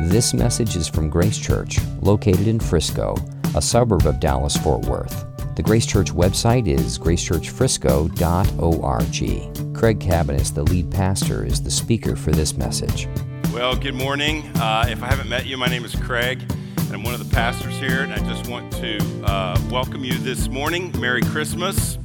This 0.00 0.32
message 0.34 0.74
is 0.74 0.88
from 0.88 1.10
Grace 1.10 1.38
Church, 1.38 1.78
located 2.00 2.48
in 2.48 2.58
Frisco, 2.58 3.14
a 3.54 3.62
suburb 3.62 4.04
of 4.06 4.18
Dallas 4.18 4.56
Fort 4.56 4.84
Worth. 4.86 5.24
The 5.54 5.62
Grace 5.62 5.86
Church 5.86 6.12
website 6.12 6.66
is 6.66 6.98
gracechurchfrisco.org. 6.98 9.76
Craig 9.76 10.00
Cabaniss, 10.00 10.54
the 10.54 10.64
lead 10.64 10.90
pastor, 10.90 11.44
is 11.44 11.62
the 11.62 11.70
speaker 11.70 12.16
for 12.16 12.32
this 12.32 12.56
message. 12.56 13.06
Well, 13.52 13.76
good 13.76 13.94
morning. 13.94 14.42
Uh, 14.56 14.86
if 14.88 15.00
I 15.02 15.06
haven't 15.06 15.28
met 15.28 15.44
you, 15.46 15.58
my 15.58 15.68
name 15.68 15.84
is 15.84 15.94
Craig. 15.94 16.42
And 16.78 16.94
I'm 16.94 17.04
one 17.04 17.14
of 17.14 17.28
the 17.28 17.34
pastors 17.34 17.76
here, 17.76 18.00
and 18.00 18.12
I 18.12 18.18
just 18.28 18.50
want 18.50 18.72
to 18.72 18.98
uh, 19.24 19.56
welcome 19.70 20.02
you 20.04 20.14
this 20.14 20.48
morning. 20.48 20.90
Merry 20.98 21.22
Christmas. 21.22 21.98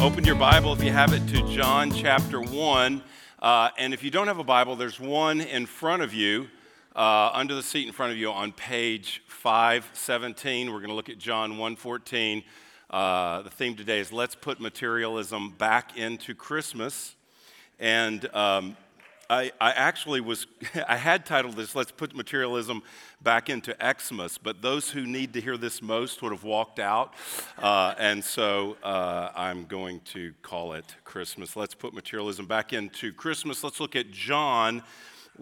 Open 0.00 0.24
your 0.24 0.36
Bible, 0.36 0.72
if 0.74 0.84
you 0.84 0.92
have 0.92 1.12
it, 1.14 1.26
to 1.28 1.42
John 1.48 1.90
chapter 1.90 2.40
1. 2.40 3.02
Uh, 3.40 3.70
and 3.78 3.92
if 3.92 4.02
you 4.02 4.10
don't 4.10 4.28
have 4.28 4.38
a 4.38 4.44
Bible, 4.44 4.76
there's 4.76 5.00
one 5.00 5.40
in 5.40 5.66
front 5.66 6.02
of 6.02 6.14
you, 6.14 6.48
uh, 6.94 7.30
under 7.32 7.54
the 7.54 7.62
seat 7.62 7.86
in 7.86 7.92
front 7.92 8.12
of 8.12 8.18
you 8.18 8.30
on 8.30 8.52
page 8.52 9.22
517. 9.26 10.72
We're 10.72 10.78
going 10.78 10.88
to 10.88 10.94
look 10.94 11.08
at 11.08 11.18
John 11.18 11.52
114. 11.52 12.44
Uh, 12.90 13.42
the 13.42 13.50
theme 13.50 13.74
today 13.74 13.98
is 13.98 14.12
Let's 14.12 14.34
Put 14.34 14.60
Materialism 14.60 15.50
Back 15.58 15.96
into 15.96 16.34
Christmas. 16.34 17.16
And 17.80 18.32
um, 18.34 18.76
I, 19.34 19.50
I, 19.60 19.72
actually 19.72 20.20
was, 20.20 20.46
I 20.88 20.96
had 20.96 21.26
titled 21.26 21.56
this, 21.56 21.74
Let's 21.74 21.90
Put 21.90 22.14
Materialism 22.14 22.84
Back 23.20 23.50
into 23.50 23.76
Xmas, 23.82 24.38
but 24.38 24.62
those 24.62 24.90
who 24.90 25.06
need 25.06 25.32
to 25.32 25.40
hear 25.40 25.56
this 25.56 25.82
most 25.82 26.22
would 26.22 26.30
have 26.30 26.44
walked 26.44 26.78
out. 26.78 27.14
Uh, 27.58 27.94
and 27.98 28.22
so 28.22 28.76
uh, 28.84 29.30
I'm 29.34 29.64
going 29.64 30.00
to 30.12 30.34
call 30.42 30.74
it 30.74 30.84
Christmas. 31.02 31.56
Let's 31.56 31.74
put 31.74 31.94
materialism 31.94 32.46
back 32.46 32.72
into 32.72 33.12
Christmas. 33.12 33.64
Let's 33.64 33.80
look 33.80 33.96
at 33.96 34.12
John 34.12 34.84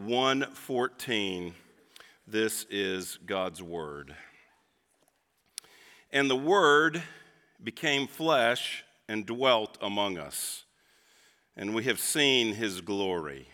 1:14. 0.00 1.52
This 2.27 2.64
is 2.70 3.19
God's 3.27 3.62
Word. 3.62 4.14
And 6.11 6.31
the 6.31 6.36
Word 6.36 7.03
became 7.62 8.06
flesh 8.06 8.84
and 9.06 9.27
dwelt 9.27 9.77
among 9.83 10.16
us, 10.16 10.64
and 11.56 11.75
we 11.75 11.84
have 11.84 12.00
seen 12.00 12.55
his 12.55 12.81
glory 12.81 13.48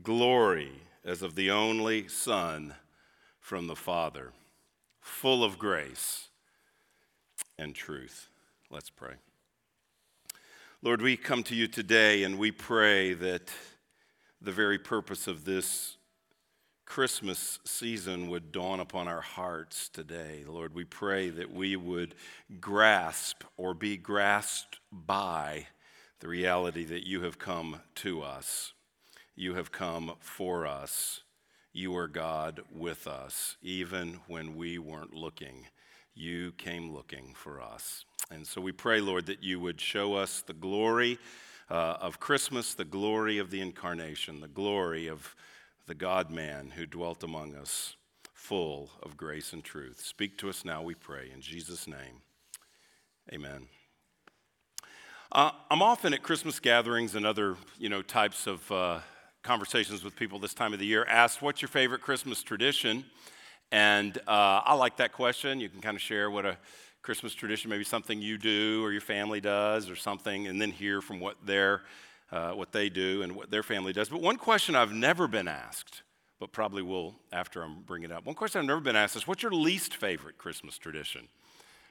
glory 0.00 0.72
as 1.04 1.22
of 1.22 1.34
the 1.34 1.50
only 1.50 2.08
Son 2.08 2.74
from 3.40 3.66
the 3.66 3.76
Father, 3.76 4.32
full 5.00 5.44
of 5.44 5.58
grace 5.58 6.28
and 7.58 7.74
truth. 7.74 8.28
Let's 8.70 8.90
pray. 8.90 9.14
Lord, 10.80 11.02
we 11.02 11.16
come 11.16 11.42
to 11.44 11.54
you 11.54 11.66
today 11.66 12.22
and 12.22 12.38
we 12.38 12.50
pray 12.50 13.12
that 13.14 13.50
the 14.40 14.52
very 14.52 14.78
purpose 14.78 15.26
of 15.26 15.44
this 15.44 15.96
Christmas 16.84 17.58
season 17.64 18.28
would 18.28 18.52
dawn 18.52 18.80
upon 18.80 19.08
our 19.08 19.20
hearts 19.20 19.88
today. 19.88 20.44
Lord, 20.46 20.74
we 20.74 20.84
pray 20.84 21.30
that 21.30 21.52
we 21.52 21.76
would 21.76 22.14
grasp 22.60 23.44
or 23.56 23.74
be 23.74 23.96
grasped 23.96 24.80
by 24.90 25.66
the 26.20 26.28
reality 26.28 26.84
that 26.84 27.06
you 27.06 27.22
have 27.22 27.38
come 27.38 27.80
to 27.96 28.22
us. 28.22 28.72
You 29.34 29.54
have 29.54 29.72
come 29.72 30.12
for 30.20 30.66
us. 30.66 31.22
You 31.72 31.96
are 31.96 32.08
God 32.08 32.60
with 32.70 33.06
us, 33.06 33.56
even 33.62 34.20
when 34.26 34.56
we 34.56 34.78
weren't 34.78 35.14
looking. 35.14 35.66
You 36.14 36.52
came 36.52 36.92
looking 36.92 37.32
for 37.34 37.62
us. 37.62 38.04
And 38.30 38.46
so 38.46 38.60
we 38.60 38.72
pray, 38.72 39.00
Lord, 39.00 39.26
that 39.26 39.42
you 39.42 39.58
would 39.60 39.80
show 39.80 40.14
us 40.14 40.42
the 40.42 40.52
glory 40.52 41.18
uh, 41.70 41.96
of 42.00 42.20
Christmas, 42.20 42.74
the 42.74 42.84
glory 42.84 43.38
of 43.38 43.50
the 43.50 43.62
incarnation, 43.62 44.40
the 44.40 44.48
glory 44.48 45.06
of 45.06 45.34
the 45.86 45.94
God 45.94 46.30
man 46.30 46.72
who 46.76 46.84
dwelt 46.84 47.22
among 47.22 47.54
us, 47.54 47.96
full 48.34 48.90
of 49.02 49.16
grace 49.16 49.54
and 49.54 49.64
truth. 49.64 50.00
Speak 50.04 50.36
to 50.38 50.50
us 50.50 50.64
now, 50.64 50.82
we 50.82 50.94
pray. 50.94 51.30
In 51.32 51.40
Jesus' 51.40 51.86
name, 51.86 52.20
amen. 53.32 53.68
Uh, 55.30 55.52
I'm 55.70 55.80
often 55.80 56.12
at 56.12 56.22
Christmas 56.22 56.60
gatherings 56.60 57.14
and 57.14 57.24
other, 57.24 57.56
you 57.78 57.88
know, 57.88 58.02
types 58.02 58.46
of 58.46 58.70
uh, 58.70 59.00
conversations 59.42 60.04
with 60.04 60.14
people 60.14 60.38
this 60.38 60.54
time 60.54 60.72
of 60.72 60.78
the 60.78 60.86
year 60.86 61.04
asked, 61.06 61.42
What's 61.42 61.60
your 61.60 61.68
favorite 61.68 62.00
Christmas 62.00 62.42
tradition? 62.42 63.04
And 63.72 64.16
uh, 64.28 64.60
I 64.64 64.74
like 64.74 64.98
that 64.98 65.12
question. 65.12 65.58
You 65.58 65.68
can 65.68 65.80
kind 65.80 65.96
of 65.96 66.02
share 66.02 66.30
what 66.30 66.44
a 66.46 66.58
Christmas 67.02 67.34
tradition, 67.34 67.70
maybe 67.70 67.84
something 67.84 68.22
you 68.22 68.38
do 68.38 68.84
or 68.84 68.92
your 68.92 69.00
family 69.00 69.40
does 69.40 69.90
or 69.90 69.96
something, 69.96 70.46
and 70.46 70.60
then 70.60 70.70
hear 70.70 71.00
from 71.00 71.18
what, 71.18 71.36
their, 71.44 71.82
uh, 72.30 72.52
what 72.52 72.70
they 72.70 72.88
do 72.88 73.22
and 73.22 73.34
what 73.34 73.50
their 73.50 73.64
family 73.64 73.92
does. 73.92 74.08
But 74.08 74.20
one 74.20 74.36
question 74.36 74.76
I've 74.76 74.92
never 74.92 75.26
been 75.26 75.48
asked, 75.48 76.02
but 76.38 76.52
probably 76.52 76.82
will 76.82 77.16
after 77.32 77.62
I'm 77.62 77.82
bringing 77.82 78.10
it 78.10 78.14
up. 78.14 78.24
One 78.24 78.36
question 78.36 78.60
I've 78.60 78.66
never 78.66 78.80
been 78.80 78.94
asked 78.94 79.16
is 79.16 79.26
what's 79.26 79.42
your 79.42 79.52
least 79.52 79.96
favorite 79.96 80.38
Christmas 80.38 80.78
tradition? 80.78 81.26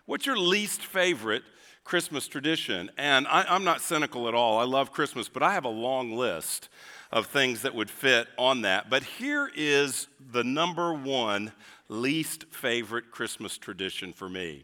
What's 0.06 0.26
your 0.26 0.38
least 0.38 0.82
favorite 0.86 1.44
Christmas 1.84 2.28
tradition? 2.28 2.90
And 2.98 3.28
I, 3.28 3.54
am 3.54 3.64
not 3.64 3.82
cynical 3.82 4.28
at 4.28 4.34
all. 4.34 4.60
I 4.60 4.64
love 4.64 4.92
Christmas, 4.94 5.28
but 5.28 5.44
I 5.44 5.54
have 5.54 5.66
a 5.66 5.70
long 5.70 6.16
list 6.16 6.70
of 7.12 7.28
things 7.28 7.62
that 7.64 7.76
would 7.76 7.90
fit 7.90 8.28
on 8.38 8.62
that. 8.62 8.90
But 8.90 9.04
here 9.04 9.52
is 9.56 10.08
the 10.32 10.44
number 10.44 10.94
one 10.94 11.52
least 11.90 12.46
favorite 12.52 13.12
Christmas 13.12 13.58
tradition 13.58 14.14
for 14.14 14.30
me 14.30 14.64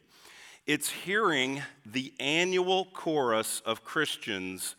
it's 0.68 0.90
hearing 0.90 1.62
the 1.86 2.14
annual 2.20 2.86
chorus 2.94 3.62
of 3.66 3.86
Christians 3.86 4.76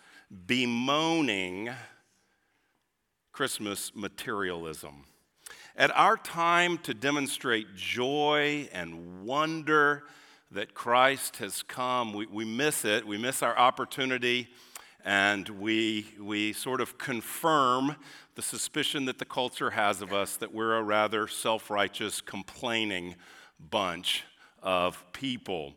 bemoaning 0.46 1.70
Christmas 3.32 3.92
materialism. 3.94 5.04
At 5.74 5.90
our 5.96 6.18
time 6.18 6.76
to 6.78 6.92
demonstrate 6.92 7.74
joy 7.74 8.68
and 8.70 9.24
wonder 9.24 10.04
that 10.50 10.74
Christ 10.74 11.36
has 11.36 11.62
come, 11.62 12.12
we, 12.12 12.26
we 12.26 12.44
miss 12.44 12.84
it. 12.84 13.06
We 13.06 13.16
miss 13.16 13.42
our 13.42 13.56
opportunity 13.56 14.48
and 15.08 15.48
we, 15.48 16.06
we 16.20 16.52
sort 16.52 16.82
of 16.82 16.98
confirm 16.98 17.96
the 18.34 18.42
suspicion 18.42 19.06
that 19.06 19.18
the 19.18 19.24
culture 19.24 19.70
has 19.70 20.02
of 20.02 20.12
us 20.12 20.36
that 20.36 20.52
we're 20.52 20.76
a 20.76 20.82
rather 20.82 21.26
self 21.26 21.70
righteous, 21.70 22.20
complaining 22.20 23.16
bunch 23.70 24.24
of 24.62 25.02
people. 25.14 25.72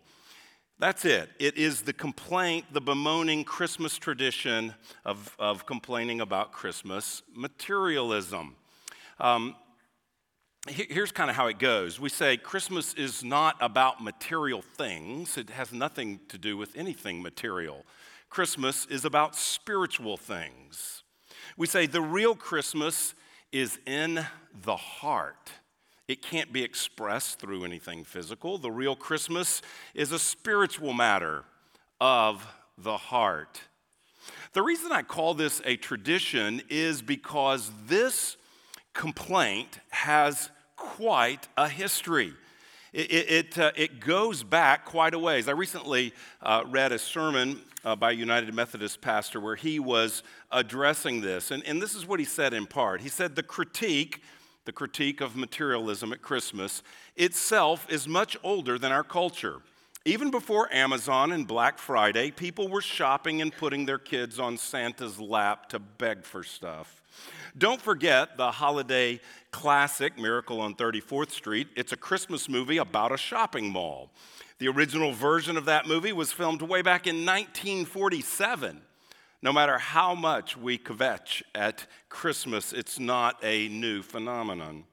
That's 0.80 1.06
it. 1.06 1.30
It 1.40 1.58
is 1.58 1.84
the 1.84 1.94
complaint, 1.94 2.66
the 2.74 2.82
bemoaning 2.82 3.46
Christmas 3.46 3.98
tradition 3.98 4.74
of, 5.06 5.34
of 5.40 5.66
complaining 5.66 6.20
about 6.20 6.52
Christmas 6.52 7.24
materialism. 7.34 8.58
Um, 9.18 9.56
here's 10.68 11.14
kind 11.14 11.30
of 11.30 11.38
how 11.38 11.48
it 11.48 11.58
goes. 11.58 12.02
We 12.02 12.10
say 12.10 12.36
Christmas 12.36 12.94
is 12.96 13.24
not 13.24 13.56
about 13.62 14.04
material 14.04 14.62
things, 14.62 15.38
it 15.38 15.52
has 15.52 15.72
nothing 15.72 16.20
to 16.28 16.38
do 16.38 16.58
with 16.58 16.76
anything 16.76 17.22
material. 17.22 17.86
Christmas 18.32 18.86
is 18.86 19.04
about 19.04 19.36
spiritual 19.36 20.16
things. 20.16 21.04
We 21.58 21.68
say 21.68 21.86
the 21.86 22.02
real 22.02 22.34
Christmas 22.34 23.14
is 23.52 23.78
in 23.86 24.26
the 24.64 24.78
heart. 24.78 25.52
It 26.08 26.22
can't 26.22 26.54
be 26.54 26.64
expressed 26.64 27.40
through 27.40 27.66
anything 27.66 28.06
physical. 28.06 28.58
The 28.58 28.72
real 28.72 28.96
Christmas 28.96 29.62
is 29.94 30.14
a 30.14 30.18
spiritual 30.18 30.94
matter 30.94 31.44
of 32.00 32.48
the 32.78 32.96
heart. 32.96 33.64
The 34.54 34.62
reason 34.62 34.94
I 34.94 35.02
call 35.02 35.34
this 35.34 35.62
a 35.66 35.76
tradition 35.76 36.62
is 36.70 37.02
because 37.02 37.70
this 37.86 38.38
complaint 38.94 39.80
has 39.90 40.50
quite 40.78 41.50
a 41.58 41.68
history. 41.68 42.34
It, 42.94 43.12
it, 43.12 43.58
uh, 43.58 43.72
it 43.76 44.00
goes 44.00 44.44
back 44.44 44.86
quite 44.86 45.14
a 45.14 45.20
ways. 45.20 45.50
I 45.50 45.52
recently 45.52 46.14
uh, 46.42 46.64
read 46.68 46.94
a 46.94 47.00
sermon 47.00 47.62
uh, 47.84 47.96
by 47.96 48.12
a 48.12 48.16
United 48.16 48.54
Methodist 48.54 49.02
pastor 49.02 49.40
where 49.40 49.56
he 49.56 49.80
was 49.80 50.24
addressing 50.52 51.22
this. 51.22 51.52
And, 51.52 51.66
and 51.66 51.82
this 51.82 51.96
is 51.96 52.06
what 52.06 52.20
he 52.20 52.26
said 52.26 52.54
in 52.54 52.68
part. 52.68 53.02
He 53.02 53.10
said, 53.10 53.36
The 53.36 53.44
critique, 53.44 54.22
the 54.66 54.72
critique 54.72 55.22
of 55.22 55.36
materialism 55.36 56.14
at 56.14 56.22
Christmas 56.22 56.84
itself 57.16 57.86
is 57.90 58.08
much 58.08 58.38
older 58.44 58.78
than 58.78 58.92
our 58.92 59.04
culture. 59.04 59.62
Even 60.04 60.32
before 60.32 60.72
Amazon 60.74 61.32
and 61.32 61.48
Black 61.48 61.78
Friday, 61.78 62.32
people 62.32 62.68
were 62.68 62.82
shopping 62.82 63.40
and 63.40 63.56
putting 63.56 63.86
their 63.86 64.00
kids 64.00 64.40
on 64.40 64.58
Santa's 64.58 65.20
lap 65.20 65.70
to 65.70 65.78
beg 65.78 66.24
for 66.24 66.44
stuff. 66.44 67.04
Don't 67.56 67.82
forget 67.82 68.36
the 68.36 68.50
holiday 68.50 69.20
classic 69.52 70.18
Miracle 70.18 70.60
on 70.60 70.74
34th 70.74 71.30
Street. 71.30 71.68
It's 71.76 71.92
a 71.92 71.98
Christmas 71.98 72.50
movie 72.50 72.78
about 72.78 73.12
a 73.12 73.18
shopping 73.18 73.70
mall. 73.70 74.10
The 74.62 74.68
original 74.68 75.12
version 75.12 75.58
of 75.58 75.66
that 75.66 75.88
movie 75.88 76.14
was 76.14 76.32
filmed 76.32 76.62
way 76.62 76.84
back 76.84 77.08
in 77.08 77.26
1947. 77.26 78.80
No 79.42 79.52
matter 79.52 79.80
how 79.80 80.14
much 80.14 80.56
we 80.56 80.78
kvetch 80.78 81.42
at 81.56 81.88
Christmas, 82.10 82.72
it's 82.72 83.00
not 83.00 83.40
a 83.42 83.70
new 83.70 84.04
phenomenon. 84.04 84.84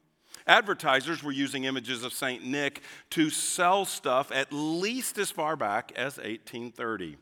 Advertisers 0.46 1.22
were 1.22 1.32
using 1.32 1.64
images 1.64 2.02
of 2.02 2.14
St. 2.14 2.42
Nick 2.46 2.80
to 3.10 3.28
sell 3.28 3.84
stuff 3.84 4.32
at 4.32 4.54
least 4.54 5.18
as 5.18 5.30
far 5.30 5.54
back 5.54 5.92
as 5.94 6.16
1830. 6.16 7.18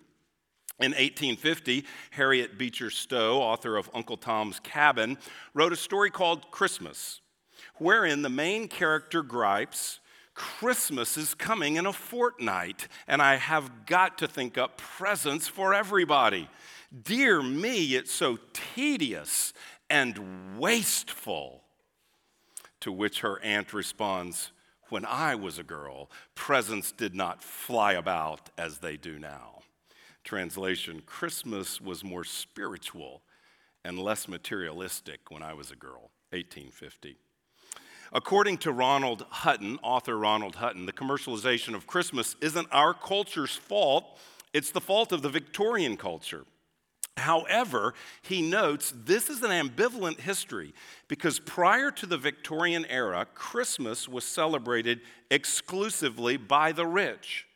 In 0.79 0.93
1850, 0.93 1.85
Harriet 2.11 2.57
Beecher 2.57 2.91
Stowe, 2.91 3.41
author 3.41 3.77
of 3.77 3.91
Uncle 3.93 4.17
Tom's 4.17 4.61
Cabin, 4.61 5.19
wrote 5.53 5.73
a 5.73 5.77
story 5.77 6.11
called 6.13 6.53
Christmas, 6.53 7.21
wherein 7.79 8.23
the 8.23 8.31
main 8.31 8.69
character 8.69 9.25
gripes 9.25 9.99
Christmas 10.37 11.17
is 11.17 11.35
coming 11.35 11.77
in 11.77 11.87
a 11.87 11.93
fortnight, 11.93 12.89
and 13.09 13.23
I 13.23 13.37
have 13.37 13.87
got 13.87 14.19
to 14.19 14.29
think 14.29 14.59
up 14.59 14.77
presents 14.77 15.49
for 15.49 15.73
everybody. 15.73 16.49
Dear 17.03 17.43
me, 17.43 17.97
it's 17.97 18.13
so 18.13 18.39
tedious 18.53 19.55
and 19.89 20.59
wasteful. 20.59 21.63
To 22.81 22.93
which 22.93 23.21
her 23.21 23.41
aunt 23.43 23.73
responds, 23.73 24.53
When 24.91 25.07
I 25.07 25.35
was 25.35 25.59
a 25.59 25.65
girl, 25.65 26.11
presents 26.35 26.93
did 26.93 27.15
not 27.15 27.43
fly 27.43 27.95
about 27.95 28.51
as 28.59 28.79
they 28.79 28.99
do 28.99 29.19
now. 29.19 29.63
Translation 30.23 31.03
Christmas 31.07 31.81
was 31.81 32.05
more 32.05 32.25
spiritual 32.25 33.23
and 33.85 33.99
less 33.99 34.29
materialistic 34.29 35.31
when 35.31 35.43
I 35.43 35.55
was 35.55 35.71
a 35.71 35.77
girl, 35.77 36.11
1850. 36.31 37.17
According 38.17 38.57
to 38.59 38.73
Ronald 38.73 39.27
Hutton, 39.29 39.79
author 39.83 40.17
Ronald 40.17 40.57
Hutton, 40.57 40.87
the 40.87 40.93
commercialization 40.95 41.75
of 41.75 41.87
Christmas 41.87 42.35
isn't 42.41 42.67
our 42.73 42.95
culture's 42.95 43.55
fault, 43.55 44.19
it's 44.55 44.71
the 44.71 44.81
fault 44.81 45.13
of 45.13 45.21
the 45.21 45.29
Victorian 45.29 45.99
culture. 45.99 46.47
However, 47.19 47.93
he 48.23 48.41
notes 48.41 48.95
this 48.97 49.29
is 49.29 49.43
an 49.43 49.51
ambivalent 49.51 50.19
history 50.19 50.73
because 51.09 51.39
prior 51.41 51.91
to 51.91 52.07
the 52.07 52.17
Victorian 52.17 52.87
era, 52.87 53.27
Christmas 53.35 54.09
was 54.09 54.25
celebrated 54.25 55.03
exclusively 55.31 56.39
by 56.39 56.73
the 56.73 56.87
rich. 56.87 57.47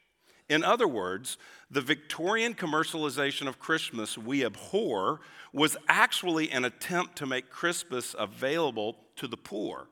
In 0.51 0.63
other 0.63 0.87
words, 0.87 1.39
the 1.71 1.81
Victorian 1.81 2.53
commercialization 2.53 3.49
of 3.49 3.59
Christmas 3.59 4.19
we 4.19 4.45
abhor 4.45 5.23
was 5.55 5.79
actually 5.89 6.51
an 6.51 6.67
attempt 6.67 7.17
to 7.17 7.25
make 7.25 7.49
Christmas 7.49 8.15
available 8.19 8.99
to 9.17 9.27
the 9.27 9.39
poor 9.39 9.87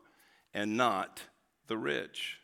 and 0.54 0.76
not 0.76 1.22
the 1.66 1.76
rich. 1.76 2.38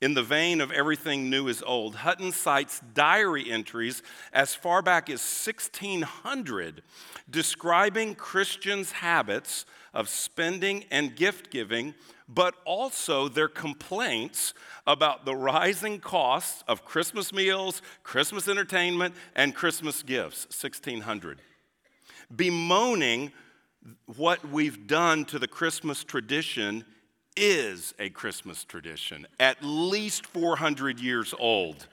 In 0.00 0.12
the 0.12 0.22
vein 0.22 0.60
of 0.60 0.70
everything 0.70 1.30
new 1.30 1.48
is 1.48 1.62
old, 1.62 1.94
Hutton 1.96 2.30
cites 2.32 2.82
diary 2.92 3.50
entries 3.50 4.02
as 4.34 4.54
far 4.54 4.82
back 4.82 5.08
as 5.08 5.20
1600 5.20 6.82
describing 7.30 8.14
Christians' 8.14 8.92
habits 8.92 9.64
of 9.94 10.08
spending 10.08 10.84
and 10.90 11.16
gift 11.16 11.50
giving, 11.50 11.94
but 12.28 12.54
also 12.66 13.28
their 13.28 13.48
complaints 13.48 14.52
about 14.86 15.24
the 15.24 15.34
rising 15.34 16.00
costs 16.00 16.62
of 16.68 16.84
Christmas 16.84 17.32
meals, 17.32 17.80
Christmas 18.02 18.46
entertainment, 18.46 19.14
and 19.34 19.54
Christmas 19.54 20.02
gifts. 20.02 20.44
1600. 20.46 21.40
Bemoaning 22.34 23.32
what 24.16 24.46
we've 24.48 24.86
done 24.86 25.24
to 25.26 25.38
the 25.38 25.48
Christmas 25.48 26.04
tradition 26.04 26.84
is 27.36 27.94
a 27.98 28.10
Christmas 28.10 28.64
tradition, 28.64 29.26
at 29.40 29.62
least 29.62 30.26
400 30.26 31.00
years 31.00 31.34
old, 31.38 31.86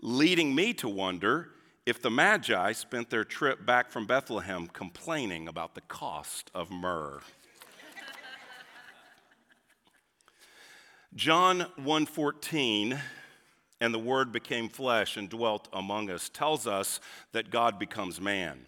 leading 0.00 0.54
me 0.54 0.72
to 0.74 0.88
wonder 0.88 1.50
if 1.86 2.00
the 2.00 2.10
Magi 2.10 2.72
spent 2.72 3.10
their 3.10 3.24
trip 3.24 3.64
back 3.66 3.90
from 3.90 4.06
Bethlehem 4.06 4.66
complaining 4.66 5.48
about 5.48 5.74
the 5.74 5.80
cost 5.82 6.50
of 6.54 6.70
myrrh. 6.70 7.20
John 11.14 11.66
1:14 11.76 13.00
and 13.80 13.94
the 13.94 13.98
word 13.98 14.30
became 14.30 14.68
flesh 14.68 15.16
and 15.16 15.28
dwelt 15.28 15.68
among 15.72 16.10
us 16.10 16.28
tells 16.28 16.66
us 16.66 17.00
that 17.32 17.50
God 17.50 17.78
becomes 17.78 18.20
man. 18.20 18.66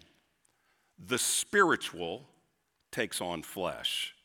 The 0.99 1.19
spiritual 1.19 2.27
takes 2.91 3.21
on 3.21 3.43
flesh. 3.43 4.15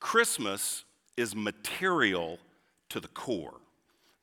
Christmas 0.00 0.84
is 1.16 1.34
material 1.34 2.38
to 2.88 3.00
the 3.00 3.08
core, 3.08 3.60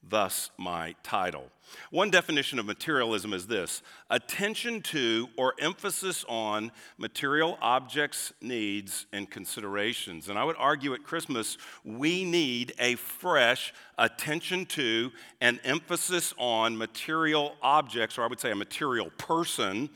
thus, 0.07 0.49
my 0.57 0.95
title. 1.03 1.51
One 1.91 2.09
definition 2.09 2.59
of 2.59 2.65
materialism 2.65 3.33
is 3.33 3.47
this 3.47 3.81
attention 4.09 4.81
to 4.83 5.27
or 5.37 5.53
emphasis 5.59 6.23
on 6.29 6.71
material 6.97 7.57
objects, 7.61 8.31
needs, 8.41 9.07
and 9.11 9.29
considerations. 9.29 10.29
And 10.29 10.37
I 10.37 10.43
would 10.43 10.55
argue 10.57 10.93
at 10.93 11.03
Christmas, 11.03 11.57
we 11.83 12.23
need 12.23 12.73
a 12.79 12.95
fresh 12.95 13.73
attention 13.97 14.65
to 14.67 15.11
and 15.41 15.59
emphasis 15.63 16.33
on 16.37 16.77
material 16.77 17.55
objects, 17.61 18.17
or 18.17 18.23
I 18.23 18.27
would 18.27 18.39
say 18.39 18.51
a 18.51 18.55
material 18.55 19.09
person, 19.17 19.89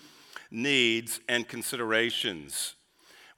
needs, 0.51 1.21
and 1.29 1.47
considerations. 1.47 2.75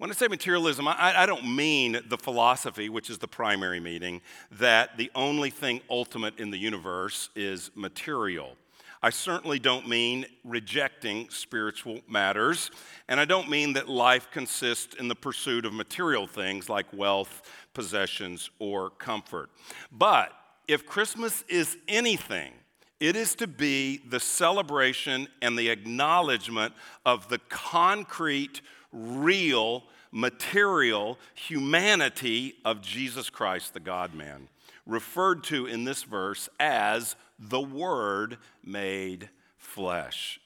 When 0.01 0.09
I 0.09 0.15
say 0.15 0.27
materialism, 0.27 0.88
I, 0.88 1.13
I, 1.15 1.25
don't 1.27 1.56
mean 1.56 2.00
the 2.09 2.18
philosophy, 2.18 2.89
which 2.89 3.12
is 3.12 3.19
the 3.19 3.27
primary 3.27 3.80
meaning, 3.80 4.21
that 4.53 4.98
the 4.98 5.12
only 5.13 5.51
thing 5.51 5.80
ultimate 5.92 6.39
in 6.39 6.50
the 6.50 6.57
universe 6.57 7.30
is 7.36 7.69
material. 7.75 8.56
I 9.03 9.12
certainly 9.12 9.59
don't 9.59 9.88
mean 9.88 10.25
rejecting 10.44 11.30
spiritual 11.30 12.00
matters, 12.09 12.71
and 13.07 13.19
I 13.19 13.25
don't 13.25 13.48
mean 13.48 13.74
that 13.74 13.89
life 13.89 14.31
consists 14.31 14.95
in 14.95 15.07
the 15.07 15.13
pursuit 15.13 15.68
of 15.68 15.74
material 15.74 16.25
things 16.25 16.68
like 16.68 16.88
wealth, 16.92 17.44
possessions, 17.75 18.50
or 18.57 18.89
comfort. 18.89 19.51
But 19.92 20.31
if 20.68 20.83
Christmas 20.83 21.44
is 21.48 21.77
anything, 21.88 22.53
it 23.00 23.15
is 23.15 23.36
to 23.36 23.45
be 23.45 24.01
the 24.09 24.19
celebration 24.19 25.27
and 25.44 25.59
the 25.59 25.69
acknowledgement 25.69 26.74
of 27.06 27.30
the 27.30 27.38
concrete, 27.50 28.62
real, 28.91 29.83
material 30.11 31.17
humanity 31.33 32.55
of 32.65 32.81
Jesus 32.81 33.29
Christ, 33.29 33.73
the 33.73 33.79
God 33.79 34.13
man, 34.13 34.47
referred 34.85 35.43
to 35.45 35.65
in 35.65 35.83
this 35.83 36.03
verse 36.03 36.49
as 36.59 37.15
the 37.39 37.61
Word 37.61 38.38
made 38.63 39.29
flesh. 39.57 40.39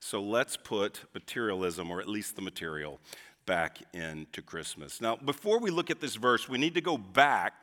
So 0.00 0.20
let's 0.20 0.56
put 0.56 1.02
materialism, 1.14 1.90
or 1.90 2.00
at 2.00 2.08
least 2.08 2.36
the 2.36 2.42
material, 2.42 2.98
back 3.46 3.78
into 3.92 4.42
Christmas. 4.42 5.00
Now, 5.00 5.16
before 5.16 5.58
we 5.58 5.70
look 5.70 5.90
at 5.90 6.00
this 6.00 6.16
verse, 6.16 6.48
we 6.48 6.58
need 6.58 6.74
to 6.74 6.80
go 6.80 6.98
back 6.98 7.54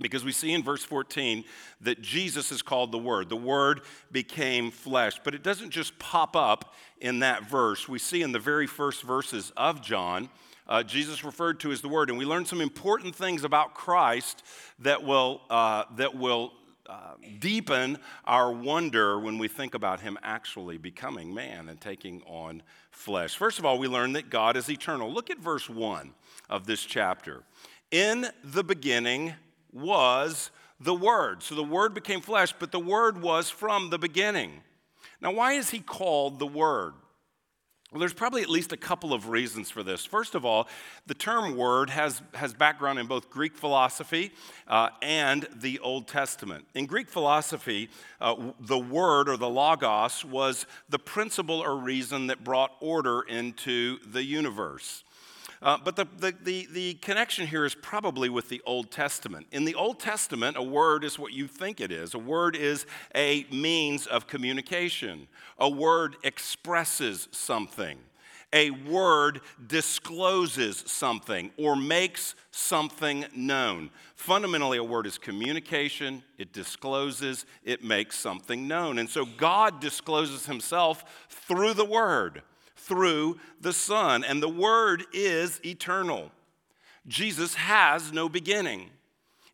because 0.00 0.24
we 0.24 0.32
see 0.32 0.52
in 0.52 0.62
verse 0.62 0.82
14 0.84 1.44
that 1.82 2.02
Jesus 2.02 2.50
is 2.50 2.62
called 2.62 2.90
the 2.90 2.98
Word. 2.98 3.28
The 3.28 3.36
Word 3.36 3.82
became 4.10 4.70
flesh, 4.70 5.20
but 5.22 5.34
it 5.34 5.42
doesn't 5.42 5.70
just 5.70 5.98
pop 5.98 6.34
up 6.34 6.74
in 7.00 7.20
that 7.20 7.48
verse. 7.48 7.88
We 7.88 7.98
see 7.98 8.22
in 8.22 8.32
the 8.32 8.40
very 8.40 8.66
first 8.66 9.02
verses 9.02 9.52
of 9.56 9.80
John, 9.82 10.30
uh, 10.66 10.82
Jesus 10.82 11.22
referred 11.22 11.60
to 11.60 11.70
as 11.70 11.80
the 11.80 11.88
Word, 11.88 12.08
and 12.08 12.18
we 12.18 12.24
learn 12.24 12.44
some 12.44 12.60
important 12.60 13.14
things 13.14 13.44
about 13.44 13.74
Christ 13.74 14.42
that 14.80 15.04
will, 15.04 15.42
uh, 15.48 15.84
that 15.96 16.16
will 16.16 16.52
uh, 16.86 17.14
deepen 17.38 17.98
our 18.24 18.52
wonder 18.52 19.18
when 19.18 19.38
we 19.38 19.48
think 19.48 19.74
about 19.74 20.00
him 20.00 20.18
actually 20.22 20.76
becoming 20.76 21.32
man 21.32 21.68
and 21.68 21.80
taking 21.80 22.20
on 22.26 22.62
flesh. 22.90 23.36
First 23.36 23.58
of 23.58 23.64
all, 23.64 23.78
we 23.78 23.88
learn 23.88 24.12
that 24.14 24.28
God 24.28 24.56
is 24.56 24.68
eternal. 24.68 25.12
Look 25.12 25.30
at 25.30 25.38
verse 25.38 25.68
1 25.70 26.12
of 26.50 26.66
this 26.66 26.82
chapter. 26.82 27.42
In 27.90 28.26
the 28.42 28.64
beginning, 28.64 29.34
was 29.74 30.50
the 30.80 30.94
Word. 30.94 31.42
So 31.42 31.54
the 31.54 31.64
Word 31.64 31.92
became 31.92 32.20
flesh, 32.20 32.54
but 32.58 32.72
the 32.72 32.80
Word 32.80 33.20
was 33.20 33.50
from 33.50 33.90
the 33.90 33.98
beginning. 33.98 34.62
Now, 35.20 35.32
why 35.32 35.52
is 35.52 35.70
he 35.70 35.80
called 35.80 36.38
the 36.38 36.46
Word? 36.46 36.94
Well, 37.94 38.00
there's 38.00 38.12
probably 38.12 38.42
at 38.42 38.50
least 38.50 38.72
a 38.72 38.76
couple 38.76 39.12
of 39.12 39.28
reasons 39.28 39.70
for 39.70 39.84
this. 39.84 40.04
First 40.04 40.34
of 40.34 40.44
all, 40.44 40.66
the 41.06 41.14
term 41.14 41.56
word 41.56 41.90
has, 41.90 42.20
has 42.34 42.52
background 42.52 42.98
in 42.98 43.06
both 43.06 43.30
Greek 43.30 43.56
philosophy 43.56 44.32
uh, 44.66 44.88
and 45.00 45.46
the 45.54 45.78
Old 45.78 46.08
Testament. 46.08 46.66
In 46.74 46.86
Greek 46.86 47.08
philosophy, 47.08 47.88
uh, 48.20 48.34
the 48.58 48.80
word 48.80 49.28
or 49.28 49.36
the 49.36 49.48
logos 49.48 50.24
was 50.24 50.66
the 50.88 50.98
principle 50.98 51.60
or 51.60 51.76
reason 51.76 52.26
that 52.26 52.42
brought 52.42 52.72
order 52.80 53.22
into 53.22 53.98
the 54.04 54.24
universe. 54.24 55.04
Uh, 55.62 55.78
but 55.82 55.96
the, 55.96 56.06
the, 56.18 56.34
the, 56.42 56.68
the, 56.72 56.94
connection 56.94 57.46
here 57.46 57.64
is 57.64 57.74
probably 57.74 58.28
with 58.28 58.48
the 58.48 58.60
Old 58.66 58.90
Testament. 58.90 59.46
In 59.52 59.64
the 59.64 59.74
Old 59.74 60.00
Testament, 60.00 60.56
a 60.56 60.62
word 60.62 61.04
is 61.04 61.18
what 61.18 61.32
you 61.32 61.46
think 61.46 61.80
it 61.80 61.90
is. 61.90 62.14
A 62.14 62.18
word 62.18 62.56
is 62.56 62.86
a 63.14 63.46
means 63.50 64.06
of 64.06 64.26
communication, 64.26 65.28
a 65.58 65.68
word 65.68 66.16
expresses 66.22 67.28
something. 67.30 67.98
A 68.52 68.70
word 68.70 69.40
discloses 69.66 70.84
something 70.86 71.50
or 71.56 71.74
makes 71.74 72.36
something 72.52 73.24
known. 73.34 73.90
Fundamentally, 74.14 74.78
a 74.78 74.84
word 74.84 75.08
is 75.08 75.18
communication, 75.18 76.22
it 76.38 76.52
discloses, 76.52 77.46
it 77.64 77.82
makes 77.82 78.16
something 78.16 78.68
known. 78.68 78.98
And 78.98 79.10
so 79.10 79.24
God 79.24 79.80
discloses 79.80 80.46
himself 80.46 81.26
through 81.28 81.74
the 81.74 81.84
word 81.84 82.42
through 82.86 83.38
the 83.60 83.72
Son, 83.72 84.24
and 84.24 84.42
the 84.42 84.48
Word 84.48 85.04
is 85.12 85.60
eternal. 85.64 86.30
Jesus 87.06 87.54
has 87.54 88.12
no 88.12 88.28
beginning. 88.28 88.90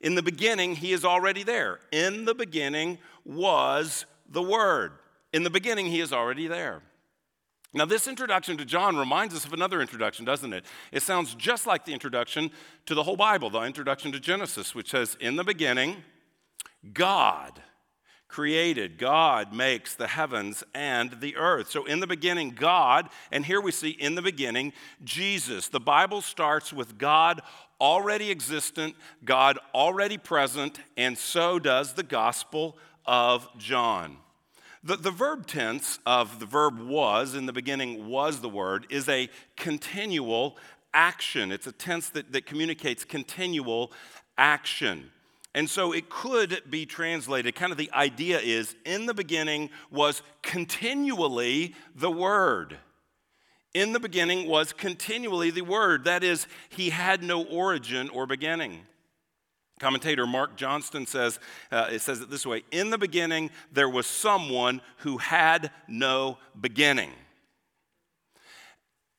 In 0.01 0.15
the 0.15 0.23
beginning, 0.23 0.77
He 0.77 0.93
is 0.93 1.05
already 1.05 1.43
there. 1.43 1.81
In 1.93 2.25
the 2.25 2.35
beginning 2.35 2.99
was 3.25 4.07
the 4.29 4.43
Word. 4.43 4.93
In 5.33 5.43
the 5.43 5.51
beginning, 5.51 5.87
He 5.87 6.01
is 6.01 6.13
already 6.13 6.47
there. 6.47 6.83
Now, 7.73 7.85
this 7.85 8.09
introduction 8.09 8.57
to 8.57 8.65
John 8.65 8.97
reminds 8.97 9.35
us 9.35 9.45
of 9.45 9.53
another 9.53 9.81
introduction, 9.81 10.25
doesn't 10.25 10.53
it? 10.53 10.65
It 10.91 11.03
sounds 11.05 11.35
just 11.37 11.67
like 11.67 11.85
the 11.85 11.93
introduction 11.93 12.51
to 12.87 12.95
the 12.95 13.05
whole 13.05 13.17
Bible, 13.17 13.49
the 13.49 13.61
introduction 13.63 14.11
to 14.11 14.19
Genesis, 14.19 14.75
which 14.75 14.91
says, 14.91 15.17
In 15.21 15.37
the 15.37 15.45
beginning, 15.45 16.03
God 16.93 17.63
created. 18.31 18.97
God 18.97 19.53
makes 19.53 19.95
the 19.95 20.07
heavens 20.07 20.63
and 20.75 21.21
the 21.21 21.37
earth. 21.37 21.71
So, 21.71 21.85
in 21.85 22.01
the 22.01 22.07
beginning, 22.07 22.51
God, 22.51 23.09
and 23.33 23.45
here 23.45 23.61
we 23.61 23.73
see 23.73 23.91
in 23.91 24.15
the 24.15 24.23
beginning, 24.23 24.73
Jesus. 25.05 25.69
The 25.69 25.81
Bible 25.81 26.23
starts 26.23 26.73
with 26.73 26.97
God 26.97 27.43
already 27.81 28.31
existent, 28.31 28.95
God 29.25 29.59
already 29.75 30.17
present, 30.17 30.81
and 30.97 31.19
so 31.19 31.59
does 31.59 31.95
the 31.95 32.03
Gospel 32.03 32.79
of 33.05 33.49
John. 33.59 34.17
The, 34.83 34.97
the 34.97 35.11
verb 35.11 35.47
tense 35.47 35.99
of 36.07 36.41
the 36.41 36.47
verb 36.47 36.81
was, 36.81 37.35
in 37.35 37.47
the 37.47 37.53
beginning 37.53 38.09
was 38.09 38.41
the 38.41 38.49
word, 38.49 38.87
is 38.91 39.09
a 39.09 39.29
continual 39.57 40.57
action. 40.95 41.53
It's 41.53 41.67
a 41.67 41.73
tense 41.73 42.09
that, 42.11 42.33
that 42.33 42.47
communicates 42.47 43.05
continual 43.05 43.93
action. 44.39 45.11
And 45.55 45.69
so 45.69 45.93
it 45.93 46.09
could 46.09 46.63
be 46.71 46.87
translated, 46.87 47.55
kind 47.55 47.73
of 47.73 47.79
the 47.79 47.91
idea 47.93 48.39
is 48.39 48.77
in 48.85 49.07
the 49.07 49.15
beginning 49.15 49.71
was 49.91 50.23
continually 50.43 51.75
the 51.95 52.11
Word. 52.11 52.79
In 53.75 53.93
the 53.93 54.01
beginning 54.01 54.49
was 54.49 54.73
continually 54.73 55.51
the 55.51 55.63
Word. 55.63 56.05
That 56.05 56.23
is, 56.23 56.47
he 56.69 56.91
had 56.91 57.23
no 57.23 57.45
origin 57.45 58.09
or 58.11 58.27
beginning. 58.27 58.81
Commentator 59.81 60.27
Mark 60.27 60.57
Johnston 60.57 61.07
says, 61.07 61.41
uh, 61.73 61.89
it 61.91 62.01
says 62.03 62.21
it 62.21 62.31
this 62.31 62.47
way 62.47 62.63
In 62.71 62.91
the 62.91 62.99
beginning, 62.99 63.51
there 63.73 63.89
was 63.89 64.07
someone 64.07 64.81
who 64.99 65.19
had 65.19 65.71
no 65.89 66.39
beginning. 66.61 67.11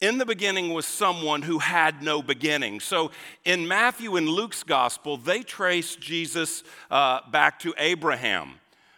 In 0.01 0.17
the 0.17 0.25
beginning 0.25 0.74
was 0.74 0.88
someone 0.88 1.43
who 1.43 1.60
had 1.60 2.01
no 2.01 2.24
beginning. 2.24 2.79
So 2.79 3.12
in 3.46 3.67
Matthew 3.67 4.15
and 4.15 4.27
Luke's 4.27 4.63
gospel, 4.63 5.15
they 5.15 5.43
trace 5.43 5.96
Jesus 5.96 6.63
uh, 6.89 7.20
back 7.29 7.60
to 7.60 7.74
Abraham. 7.77 8.53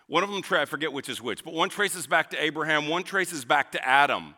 One 0.07 0.23
of 0.23 0.29
them, 0.29 0.41
I 0.51 0.65
forget 0.65 0.93
which 0.93 1.09
is 1.09 1.21
which, 1.21 1.43
but 1.43 1.53
one 1.53 1.69
traces 1.69 2.07
back 2.07 2.29
to 2.31 2.41
Abraham, 2.41 2.87
one 2.87 3.03
traces 3.03 3.43
back 3.43 3.73
to 3.73 3.85
Adam. 3.85 4.35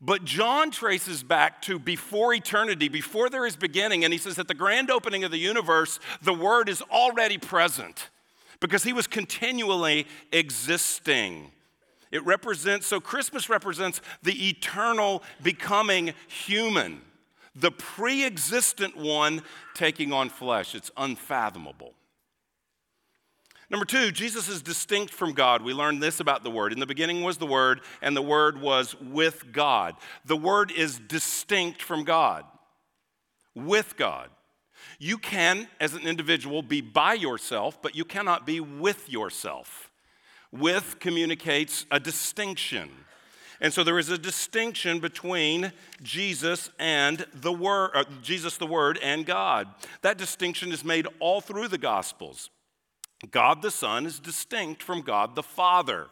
But 0.00 0.24
John 0.24 0.70
traces 0.70 1.22
back 1.22 1.60
to 1.62 1.78
before 1.78 2.32
eternity, 2.32 2.88
before 2.88 3.28
there 3.28 3.46
is 3.46 3.56
beginning, 3.56 4.04
and 4.04 4.12
he 4.12 4.18
says 4.18 4.38
at 4.38 4.48
the 4.48 4.54
grand 4.54 4.90
opening 4.90 5.24
of 5.24 5.30
the 5.30 5.38
universe, 5.38 5.98
the 6.22 6.34
Word 6.34 6.68
is 6.68 6.82
already 6.82 7.38
present 7.38 8.10
because 8.60 8.84
he 8.84 8.92
was 8.92 9.06
continually 9.06 10.06
existing. 10.32 11.50
It 12.16 12.24
represents, 12.24 12.86
so 12.86 12.98
Christmas 12.98 13.50
represents 13.50 14.00
the 14.22 14.48
eternal 14.48 15.22
becoming 15.42 16.14
human, 16.28 17.02
the 17.54 17.70
pre 17.70 18.24
existent 18.24 18.96
one 18.96 19.42
taking 19.74 20.14
on 20.14 20.30
flesh. 20.30 20.74
It's 20.74 20.90
unfathomable. 20.96 21.92
Number 23.68 23.84
two, 23.84 24.12
Jesus 24.12 24.48
is 24.48 24.62
distinct 24.62 25.12
from 25.12 25.34
God. 25.34 25.60
We 25.60 25.74
learned 25.74 26.02
this 26.02 26.18
about 26.18 26.42
the 26.42 26.50
Word. 26.50 26.72
In 26.72 26.80
the 26.80 26.86
beginning 26.86 27.22
was 27.22 27.36
the 27.36 27.46
Word, 27.46 27.82
and 28.00 28.16
the 28.16 28.22
Word 28.22 28.62
was 28.62 28.98
with 28.98 29.52
God. 29.52 29.94
The 30.24 30.38
Word 30.38 30.72
is 30.72 30.98
distinct 30.98 31.82
from 31.82 32.04
God, 32.04 32.46
with 33.54 33.94
God. 33.98 34.30
You 34.98 35.18
can, 35.18 35.68
as 35.78 35.92
an 35.92 36.06
individual, 36.06 36.62
be 36.62 36.80
by 36.80 37.12
yourself, 37.12 37.82
but 37.82 37.94
you 37.94 38.06
cannot 38.06 38.46
be 38.46 38.58
with 38.60 39.10
yourself. 39.10 39.85
With 40.52 40.98
communicates 41.00 41.86
a 41.90 42.00
distinction. 42.00 42.90
And 43.60 43.72
so 43.72 43.82
there 43.82 43.98
is 43.98 44.10
a 44.10 44.18
distinction 44.18 45.00
between 45.00 45.72
Jesus 46.02 46.70
and 46.78 47.26
the 47.32 47.52
Word, 47.52 47.90
uh, 47.94 48.04
Jesus 48.22 48.58
the 48.58 48.66
Word 48.66 48.98
and 49.02 49.24
God. 49.24 49.68
That 50.02 50.18
distinction 50.18 50.72
is 50.72 50.84
made 50.84 51.06
all 51.20 51.40
through 51.40 51.68
the 51.68 51.78
Gospels. 51.78 52.50
God 53.30 53.62
the 53.62 53.70
Son 53.70 54.04
is 54.04 54.20
distinct 54.20 54.82
from 54.82 55.00
God 55.00 55.34
the 55.34 55.42
Father. 55.42 56.08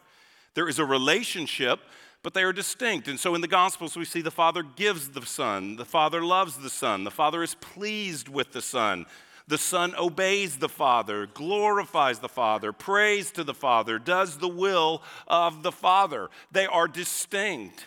There 0.55 0.67
is 0.67 0.79
a 0.79 0.85
relationship, 0.85 1.79
but 2.23 2.33
they 2.33 2.43
are 2.43 2.53
distinct. 2.53 3.07
And 3.07 3.19
so 3.19 3.35
in 3.35 3.41
the 3.41 3.47
Gospels, 3.47 3.95
we 3.95 4.05
see 4.05 4.21
the 4.21 4.31
Father 4.31 4.63
gives 4.63 5.09
the 5.09 5.23
Son, 5.25 5.75
the 5.75 5.85
Father 5.85 6.23
loves 6.23 6.57
the 6.57 6.69
Son, 6.69 7.03
the 7.03 7.11
Father 7.11 7.43
is 7.43 7.55
pleased 7.55 8.27
with 8.27 8.51
the 8.53 8.61
Son. 8.61 9.05
The 9.47 9.57
Son 9.57 9.93
obeys 9.95 10.57
the 10.57 10.69
Father, 10.69 11.27
glorifies 11.27 12.19
the 12.19 12.29
Father, 12.29 12.71
prays 12.71 13.31
to 13.31 13.43
the 13.43 13.53
Father, 13.53 13.99
does 13.99 14.37
the 14.37 14.47
will 14.47 15.03
of 15.27 15.61
the 15.61 15.71
Father. 15.71 16.29
They 16.51 16.65
are 16.65 16.87
distinct. 16.87 17.85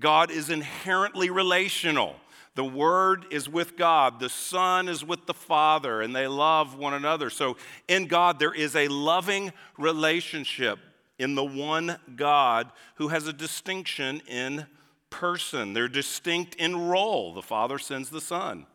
God 0.00 0.30
is 0.30 0.50
inherently 0.50 1.30
relational. 1.30 2.16
The 2.56 2.64
Word 2.64 3.26
is 3.30 3.48
with 3.48 3.76
God, 3.76 4.18
the 4.18 4.30
Son 4.30 4.88
is 4.88 5.04
with 5.04 5.26
the 5.26 5.34
Father, 5.34 6.00
and 6.00 6.16
they 6.16 6.26
love 6.26 6.76
one 6.76 6.94
another. 6.94 7.28
So 7.30 7.56
in 7.86 8.06
God, 8.06 8.38
there 8.38 8.54
is 8.54 8.74
a 8.74 8.88
loving 8.88 9.52
relationship 9.78 10.78
in 11.18 11.34
the 11.34 11.44
one 11.44 11.98
God 12.16 12.72
who 12.96 13.08
has 13.08 13.26
a 13.26 13.32
distinction 13.32 14.22
in 14.26 14.66
person. 15.10 15.74
They're 15.74 15.86
distinct 15.86 16.54
in 16.56 16.88
role. 16.88 17.34
The 17.34 17.42
Father 17.42 17.78
sends 17.78 18.10
the 18.10 18.20
Son, 18.20 18.66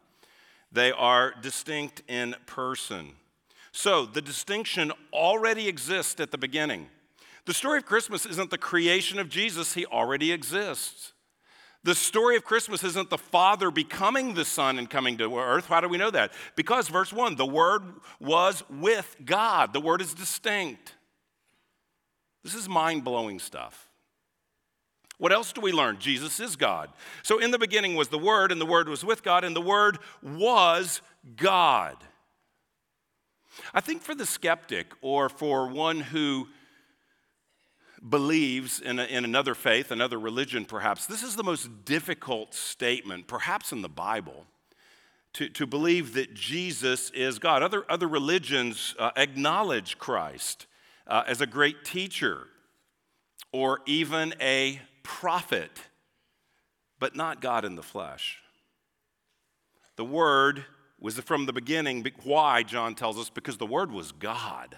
they 0.71 0.91
are 0.91 1.33
distinct 1.41 2.01
in 2.07 2.35
person. 2.45 3.13
So 3.71 4.05
the 4.05 4.21
distinction 4.21 4.91
already 5.13 5.67
exists 5.67 6.19
at 6.19 6.31
the 6.31 6.37
beginning. 6.37 6.87
The 7.45 7.53
story 7.53 7.79
of 7.79 7.85
Christmas 7.85 8.25
isn't 8.25 8.51
the 8.51 8.57
creation 8.57 9.19
of 9.19 9.29
Jesus, 9.29 9.73
he 9.73 9.85
already 9.85 10.31
exists. 10.31 11.13
The 11.83 11.95
story 11.95 12.35
of 12.35 12.43
Christmas 12.43 12.83
isn't 12.83 13.09
the 13.09 13.17
Father 13.17 13.71
becoming 13.71 14.35
the 14.35 14.45
Son 14.45 14.77
and 14.77 14.87
coming 14.87 15.17
to 15.17 15.39
earth. 15.39 15.65
How 15.65 15.81
do 15.81 15.89
we 15.89 15.97
know 15.97 16.11
that? 16.11 16.31
Because, 16.55 16.87
verse 16.87 17.11
1, 17.11 17.35
the 17.35 17.45
Word 17.45 17.81
was 18.19 18.63
with 18.69 19.15
God. 19.25 19.73
The 19.73 19.81
Word 19.81 19.99
is 20.01 20.13
distinct. 20.13 20.93
This 22.43 22.53
is 22.53 22.69
mind 22.69 23.03
blowing 23.03 23.39
stuff. 23.39 23.87
What 25.21 25.31
else 25.31 25.53
do 25.53 25.61
we 25.61 25.71
learn? 25.71 25.99
Jesus 25.99 26.39
is 26.39 26.55
God. 26.55 26.89
So, 27.21 27.37
in 27.37 27.51
the 27.51 27.59
beginning 27.59 27.93
was 27.93 28.07
the 28.07 28.17
Word, 28.17 28.51
and 28.51 28.59
the 28.59 28.65
Word 28.65 28.89
was 28.89 29.05
with 29.05 29.21
God, 29.21 29.43
and 29.43 29.55
the 29.55 29.61
Word 29.61 29.99
was 30.23 30.99
God. 31.35 31.95
I 33.71 33.81
think 33.81 34.01
for 34.01 34.15
the 34.15 34.25
skeptic 34.25 34.87
or 34.99 35.29
for 35.29 35.67
one 35.67 35.99
who 35.99 36.47
believes 38.09 38.79
in, 38.79 38.97
a, 38.97 39.03
in 39.03 39.23
another 39.23 39.53
faith, 39.53 39.91
another 39.91 40.19
religion 40.19 40.65
perhaps, 40.65 41.05
this 41.05 41.21
is 41.21 41.35
the 41.35 41.43
most 41.43 41.85
difficult 41.85 42.55
statement, 42.55 43.27
perhaps 43.27 43.71
in 43.71 43.83
the 43.83 43.89
Bible, 43.89 44.47
to, 45.33 45.49
to 45.49 45.67
believe 45.67 46.15
that 46.15 46.33
Jesus 46.33 47.11
is 47.11 47.37
God. 47.37 47.61
Other, 47.61 47.85
other 47.87 48.07
religions 48.07 48.95
uh, 48.97 49.11
acknowledge 49.15 49.99
Christ 49.99 50.65
uh, 51.05 51.25
as 51.27 51.41
a 51.41 51.45
great 51.45 51.85
teacher 51.85 52.47
or 53.51 53.81
even 53.85 54.33
a 54.41 54.81
prophet, 55.03 55.71
but 56.99 57.15
not 57.15 57.41
God 57.41 57.65
in 57.65 57.75
the 57.75 57.83
flesh. 57.83 58.39
The 59.95 60.05
Word 60.05 60.65
was 60.99 61.19
from 61.19 61.45
the 61.45 61.53
beginning. 61.53 62.05
Why, 62.23 62.63
John 62.63 62.95
tells 62.95 63.17
us? 63.19 63.29
Because 63.29 63.57
the 63.57 63.65
Word 63.65 63.91
was 63.91 64.11
God. 64.11 64.77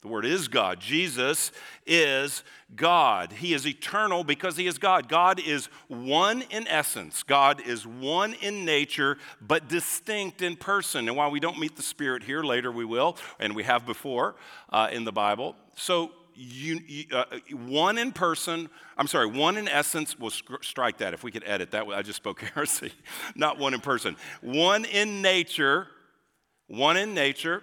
The 0.00 0.08
Word 0.08 0.26
is 0.26 0.46
God. 0.46 0.78
Jesus 0.78 1.50
is 1.84 2.44
God. 2.76 3.32
He 3.32 3.52
is 3.52 3.66
eternal 3.66 4.22
because 4.22 4.56
He 4.56 4.68
is 4.68 4.78
God. 4.78 5.08
God 5.08 5.40
is 5.40 5.66
one 5.88 6.42
in 6.50 6.68
essence, 6.68 7.24
God 7.24 7.60
is 7.66 7.84
one 7.84 8.34
in 8.34 8.64
nature, 8.64 9.18
but 9.40 9.68
distinct 9.68 10.40
in 10.40 10.54
person. 10.54 11.08
And 11.08 11.16
while 11.16 11.32
we 11.32 11.40
don't 11.40 11.58
meet 11.58 11.74
the 11.74 11.82
Spirit 11.82 12.22
here, 12.22 12.44
later 12.44 12.70
we 12.70 12.84
will, 12.84 13.16
and 13.40 13.56
we 13.56 13.64
have 13.64 13.86
before 13.86 14.36
uh, 14.70 14.88
in 14.92 15.04
the 15.04 15.12
Bible. 15.12 15.56
So, 15.74 16.12
you, 16.38 17.04
uh, 17.12 17.24
one 17.52 17.98
in 17.98 18.12
person, 18.12 18.70
I'm 18.96 19.06
sorry, 19.06 19.26
one 19.26 19.56
in 19.56 19.68
essence, 19.68 20.18
we'll 20.18 20.30
strike 20.30 20.98
that 20.98 21.14
if 21.14 21.24
we 21.24 21.30
could 21.32 21.44
edit 21.44 21.72
that. 21.72 21.86
Way. 21.86 21.96
I 21.96 22.02
just 22.02 22.16
spoke 22.16 22.40
heresy, 22.54 22.92
not 23.34 23.58
one 23.58 23.74
in 23.74 23.80
person. 23.80 24.16
One 24.40 24.84
in 24.84 25.20
nature, 25.20 25.88
one 26.68 26.96
in 26.96 27.14
nature 27.14 27.62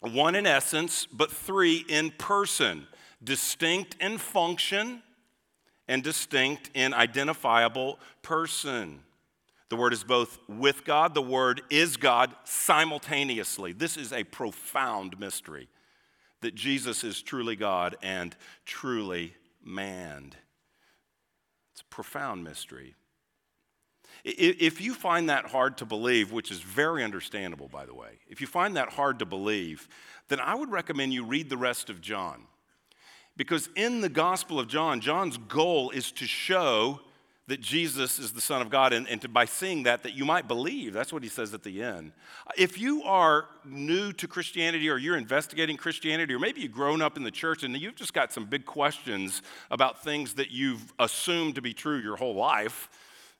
one 0.00 0.34
in 0.34 0.46
essence, 0.46 1.06
but 1.12 1.30
three 1.30 1.84
in 1.88 2.10
person, 2.12 2.86
distinct 3.22 3.96
in 4.00 4.18
function 4.18 5.02
and 5.88 6.02
distinct 6.02 6.70
in 6.74 6.94
identifiable 6.94 7.98
person. 8.22 9.00
The 9.68 9.76
Word 9.76 9.92
is 9.92 10.02
both 10.02 10.38
with 10.48 10.84
God, 10.84 11.14
the 11.14 11.22
Word 11.22 11.62
is 11.70 11.96
God 11.96 12.34
simultaneously. 12.44 13.72
This 13.72 13.96
is 13.96 14.12
a 14.12 14.24
profound 14.24 15.18
mystery 15.20 15.68
that 16.40 16.54
Jesus 16.54 17.04
is 17.04 17.22
truly 17.22 17.56
God 17.56 17.96
and 18.02 18.34
truly 18.64 19.34
man. 19.64 20.32
It's 21.72 21.82
a 21.82 21.84
profound 21.94 22.44
mystery. 22.44 22.94
If 24.24 24.80
you 24.80 24.94
find 24.94 25.30
that 25.30 25.46
hard 25.46 25.78
to 25.78 25.86
believe, 25.86 26.30
which 26.30 26.50
is 26.50 26.60
very 26.60 27.02
understandable, 27.02 27.68
by 27.68 27.86
the 27.86 27.94
way, 27.94 28.18
if 28.28 28.40
you 28.40 28.46
find 28.46 28.76
that 28.76 28.90
hard 28.90 29.18
to 29.20 29.26
believe, 29.26 29.88
then 30.28 30.40
I 30.40 30.54
would 30.54 30.70
recommend 30.70 31.14
you 31.14 31.24
read 31.24 31.48
the 31.48 31.56
rest 31.56 31.88
of 31.88 32.00
John. 32.00 32.42
Because 33.36 33.70
in 33.76 34.02
the 34.02 34.10
Gospel 34.10 34.60
of 34.60 34.68
John, 34.68 35.00
John's 35.00 35.38
goal 35.38 35.90
is 35.90 36.12
to 36.12 36.26
show 36.26 37.00
that 37.50 37.60
Jesus 37.60 38.20
is 38.20 38.32
the 38.32 38.40
Son 38.40 38.62
of 38.62 38.70
God, 38.70 38.92
and, 38.92 39.08
and 39.08 39.20
to, 39.22 39.28
by 39.28 39.44
seeing 39.44 39.82
that, 39.82 40.04
that 40.04 40.14
you 40.14 40.24
might 40.24 40.46
believe. 40.46 40.92
That's 40.92 41.12
what 41.12 41.24
he 41.24 41.28
says 41.28 41.52
at 41.52 41.64
the 41.64 41.82
end. 41.82 42.12
If 42.56 42.78
you 42.78 43.02
are 43.02 43.46
new 43.64 44.12
to 44.12 44.28
Christianity 44.28 44.88
or 44.88 44.98
you're 44.98 45.16
investigating 45.16 45.76
Christianity, 45.76 46.32
or 46.32 46.38
maybe 46.38 46.60
you've 46.60 46.70
grown 46.70 47.02
up 47.02 47.16
in 47.16 47.24
the 47.24 47.30
church 47.32 47.64
and 47.64 47.76
you've 47.76 47.96
just 47.96 48.14
got 48.14 48.32
some 48.32 48.46
big 48.46 48.64
questions 48.66 49.42
about 49.68 50.04
things 50.04 50.34
that 50.34 50.52
you've 50.52 50.92
assumed 51.00 51.56
to 51.56 51.60
be 51.60 51.74
true 51.74 51.98
your 51.98 52.16
whole 52.16 52.36
life, 52.36 52.88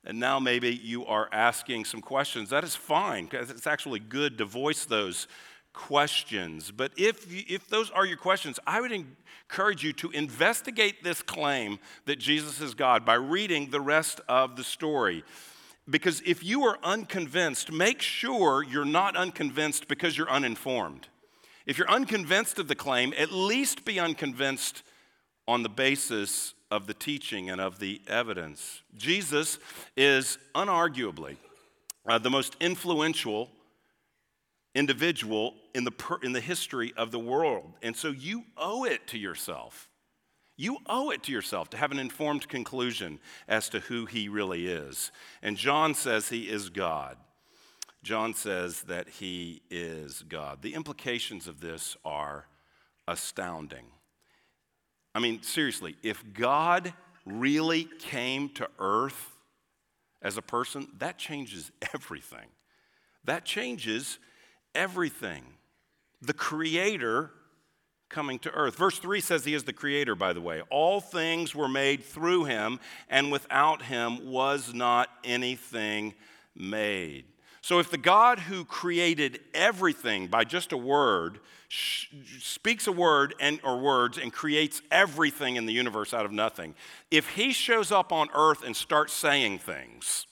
and 0.04 0.18
now 0.18 0.40
maybe 0.40 0.74
you 0.74 1.06
are 1.06 1.28
asking 1.30 1.84
some 1.84 2.00
questions, 2.00 2.50
that 2.50 2.64
is 2.64 2.74
fine, 2.74 3.26
because 3.26 3.48
it's 3.48 3.68
actually 3.68 4.00
good 4.00 4.38
to 4.38 4.44
voice 4.44 4.86
those 4.86 5.28
questions. 5.72 6.70
But 6.70 6.92
if, 6.96 7.26
if 7.30 7.68
those 7.68 7.90
are 7.90 8.04
your 8.04 8.16
questions, 8.16 8.58
I 8.66 8.80
would 8.80 8.92
encourage 8.92 9.84
you 9.84 9.92
to 9.94 10.10
investigate 10.10 11.02
this 11.02 11.22
claim 11.22 11.78
that 12.06 12.18
Jesus 12.18 12.60
is 12.60 12.74
God 12.74 13.04
by 13.04 13.14
reading 13.14 13.70
the 13.70 13.80
rest 13.80 14.20
of 14.28 14.56
the 14.56 14.64
story. 14.64 15.24
Because 15.88 16.22
if 16.24 16.44
you 16.44 16.64
are 16.64 16.78
unconvinced, 16.82 17.72
make 17.72 18.00
sure 18.00 18.62
you're 18.62 18.84
not 18.84 19.16
unconvinced 19.16 19.88
because 19.88 20.16
you're 20.16 20.30
uninformed. 20.30 21.08
If 21.66 21.78
you're 21.78 21.90
unconvinced 21.90 22.58
of 22.58 22.68
the 22.68 22.74
claim, 22.74 23.12
at 23.16 23.32
least 23.32 23.84
be 23.84 23.98
unconvinced 23.98 24.82
on 25.46 25.62
the 25.62 25.68
basis 25.68 26.54
of 26.70 26.86
the 26.86 26.94
teaching 26.94 27.50
and 27.50 27.60
of 27.60 27.80
the 27.80 28.00
evidence. 28.06 28.82
Jesus 28.96 29.58
is 29.96 30.38
unarguably 30.54 31.36
uh, 32.06 32.18
the 32.18 32.30
most 32.30 32.56
influential 32.60 33.50
individual 34.74 35.54
in 35.74 35.84
the, 35.84 35.90
per, 35.90 36.18
in 36.22 36.32
the 36.32 36.40
history 36.40 36.92
of 36.96 37.10
the 37.10 37.18
world. 37.18 37.72
And 37.82 37.96
so 37.96 38.10
you 38.10 38.44
owe 38.56 38.84
it 38.84 39.06
to 39.08 39.18
yourself. 39.18 39.88
You 40.56 40.78
owe 40.86 41.10
it 41.10 41.22
to 41.24 41.32
yourself 41.32 41.70
to 41.70 41.76
have 41.76 41.90
an 41.90 41.98
informed 41.98 42.48
conclusion 42.48 43.18
as 43.48 43.68
to 43.70 43.80
who 43.80 44.06
he 44.06 44.28
really 44.28 44.66
is. 44.66 45.10
And 45.42 45.56
John 45.56 45.94
says 45.94 46.28
he 46.28 46.48
is 46.48 46.68
God. 46.68 47.16
John 48.02 48.34
says 48.34 48.82
that 48.82 49.08
he 49.08 49.62
is 49.70 50.22
God. 50.28 50.62
The 50.62 50.74
implications 50.74 51.48
of 51.48 51.60
this 51.60 51.96
are 52.04 52.46
astounding. 53.08 53.86
I 55.14 55.20
mean, 55.20 55.42
seriously, 55.42 55.96
if 56.02 56.22
God 56.32 56.94
really 57.26 57.88
came 57.98 58.48
to 58.50 58.68
earth 58.78 59.32
as 60.22 60.36
a 60.36 60.42
person, 60.42 60.88
that 60.98 61.18
changes 61.18 61.72
everything. 61.94 62.46
That 63.24 63.44
changes 63.44 64.18
everything. 64.74 65.44
The 66.22 66.32
Creator 66.32 67.30
coming 68.08 68.38
to 68.40 68.50
earth. 68.50 68.76
Verse 68.76 68.98
3 68.98 69.20
says 69.20 69.44
he 69.44 69.54
is 69.54 69.64
the 69.64 69.72
Creator, 69.72 70.16
by 70.16 70.32
the 70.32 70.40
way. 70.40 70.62
All 70.68 71.00
things 71.00 71.54
were 71.54 71.68
made 71.68 72.04
through 72.04 72.44
him, 72.44 72.80
and 73.08 73.32
without 73.32 73.82
him 73.82 74.30
was 74.30 74.74
not 74.74 75.08
anything 75.24 76.14
made. 76.54 77.24
So, 77.62 77.78
if 77.78 77.90
the 77.90 77.98
God 77.98 78.38
who 78.40 78.64
created 78.64 79.40
everything 79.54 80.28
by 80.28 80.44
just 80.44 80.72
a 80.72 80.78
word 80.78 81.40
sh- 81.68 82.06
speaks 82.40 82.86
a 82.86 82.92
word 82.92 83.34
and, 83.38 83.60
or 83.62 83.78
words 83.78 84.18
and 84.18 84.32
creates 84.32 84.80
everything 84.90 85.56
in 85.56 85.66
the 85.66 85.72
universe 85.72 86.14
out 86.14 86.24
of 86.24 86.32
nothing, 86.32 86.74
if 87.10 87.28
he 87.30 87.52
shows 87.52 87.92
up 87.92 88.12
on 88.12 88.28
earth 88.34 88.64
and 88.64 88.74
starts 88.74 89.12
saying 89.12 89.58
things, 89.58 90.26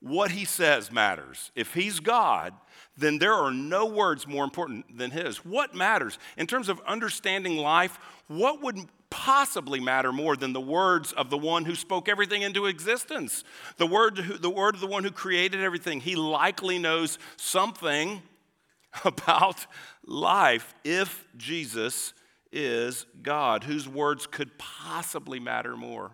what 0.00 0.32
he 0.32 0.44
says 0.44 0.92
matters. 0.92 1.50
If 1.54 1.72
he's 1.72 2.00
God, 2.00 2.52
then 2.96 3.18
there 3.18 3.34
are 3.34 3.50
no 3.50 3.86
words 3.86 4.26
more 4.26 4.44
important 4.44 4.96
than 4.96 5.10
his. 5.10 5.44
What 5.44 5.74
matters? 5.74 6.18
In 6.36 6.46
terms 6.46 6.68
of 6.68 6.80
understanding 6.86 7.56
life, 7.56 7.98
what 8.28 8.62
would 8.62 8.78
possibly 9.10 9.80
matter 9.80 10.12
more 10.12 10.36
than 10.36 10.52
the 10.52 10.60
words 10.60 11.12
of 11.12 11.30
the 11.30 11.38
one 11.38 11.64
who 11.64 11.74
spoke 11.74 12.08
everything 12.08 12.42
into 12.42 12.66
existence? 12.66 13.44
The 13.76 13.86
word, 13.86 14.16
the 14.40 14.50
word 14.50 14.74
of 14.74 14.80
the 14.80 14.86
one 14.86 15.04
who 15.04 15.10
created 15.10 15.60
everything. 15.60 16.00
He 16.00 16.14
likely 16.14 16.78
knows 16.78 17.18
something 17.36 18.22
about 19.04 19.66
life 20.06 20.74
if 20.84 21.26
Jesus 21.36 22.12
is 22.52 23.06
God, 23.22 23.64
whose 23.64 23.88
words 23.88 24.28
could 24.28 24.56
possibly 24.58 25.40
matter 25.40 25.76
more. 25.76 26.12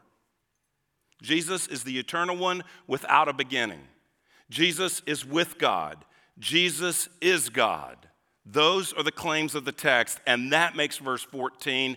Jesus 1.22 1.66
is 1.66 1.84
the 1.84 1.98
eternal 1.98 2.36
one 2.36 2.64
without 2.86 3.28
a 3.28 3.34
beginning. 3.34 3.80
Jesus 4.48 5.02
is 5.06 5.24
with 5.26 5.58
God. 5.58 6.04
Jesus 6.40 7.08
is 7.20 7.50
God. 7.50 7.96
Those 8.44 8.92
are 8.92 9.02
the 9.02 9.12
claims 9.12 9.54
of 9.54 9.64
the 9.64 9.72
text, 9.72 10.18
and 10.26 10.52
that 10.52 10.74
makes 10.74 10.98
verse 10.98 11.22
14 11.22 11.96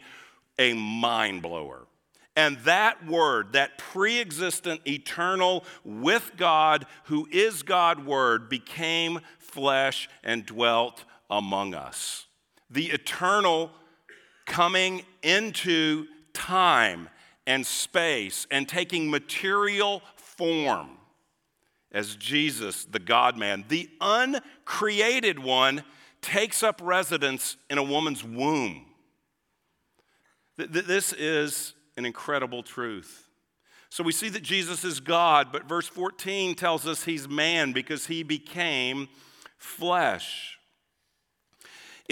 a 0.59 0.73
mind 0.73 1.41
blower. 1.41 1.87
And 2.35 2.57
that 2.59 3.05
word, 3.07 3.53
that 3.53 3.77
pre 3.77 4.19
existent, 4.19 4.81
eternal, 4.85 5.63
with 5.83 6.31
God, 6.35 6.85
who 7.05 7.27
is 7.31 7.63
God 7.63 8.05
word, 8.05 8.49
became 8.49 9.21
flesh 9.39 10.09
and 10.23 10.45
dwelt 10.45 11.05
among 11.29 11.73
us. 11.73 12.25
The 12.69 12.87
eternal 12.87 13.71
coming 14.45 15.03
into 15.21 16.07
time 16.33 17.07
and 17.45 17.65
space 17.65 18.47
and 18.49 18.67
taking 18.67 19.09
material 19.09 20.01
form 20.15 20.97
as 21.93 22.15
Jesus, 22.15 22.85
the 22.85 22.99
God 22.99 23.37
man, 23.37 23.65
the 23.67 23.89
uncreated 24.01 25.39
one, 25.39 25.83
takes 26.21 26.63
up 26.63 26.81
residence 26.83 27.57
in 27.69 27.77
a 27.77 27.83
woman's 27.83 28.23
womb. 28.23 28.85
This 30.57 31.13
is 31.13 31.73
an 31.97 32.05
incredible 32.05 32.63
truth. 32.63 33.27
So 33.89 34.03
we 34.03 34.11
see 34.11 34.29
that 34.29 34.41
Jesus 34.41 34.83
is 34.83 34.99
God, 34.99 35.49
but 35.51 35.69
verse 35.69 35.87
14 35.87 36.55
tells 36.55 36.87
us 36.87 37.03
he's 37.03 37.27
man 37.27 37.73
because 37.73 38.07
he 38.07 38.23
became 38.23 39.07
flesh. 39.57 40.52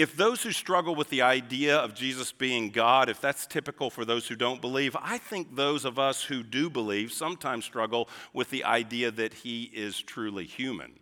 If 0.02 0.16
those 0.16 0.42
who 0.42 0.50
struggle 0.50 0.96
with 0.96 1.10
the 1.10 1.22
idea 1.22 1.76
of 1.76 1.94
Jesus 1.94 2.32
being 2.32 2.70
God, 2.70 3.08
if 3.08 3.20
that's 3.20 3.46
typical 3.46 3.88
for 3.88 4.04
those 4.04 4.26
who 4.26 4.34
don't 4.34 4.60
believe, 4.60 4.96
I 5.00 5.16
think 5.16 5.54
those 5.54 5.84
of 5.84 5.96
us 5.96 6.24
who 6.24 6.42
do 6.42 6.68
believe 6.68 7.12
sometimes 7.12 7.64
struggle 7.64 8.08
with 8.32 8.50
the 8.50 8.64
idea 8.64 9.12
that 9.12 9.32
he 9.32 9.70
is 9.72 10.00
truly 10.00 10.44
human. 10.44 10.98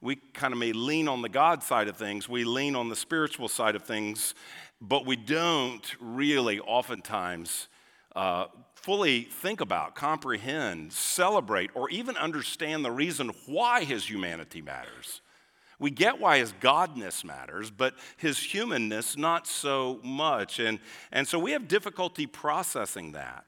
We 0.00 0.16
kind 0.16 0.54
of 0.54 0.58
may 0.58 0.72
lean 0.72 1.06
on 1.06 1.20
the 1.20 1.28
God 1.28 1.62
side 1.62 1.86
of 1.86 1.98
things, 1.98 2.26
we 2.26 2.44
lean 2.44 2.74
on 2.74 2.88
the 2.88 2.96
spiritual 2.96 3.46
side 3.46 3.76
of 3.76 3.82
things, 3.82 4.34
but 4.80 5.04
we 5.04 5.16
don't 5.16 5.84
really 6.00 6.60
oftentimes 6.60 7.68
uh, 8.16 8.46
fully 8.74 9.24
think 9.24 9.60
about, 9.60 9.96
comprehend, 9.96 10.94
celebrate, 10.94 11.72
or 11.74 11.90
even 11.90 12.16
understand 12.16 12.86
the 12.86 12.90
reason 12.90 13.32
why 13.44 13.84
his 13.84 14.08
humanity 14.08 14.62
matters. 14.62 15.20
We 15.78 15.90
get 15.90 16.20
why 16.20 16.38
his 16.38 16.52
godness 16.60 17.24
matters, 17.24 17.70
but 17.70 17.94
his 18.16 18.38
humanness 18.38 19.16
not 19.16 19.46
so 19.46 20.00
much. 20.02 20.58
And, 20.58 20.78
and 21.10 21.26
so 21.26 21.38
we 21.38 21.52
have 21.52 21.68
difficulty 21.68 22.26
processing 22.26 23.12
that. 23.12 23.44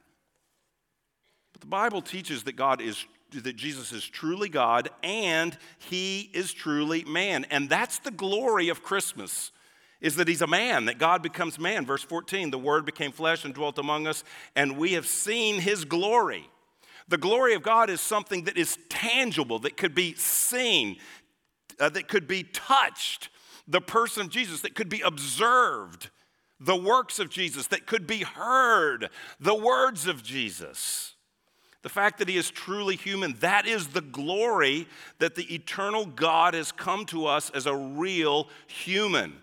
But 1.53 1.61
the 1.61 1.69
Bible 1.69 2.03
teaches 2.03 2.45
that 2.45 2.57
God 2.57 2.81
is 2.81 3.05
that 3.33 3.57
Jesus 3.57 3.93
is 3.93 4.05
truly 4.05 4.49
God 4.49 4.89
and 5.03 5.57
he 5.79 6.31
is 6.33 6.53
truly 6.53 7.05
man. 7.05 7.45
And 7.51 7.69
that's 7.69 7.99
the 7.99 8.11
glory 8.11 8.69
of 8.69 8.83
Christmas. 8.83 9.53
Is 10.01 10.17
that 10.17 10.29
he's 10.29 10.43
a 10.43 10.47
man, 10.47 10.85
that 10.85 10.99
God 10.99 11.23
becomes 11.23 11.59
man. 11.59 11.87
Verse 11.87 12.03
14, 12.03 12.51
the 12.51 12.59
word 12.59 12.85
became 12.85 13.13
flesh 13.13 13.47
and 13.47 13.55
dwelt 13.55 13.79
among 13.79 14.07
us, 14.07 14.25
and 14.55 14.77
we 14.77 14.93
have 14.93 15.07
seen 15.07 15.59
his 15.59 15.87
glory. 15.87 16.51
The 17.09 17.17
glory 17.17 17.55
of 17.55 17.63
God 17.63 17.89
is 17.89 18.03
something 18.03 18.45
that 18.45 18.59
is 18.59 18.79
tangible, 18.91 19.59
that 19.61 19.79
could 19.79 19.95
be 19.95 20.15
seen, 20.15 20.99
uh, 21.79 21.89
that 21.91 22.09
could 22.09 22.27
be 22.27 22.43
touched, 22.43 23.29
the 23.67 23.81
person 23.81 24.23
of 24.23 24.31
Jesus 24.31 24.61
that 24.63 24.75
could 24.75 24.89
be 24.89 25.01
observed, 25.01 26.11
the 26.61 26.77
works 26.77 27.19
of 27.19 27.31
Jesus 27.31 27.67
that 27.69 27.87
could 27.87 28.07
be 28.07 28.23
heard, 28.23 29.11
the 29.39 29.55
words 29.55 30.07
of 30.07 30.23
Jesus. 30.23 31.15
The 31.83 31.89
fact 31.91 32.19
that 32.19 32.29
he 32.29 32.37
is 32.37 32.51
truly 32.51 32.97
human, 32.97 33.35
that 33.41 33.65
is 33.65 33.89
the 33.89 34.01
glory 34.01 34.89
that 35.21 35.37
the 35.37 35.55
eternal 35.55 36.05
God 36.05 36.55
has 36.55 36.73
come 36.73 37.07
to 37.07 37.27
us 37.27 37.49
as 37.51 37.67
a 37.67 37.77
real 37.77 38.49
human. 38.67 39.35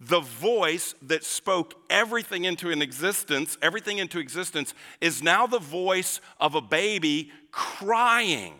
The 0.00 0.20
voice 0.20 0.94
that 1.02 1.24
spoke 1.24 1.74
everything 1.88 2.44
into 2.44 2.70
an 2.70 2.82
existence, 2.82 3.56
everything 3.62 3.98
into 3.98 4.18
existence, 4.18 4.74
is 5.00 5.22
now 5.22 5.46
the 5.46 5.58
voice 5.58 6.20
of 6.38 6.54
a 6.54 6.60
baby 6.60 7.32
crying 7.50 8.54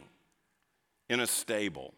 in 1.11 1.20
a 1.20 1.26
stable. 1.26 1.92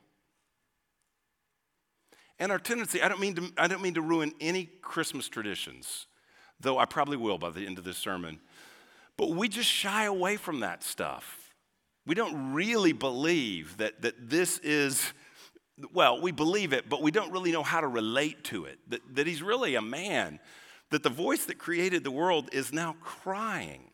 And 2.40 2.50
our 2.50 2.59
tendency, 2.59 3.03
I 3.03 3.09
don't 3.09 3.20
mean 3.20 3.35
to, 3.35 3.53
I 3.59 3.68
don't 3.68 3.83
mean 3.83 3.94
to 3.94 4.03
ruin 4.03 4.33
any 4.40 4.64
Christmas 4.81 5.29
traditions, 5.29 6.07
though 6.59 6.79
I 6.79 6.87
probably 6.87 7.18
will 7.18 7.38
by 7.38 7.50
the 7.50 7.66
end 7.66 7.76
of 7.76 7.85
this 7.85 7.98
sermon, 7.98 8.40
but 9.18 9.29
we 9.31 9.46
just 9.46 9.68
shy 9.68 10.07
away 10.07 10.37
from 10.37 10.61
that 10.61 10.83
stuff. 10.83 11.53
We 12.07 12.14
don't 12.14 12.55
really 12.55 12.94
believe 12.94 13.76
that, 13.76 14.00
that 14.00 14.31
this 14.31 14.59
is, 14.61 15.12
well, 15.92 16.22
we 16.22 16.33
believe 16.33 16.72
it, 16.72 16.88
but 16.88 17.03
we 17.03 17.11
don't 17.11 17.31
really 17.31 17.53
know 17.53 17.62
how 17.62 17.83
to 17.83 17.87
relate 17.87 18.42
to 18.44 18.64
it, 18.64 18.79
that, 18.88 19.00
that 19.14 19.26
he's 19.26 19.42
really 19.42 19.74
a 19.74 19.83
man. 19.83 20.40
that 20.90 21.03
the 21.03 21.11
voice 21.11 21.44
that 21.46 21.59
created 21.59 22.05
the 22.05 22.11
world 22.11 22.48
is 22.53 22.72
now 22.72 22.96
crying. 23.00 23.90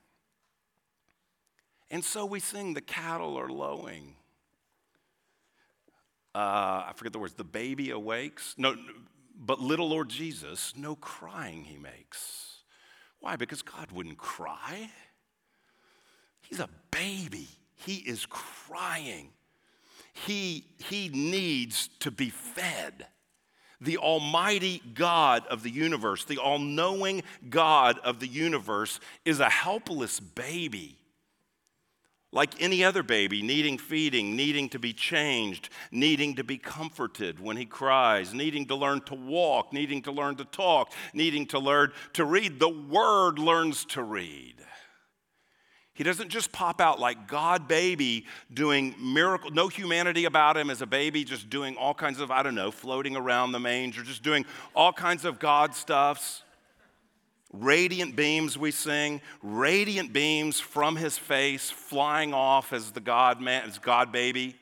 And 1.91 2.05
so 2.05 2.25
we 2.27 2.41
sing, 2.41 2.75
The 2.75 2.81
cattle 2.81 3.37
are 3.39 3.51
lowing. 3.51 4.15
Uh, 6.37 6.85
I 6.89 6.93
forget 6.95 7.15
the 7.15 7.19
words, 7.19 7.33
the 7.33 7.45
baby 7.45 7.93
awakes. 7.93 8.55
No, 8.59 8.77
but 9.39 9.59
little 9.59 9.89
Lord 9.89 10.11
Jesus, 10.11 10.75
no 10.77 10.95
crying 10.95 11.65
he 11.65 11.79
makes. 11.79 12.59
Why? 13.21 13.37
Because 13.37 13.63
God 13.63 13.91
wouldn't 13.91 14.19
cry. 14.19 14.91
He's 16.43 16.61
a 16.61 16.69
baby. 16.91 17.49
He 17.75 17.95
is 17.95 18.27
crying. 18.27 19.31
He, 20.13 20.67
he 20.77 21.09
needs 21.09 21.89
to 22.01 22.11
be 22.11 22.29
fed. 22.29 23.07
The 23.81 23.97
Almighty 23.97 24.83
God 24.93 25.47
of 25.47 25.63
the 25.63 25.71
universe, 25.71 26.27
the 26.27 26.37
all 26.37 26.59
knowing 26.59 27.23
God 27.49 27.99
of 28.01 28.21
the 28.21 28.29
universe, 28.29 29.01
is 29.25 29.41
a 29.41 29.49
helpless 29.49 30.21
baby. 30.21 30.99
Like 32.37 32.61
any 32.61 32.85
other 32.85 33.03
baby, 33.03 33.41
needing 33.41 33.79
feeding, 33.79 34.37
needing 34.37 34.69
to 34.69 34.79
be 34.79 34.93
changed, 34.93 35.71
needing 35.91 36.35
to 36.35 36.45
be 36.45 36.59
comforted 36.59 37.41
when 37.41 37.57
he 37.57 37.65
cries, 37.65 38.35
needing 38.35 38.67
to 38.67 38.75
learn 38.75 39.01
to 39.07 39.15
walk, 39.15 39.73
needing 39.73 40.03
to 40.03 40.13
learn 40.13 40.37
to 40.37 40.45
talk, 40.45 40.93
needing 41.15 41.47
to 41.47 41.59
learn 41.59 41.93
to 42.13 42.27
read. 42.27 42.61
The 42.61 42.69
Word 42.69 43.39
learns 43.39 43.87
to 43.87 44.03
read. 44.03 44.57
He 45.95 46.05
doesn't 46.05 46.29
just 46.29 46.53
pop 46.53 46.79
out 46.79 47.01
like 47.01 47.27
God 47.27 47.69
baby 47.69 48.27
doing 48.53 48.95
miracle, 49.01 49.51
no 49.51 49.69
humanity 49.69 50.27
about 50.27 50.59
him 50.59 50.69
as 50.69 50.83
a 50.83 50.87
baby, 50.87 51.25
just 51.25 51.49
doing 51.49 51.75
all 51.77 51.95
kinds 51.95 52.21
of, 52.21 52.31
I 52.31 52.43
don't 52.43 52.55
know, 52.55 52.71
floating 52.71 53.17
around 53.17 53.53
the 53.53 53.61
manger, 53.61 54.03
just 54.03 54.23
doing 54.23 54.45
all 54.75 54.93
kinds 54.93 55.25
of 55.25 55.39
God 55.39 55.75
stuffs. 55.75 56.43
Radiant 57.53 58.17
beams, 58.17 58.59
we 58.59 58.71
sing, 58.71 59.21
radiant 59.43 60.13
beams 60.13 60.59
from 60.61 60.97
his 60.97 61.17
face 61.17 61.71
flying 61.71 62.35
off 62.35 62.73
as 62.73 62.91
the 62.91 63.01
God 63.01 63.41
man, 63.41 63.69
as 63.69 63.79
God 63.79 64.13
baby. 64.13 64.57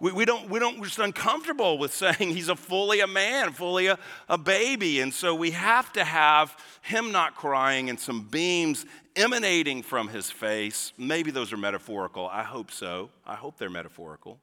We, 0.00 0.12
we, 0.12 0.24
don't, 0.24 0.50
we 0.50 0.58
don't, 0.58 0.78
we're 0.78 0.86
just 0.86 0.98
uncomfortable 0.98 1.78
with 1.78 1.94
saying 1.94 2.30
he's 2.30 2.48
a 2.48 2.56
fully 2.56 3.00
a 3.00 3.06
man, 3.06 3.52
fully 3.52 3.86
a, 3.86 3.98
a 4.28 4.36
baby. 4.36 5.00
And 5.00 5.14
so 5.14 5.34
we 5.34 5.52
have 5.52 5.92
to 5.92 6.04
have 6.04 6.56
him 6.82 7.12
not 7.12 7.36
crying 7.36 7.88
and 7.88 7.98
some 7.98 8.22
beams 8.22 8.84
emanating 9.16 9.82
from 9.82 10.08
his 10.08 10.30
face. 10.30 10.92
Maybe 10.98 11.30
those 11.30 11.52
are 11.52 11.56
metaphorical. 11.56 12.26
I 12.26 12.42
hope 12.42 12.70
so. 12.70 13.10
I 13.26 13.34
hope 13.34 13.56
they're 13.56 13.70
metaphorical. 13.70 14.40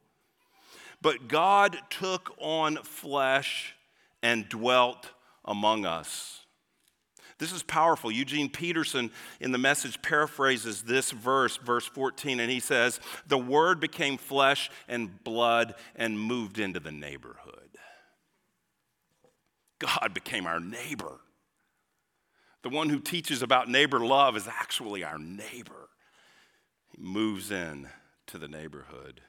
But 1.02 1.28
God 1.28 1.76
took 1.90 2.34
on 2.38 2.76
flesh 2.76 3.74
and 4.22 4.48
dwelt 4.48 5.10
among 5.44 5.84
us. 5.84 6.41
This 7.42 7.50
is 7.50 7.64
powerful. 7.64 8.12
Eugene 8.12 8.48
Peterson 8.48 9.10
in 9.40 9.50
the 9.50 9.58
message 9.58 10.00
paraphrases 10.00 10.82
this 10.82 11.10
verse, 11.10 11.56
verse 11.56 11.84
14, 11.84 12.38
and 12.38 12.48
he 12.48 12.60
says, 12.60 13.00
The 13.26 13.36
word 13.36 13.80
became 13.80 14.16
flesh 14.16 14.70
and 14.86 15.24
blood 15.24 15.74
and 15.96 16.20
moved 16.20 16.60
into 16.60 16.78
the 16.78 16.92
neighborhood. 16.92 17.78
God 19.80 20.14
became 20.14 20.46
our 20.46 20.60
neighbor. 20.60 21.18
The 22.62 22.68
one 22.68 22.90
who 22.90 23.00
teaches 23.00 23.42
about 23.42 23.68
neighbor 23.68 23.98
love 23.98 24.36
is 24.36 24.46
actually 24.46 25.02
our 25.02 25.18
neighbor. 25.18 25.88
He 26.92 27.02
moves 27.02 27.50
in 27.50 27.88
to 28.28 28.38
the 28.38 28.46
neighborhood. 28.46 29.20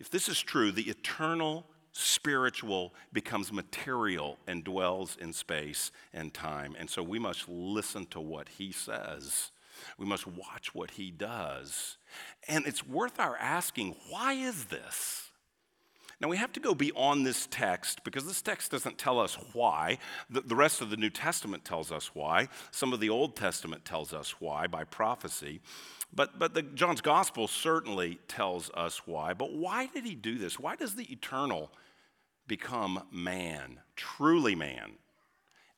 If 0.00 0.08
this 0.08 0.30
is 0.30 0.40
true, 0.40 0.72
the 0.72 0.88
eternal 0.88 1.66
spiritual 1.94 2.92
becomes 3.12 3.52
material 3.52 4.36
and 4.46 4.64
dwells 4.64 5.16
in 5.20 5.32
space 5.32 5.92
and 6.12 6.34
time. 6.34 6.74
And 6.78 6.90
so 6.90 7.02
we 7.02 7.18
must 7.18 7.48
listen 7.48 8.06
to 8.06 8.20
what 8.20 8.48
he 8.48 8.72
says. 8.72 9.52
We 9.96 10.04
must 10.04 10.26
watch 10.26 10.74
what 10.74 10.92
he 10.92 11.10
does. 11.10 11.96
And 12.48 12.66
it's 12.66 12.86
worth 12.86 13.18
our 13.20 13.36
asking 13.36 13.94
why 14.10 14.34
is 14.34 14.66
this? 14.66 15.30
Now, 16.20 16.28
we 16.28 16.36
have 16.36 16.52
to 16.52 16.60
go 16.60 16.74
beyond 16.74 17.26
this 17.26 17.48
text 17.50 18.04
because 18.04 18.24
this 18.24 18.40
text 18.40 18.70
doesn't 18.70 18.98
tell 18.98 19.18
us 19.18 19.36
why. 19.52 19.98
The, 20.30 20.40
the, 20.40 20.54
rest 20.54 20.80
of 20.80 20.88
the 20.88 20.96
New 20.96 21.10
Testament 21.10 21.64
tells 21.64 21.90
us 21.90 22.12
why. 22.14 22.48
Some 22.70 22.92
of 22.92 23.00
the 23.00 23.10
Old 23.10 23.34
Testament 23.36 23.84
tells 23.84 24.14
us 24.14 24.40
why 24.40 24.66
by 24.68 24.84
prophecy. 24.84 25.60
But, 26.14 26.38
but 26.38 26.54
the, 26.54 26.62
John's 26.62 27.00
Gospel 27.00 27.48
certainly 27.48 28.20
tells 28.28 28.70
us 28.70 29.02
why. 29.06 29.34
But 29.34 29.52
why 29.52 29.86
did 29.86 30.04
he 30.04 30.14
do 30.14 30.38
this? 30.38 30.58
Why 30.58 30.76
does 30.76 30.94
the 30.94 31.10
eternal 31.12 31.72
become 32.46 33.02
man, 33.10 33.80
truly 33.96 34.54
man, 34.54 34.92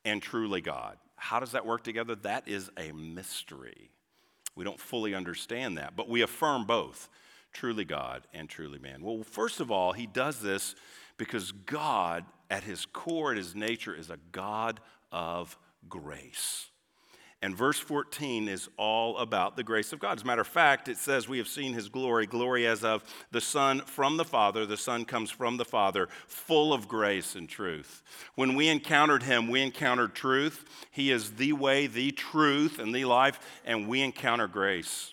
and 0.05 0.22
truly 0.22 0.61
God? 0.61 0.98
How 1.16 1.40
does 1.40 1.52
that 1.52 1.66
work 1.66 1.83
together? 1.83 2.14
That 2.14 2.46
is 2.46 2.70
a 2.76 2.92
mystery. 2.92 3.90
We 4.55 4.64
don't 4.64 4.81
fully 4.81 5.14
understand 5.14 5.79
that, 5.79 5.96
but 5.96 6.09
we 6.09 6.22
affirm 6.22 6.64
both 6.64 7.09
truly 7.57 7.87
God 7.87 8.26
and 8.35 8.48
truly 8.48 8.79
man? 8.79 9.02
Well, 9.02 9.22
first 9.22 9.61
of 9.61 9.70
all, 9.70 9.92
he 9.92 10.07
does 10.07 10.40
this 10.40 10.74
because 11.16 11.52
God, 11.52 12.24
at 12.50 12.64
his 12.64 12.85
core, 12.85 13.33
at 13.33 13.38
his 13.38 13.55
nature, 13.55 13.94
is 13.94 14.11
a 14.11 14.18
God 14.31 14.81
of 15.11 15.57
grace. 15.88 16.68
And 17.42 17.55
verse 17.55 17.79
14 17.79 18.49
is 18.49 18.68
all 18.79 19.18
about 19.18 19.57
the 19.57 19.62
grace 19.62 19.92
of 19.92 19.99
God. 19.99 20.16
As 20.16 20.22
a 20.22 20.27
matter 20.27 20.40
of 20.40 20.46
fact, 20.46 20.88
it 20.88 20.96
says, 20.96 21.29
We 21.29 21.37
have 21.37 21.49
seen 21.49 21.75
his 21.75 21.90
glory, 21.90 22.27
glory 22.27 22.66
as 22.66 22.83
of 22.83 23.05
the 23.31 23.42
Son 23.42 23.81
from 23.81 24.16
the 24.16 24.25
Father. 24.25 24.64
The 24.64 24.79
Son 24.79 25.05
comes 25.05 25.31
from 25.31 25.59
the 25.59 25.64
Father, 25.64 26.09
full 26.27 26.72
of 26.72 26.88
grace 26.88 27.35
and 27.35 27.46
truth. 27.46 28.03
When 28.37 28.55
we 28.55 28.68
encountered 28.68 29.22
him, 29.22 29.49
we 29.49 29.61
encountered 29.61 30.14
truth. 30.14 30.64
He 30.90 31.11
is 31.11 31.33
the 31.33 31.53
way, 31.53 31.87
the 31.87 32.11
truth, 32.11 32.79
and 32.79 32.94
the 32.94 33.05
life, 33.05 33.38
and 33.66 33.87
we 33.87 34.01
encounter 34.01 34.49
grace. 34.49 35.12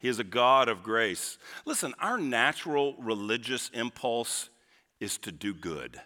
He 0.00 0.08
is 0.08 0.18
a 0.18 0.24
God 0.24 0.68
of 0.68 0.82
grace. 0.82 1.38
Listen, 1.64 1.94
our 2.00 2.18
natural 2.18 2.96
religious 2.98 3.70
impulse 3.72 4.50
is 4.98 5.16
to 5.18 5.30
do 5.30 5.54
good. 5.54 6.00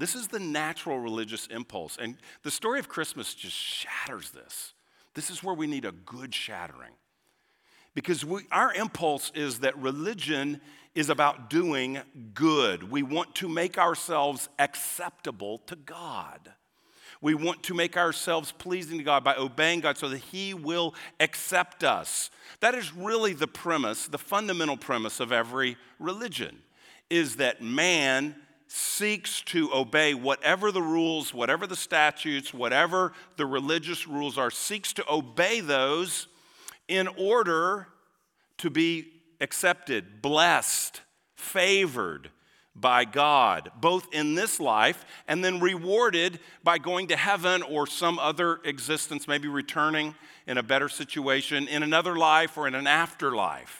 This 0.00 0.14
is 0.14 0.28
the 0.28 0.40
natural 0.40 0.98
religious 0.98 1.46
impulse. 1.48 1.98
And 2.00 2.16
the 2.42 2.50
story 2.50 2.80
of 2.80 2.88
Christmas 2.88 3.34
just 3.34 3.54
shatters 3.54 4.30
this. 4.30 4.72
This 5.12 5.28
is 5.28 5.44
where 5.44 5.54
we 5.54 5.66
need 5.66 5.84
a 5.84 5.92
good 5.92 6.34
shattering. 6.34 6.92
Because 7.94 8.24
we, 8.24 8.42
our 8.50 8.72
impulse 8.72 9.30
is 9.34 9.58
that 9.58 9.76
religion 9.76 10.62
is 10.94 11.10
about 11.10 11.50
doing 11.50 11.98
good. 12.32 12.90
We 12.90 13.02
want 13.02 13.34
to 13.36 13.48
make 13.48 13.76
ourselves 13.76 14.48
acceptable 14.58 15.58
to 15.66 15.76
God. 15.76 16.50
We 17.20 17.34
want 17.34 17.62
to 17.64 17.74
make 17.74 17.98
ourselves 17.98 18.52
pleasing 18.52 18.96
to 18.96 19.04
God 19.04 19.22
by 19.22 19.36
obeying 19.36 19.80
God 19.80 19.98
so 19.98 20.08
that 20.08 20.18
He 20.18 20.54
will 20.54 20.94
accept 21.20 21.84
us. 21.84 22.30
That 22.60 22.74
is 22.74 22.94
really 22.94 23.34
the 23.34 23.46
premise, 23.46 24.06
the 24.06 24.16
fundamental 24.16 24.78
premise 24.78 25.20
of 25.20 25.30
every 25.30 25.76
religion, 25.98 26.56
is 27.10 27.36
that 27.36 27.60
man 27.60 28.34
seeks 28.72 29.42
to 29.42 29.68
obey 29.74 30.14
whatever 30.14 30.70
the 30.70 30.80
rules, 30.80 31.34
whatever 31.34 31.66
the 31.66 31.74
statutes, 31.74 32.54
whatever 32.54 33.12
the 33.36 33.44
religious 33.44 34.06
rules 34.06 34.38
are, 34.38 34.50
seeks 34.50 34.92
to 34.92 35.04
obey 35.12 35.58
those 35.58 36.28
in 36.86 37.08
order 37.18 37.88
to 38.58 38.70
be 38.70 39.08
accepted, 39.40 40.22
blessed, 40.22 41.00
favored, 41.34 42.30
by 42.74 43.04
God, 43.04 43.72
both 43.80 44.06
in 44.12 44.36
this 44.36 44.60
life 44.60 45.04
and 45.26 45.44
then 45.44 45.60
rewarded 45.60 46.38
by 46.62 46.78
going 46.78 47.08
to 47.08 47.16
heaven 47.16 47.62
or 47.62 47.86
some 47.86 48.18
other 48.18 48.60
existence, 48.64 49.26
maybe 49.26 49.48
returning 49.48 50.14
in 50.46 50.56
a 50.56 50.62
better 50.62 50.88
situation 50.88 51.66
in 51.66 51.82
another 51.82 52.16
life 52.16 52.56
or 52.56 52.68
in 52.68 52.74
an 52.74 52.86
afterlife. 52.86 53.79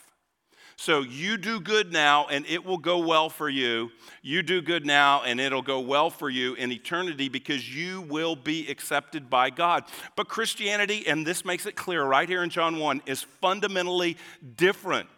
So 0.81 1.03
you 1.03 1.37
do 1.37 1.61
good 1.61 1.93
now 1.93 2.27
and 2.29 2.47
it 2.47 2.65
will 2.65 2.79
go 2.79 3.01
well 3.01 3.29
for 3.29 3.51
you. 3.51 3.91
You 4.23 4.43
do 4.43 4.63
good 4.63 4.87
now 4.87 5.21
and 5.25 5.39
it'll 5.39 5.61
go 5.61 5.79
well 5.79 6.09
for 6.09 6.31
you 6.31 6.55
in 6.55 6.73
eternity 6.73 7.29
because 7.29 7.77
you 7.77 8.01
will 8.01 8.35
be 8.35 8.67
accepted 8.67 9.29
by 9.29 9.51
God. 9.51 9.85
But 10.17 10.29
Christianity, 10.29 11.07
and 11.07 11.27
this 11.27 11.45
makes 11.45 11.67
it 11.67 11.77
clear 11.77 12.03
right 12.03 12.27
here 12.27 12.43
in 12.43 12.49
John 12.49 12.79
1, 12.79 13.03
is 13.05 13.27
fundamentally 13.43 14.17
different 14.57 15.11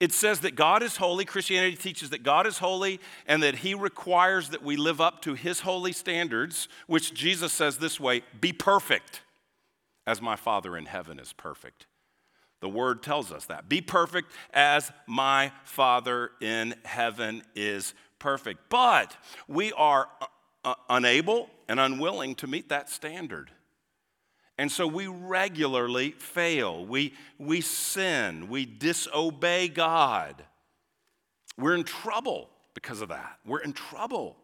it 0.00 0.12
says 0.12 0.40
that 0.40 0.56
God 0.56 0.82
is 0.82 0.96
holy. 0.96 1.24
Christianity 1.24 1.76
teaches 1.76 2.10
that 2.10 2.24
God 2.24 2.48
is 2.48 2.58
holy 2.58 3.00
and 3.26 3.42
that 3.44 3.54
He 3.54 3.74
requires 3.74 4.50
that 4.50 4.62
we 4.62 4.76
live 4.76 5.00
up 5.00 5.22
to 5.22 5.34
His 5.34 5.60
holy 5.60 5.92
standards, 5.92 6.68
which 6.88 7.14
Jesus 7.14 7.52
says 7.52 7.78
this 7.78 7.98
way 8.00 8.22
be 8.38 8.52
perfect 8.52 9.22
as 10.04 10.20
my 10.20 10.36
Father 10.36 10.76
in 10.76 10.86
heaven 10.86 11.18
is 11.20 11.32
perfect. 11.32 11.86
The 12.64 12.70
word 12.70 13.02
tells 13.02 13.30
us 13.30 13.44
that. 13.44 13.68
Be 13.68 13.82
perfect 13.82 14.32
as 14.54 14.90
my 15.06 15.52
Father 15.64 16.30
in 16.40 16.74
heaven 16.86 17.42
is 17.54 17.92
perfect. 18.18 18.70
But 18.70 19.14
we 19.46 19.74
are 19.74 20.08
uh, 20.18 20.26
uh 20.64 20.74
unable 20.88 21.50
and 21.68 21.78
unwilling 21.78 22.34
to 22.36 22.46
meet 22.46 22.70
that 22.70 22.88
standard. 22.88 23.50
And 24.56 24.72
so 24.72 24.86
we 24.86 25.08
regularly 25.08 26.12
fail. 26.12 26.86
We, 26.86 27.12
we 27.36 27.60
sin. 27.60 28.48
We 28.48 28.64
disobey 28.64 29.68
God. 29.68 30.42
We're 31.58 31.74
in 31.74 31.84
trouble 31.84 32.48
because 32.72 33.02
of 33.02 33.10
that. 33.10 33.40
We're 33.44 33.60
in 33.60 33.74
trouble. 33.74 34.38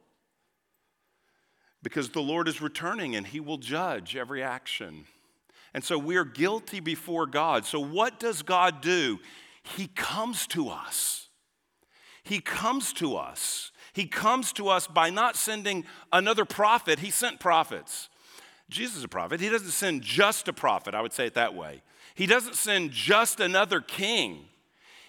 because 1.82 2.10
the 2.10 2.20
Lord 2.20 2.48
is 2.48 2.60
returning 2.60 3.16
and 3.16 3.26
he 3.26 3.40
will 3.40 3.56
judge 3.56 4.14
every 4.14 4.42
action. 4.42 5.06
And 5.74 5.84
so 5.84 5.98
we 5.98 6.16
are 6.16 6.24
guilty 6.24 6.80
before 6.80 7.26
God. 7.26 7.64
So, 7.64 7.80
what 7.80 8.18
does 8.18 8.42
God 8.42 8.80
do? 8.80 9.18
He 9.62 9.86
comes 9.86 10.46
to 10.48 10.68
us. 10.68 11.28
He 12.22 12.40
comes 12.40 12.92
to 12.94 13.16
us. 13.16 13.70
He 13.92 14.06
comes 14.06 14.52
to 14.54 14.68
us 14.68 14.86
by 14.86 15.10
not 15.10 15.36
sending 15.36 15.84
another 16.12 16.44
prophet, 16.44 17.00
He 17.00 17.10
sent 17.10 17.40
prophets. 17.40 18.08
Jesus 18.68 18.98
is 18.98 19.04
a 19.04 19.08
prophet. 19.08 19.40
He 19.40 19.48
doesn't 19.48 19.72
send 19.72 20.02
just 20.02 20.46
a 20.46 20.52
prophet, 20.52 20.94
I 20.94 21.00
would 21.00 21.12
say 21.12 21.26
it 21.26 21.34
that 21.34 21.54
way. 21.54 21.82
He 22.14 22.26
doesn't 22.26 22.54
send 22.54 22.92
just 22.92 23.40
another 23.40 23.80
king. 23.80 24.44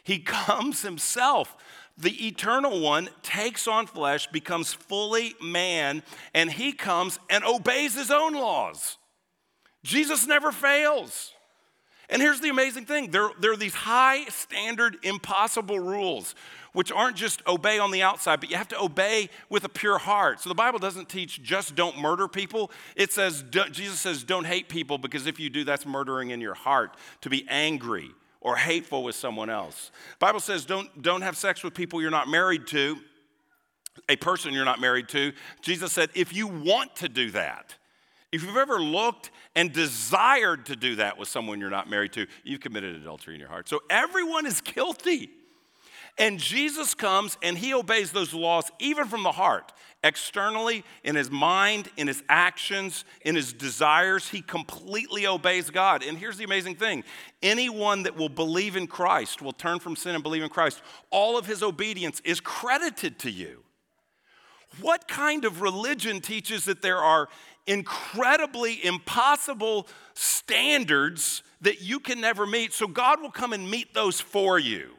He 0.04 0.20
comes 0.20 0.82
himself. 0.82 1.56
The 1.98 2.28
eternal 2.28 2.80
one 2.80 3.10
takes 3.22 3.68
on 3.68 3.86
flesh, 3.86 4.28
becomes 4.28 4.74
fully 4.74 5.36
man, 5.42 6.02
and 6.34 6.52
he 6.52 6.72
comes 6.72 7.20
and 7.30 7.44
obeys 7.44 7.96
his 7.96 8.10
own 8.10 8.34
laws. 8.34 8.98
Jesus 9.84 10.28
never 10.28 10.52
fails. 10.52 11.34
And 12.12 12.22
here's 12.22 12.42
the 12.42 12.50
amazing 12.50 12.86
thing 12.86 13.10
there, 13.10 13.30
there 13.40 13.54
are 13.54 13.58
these 13.58 13.74
high 13.74 14.26
standard, 14.26 14.98
impossible 15.02 15.80
rules, 15.80 16.36
which 16.74 16.92
aren't 16.92 17.16
just 17.16 17.42
obey 17.48 17.80
on 17.80 17.92
the 17.92 18.04
outside, 18.04 18.42
but 18.42 18.52
you 18.52 18.58
have 18.58 18.68
to 18.70 18.82
obey 18.82 19.30
with 19.50 19.64
a 19.64 19.70
pure 19.70 19.98
heart. 19.98 20.42
So 20.42 20.50
the 20.50 20.56
Bible 20.56 20.78
doesn't 20.78 21.08
teach 21.08 21.42
just 21.42 21.74
don't 21.74 21.98
murder 22.00 22.28
people. 22.28 22.70
It 22.98 23.14
says, 23.14 23.44
Jesus 23.72 24.00
says, 24.02 24.24
don't 24.24 24.46
hate 24.46 24.68
people 24.68 24.98
because 24.98 25.26
if 25.26 25.40
you 25.40 25.50
do, 25.50 25.64
that's 25.64 25.86
murdering 25.86 26.32
in 26.32 26.42
your 26.42 26.54
heart 26.54 26.98
to 27.22 27.30
be 27.30 27.46
angry 27.50 28.12
or 28.42 28.58
hateful 28.58 29.04
with 29.04 29.16
someone 29.16 29.50
else. 29.50 29.92
Bible 30.20 30.40
says 30.42 30.66
don't, 30.66 31.02
don't 31.02 31.22
have 31.22 31.38
sex 31.38 31.64
with 31.64 31.74
people 31.74 32.02
you're 32.02 32.12
not 32.12 32.28
married 32.28 32.68
to, 32.68 32.98
a 34.10 34.18
person 34.18 34.54
you're 34.54 34.66
not 34.66 34.82
married 34.82 35.08
to. 35.10 35.32
Jesus 35.62 35.94
said, 35.94 36.10
if 36.14 36.34
you 36.34 36.48
want 36.48 36.96
to 36.98 37.08
do 37.08 37.32
that, 37.32 37.76
if 38.32 38.44
you've 38.44 38.58
ever 38.58 38.80
looked 38.80 39.32
and 39.56 39.74
desired 39.74 40.66
to 40.68 40.76
do 40.76 40.96
that 40.96 41.18
with 41.18 41.28
someone 41.28 41.60
you're 41.60 41.70
not 41.70 41.90
married 41.90 42.14
to, 42.14 42.28
you've 42.44 42.62
committed 42.62 42.96
adultery 42.96 43.34
in 43.34 43.40
your 43.40 43.50
heart. 43.50 43.68
So 43.68 43.82
everyone 43.90 44.46
is 44.46 44.62
guilty. 44.62 45.30
And 46.18 46.40
Jesus 46.40 46.94
comes 46.94 47.38
and 47.42 47.58
he 47.58 47.74
obeys 47.74 48.12
those 48.12 48.34
laws 48.34 48.70
even 48.80 49.08
from 49.08 49.24
the 49.24 49.32
heart. 49.32 49.72
Externally, 50.04 50.84
in 51.04 51.16
his 51.16 51.32
mind, 51.32 51.90
in 51.96 52.08
his 52.08 52.24
actions, 52.28 53.06
in 53.22 53.36
his 53.36 53.54
desires, 53.54 54.28
he 54.28 54.42
completely 54.42 55.26
obeys 55.26 55.70
God. 55.70 56.04
And 56.04 56.18
here's 56.18 56.38
the 56.38 56.44
amazing 56.44 56.76
thing 56.76 57.04
anyone 57.42 58.04
that 58.04 58.16
will 58.16 58.30
believe 58.30 58.76
in 58.76 58.88
Christ, 58.88 59.42
will 59.42 59.54
turn 59.54 59.80
from 59.80 59.96
sin 59.96 60.16
and 60.16 60.24
believe 60.24 60.44
in 60.44 60.50
Christ, 60.50 60.82
all 61.12 61.38
of 61.38 61.46
his 61.46 61.64
obedience 61.64 62.22
is 62.26 62.40
credited 62.40 63.20
to 63.20 63.32
you. 63.32 63.64
What 64.80 65.08
kind 65.08 65.44
of 65.46 65.62
religion 65.62 66.22
teaches 66.22 66.66
that 66.66 66.82
there 66.82 67.00
are 67.00 67.28
incredibly 67.68 68.84
impossible 68.84 69.88
standards 70.14 71.44
that 71.62 71.82
you 71.82 72.00
can 72.00 72.22
never 72.22 72.48
meet, 72.48 72.74
so 72.74 72.88
God 72.88 73.22
will 73.22 73.32
come 73.32 73.54
and 73.54 73.70
meet 73.70 73.94
those 73.94 74.22
for 74.22 74.58
you? 74.58 74.92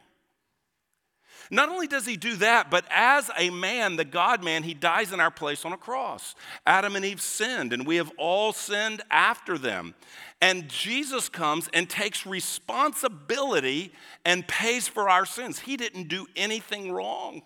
Not 1.51 1.69
only 1.69 1.87
does 1.87 2.05
he 2.05 2.17
do 2.17 2.35
that, 2.37 2.71
but 2.71 2.85
as 2.89 3.29
a 3.37 3.49
man, 3.49 3.95
the 3.95 4.05
God 4.05 4.43
man, 4.43 4.63
he 4.63 4.73
dies 4.73 5.11
in 5.11 5.19
our 5.19 5.29
place 5.29 5.65
on 5.65 5.73
a 5.73 5.77
cross. 5.77 6.35
Adam 6.65 6.95
and 6.95 7.05
Eve 7.05 7.21
sinned, 7.21 7.73
and 7.73 7.85
we 7.85 7.97
have 7.97 8.11
all 8.17 8.53
sinned 8.53 9.01
after 9.11 9.57
them. 9.57 9.93
And 10.41 10.67
Jesus 10.67 11.29
comes 11.29 11.69
and 11.73 11.89
takes 11.89 12.25
responsibility 12.25 13.93
and 14.25 14.47
pays 14.47 14.87
for 14.87 15.09
our 15.09 15.25
sins. 15.25 15.59
He 15.59 15.77
didn't 15.77 16.07
do 16.07 16.25
anything 16.35 16.91
wrong. 16.91 17.43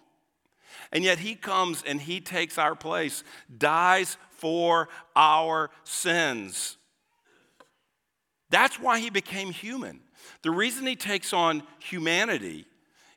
And 0.91 1.03
yet 1.03 1.19
he 1.19 1.35
comes 1.35 1.83
and 1.85 1.99
he 1.99 2.19
takes 2.19 2.57
our 2.57 2.75
place, 2.75 3.23
dies 3.55 4.17
for 4.31 4.89
our 5.15 5.69
sins. 5.83 6.77
That's 8.49 8.79
why 8.79 8.99
he 8.99 9.09
became 9.09 9.51
human. 9.51 9.99
The 10.43 10.51
reason 10.51 10.85
he 10.85 10.95
takes 10.95 11.33
on 11.33 11.63
humanity 11.79 12.65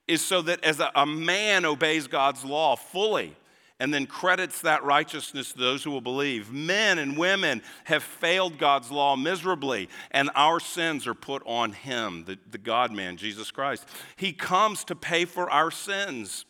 is 0.09 0.22
so 0.22 0.42
that 0.42 0.64
as 0.64 0.80
a, 0.80 0.90
a 0.94 1.06
man 1.06 1.64
obeys 1.64 2.09
God's 2.09 2.44
law 2.44 2.74
fully, 2.76 3.37
and 3.78 3.94
then 3.94 4.06
credits 4.06 4.61
that 4.61 4.85
righteousness 4.85 5.52
to 5.52 5.59
those 5.59 5.83
who 5.83 5.90
will 5.90 6.02
believe. 6.02 6.52
Men 6.52 6.98
and 6.98 7.16
women 7.16 7.62
have 7.85 8.02
failed 8.02 8.59
God's 8.59 8.90
law 8.90 9.16
miserably, 9.16 9.88
and 10.11 10.30
our 10.35 10.61
sins 10.61 11.06
are 11.06 11.14
put 11.14 11.42
on 11.46 11.72
Him, 11.72 12.24
the, 12.26 12.38
the 12.50 12.59
God 12.59 12.92
man, 12.92 13.16
Jesus 13.16 13.50
Christ. 13.50 13.88
He 14.16 14.35
comes 14.35 14.85
to 14.85 14.94
pay 14.94 15.24
for 15.24 15.50
our 15.50 15.70
sins. 15.70 16.44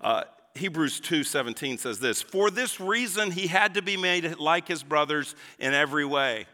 Uh, 0.00 0.24
Hebrews 0.54 1.00
2:17 1.00 1.78
says 1.78 1.98
this, 1.98 2.22
"For 2.22 2.50
this 2.50 2.78
reason 2.78 3.32
he 3.32 3.48
had 3.48 3.74
to 3.74 3.82
be 3.82 3.96
made 3.96 4.38
like 4.38 4.68
his 4.68 4.82
brothers 4.82 5.34
in 5.58 5.74
every 5.74 6.04
way." 6.04 6.46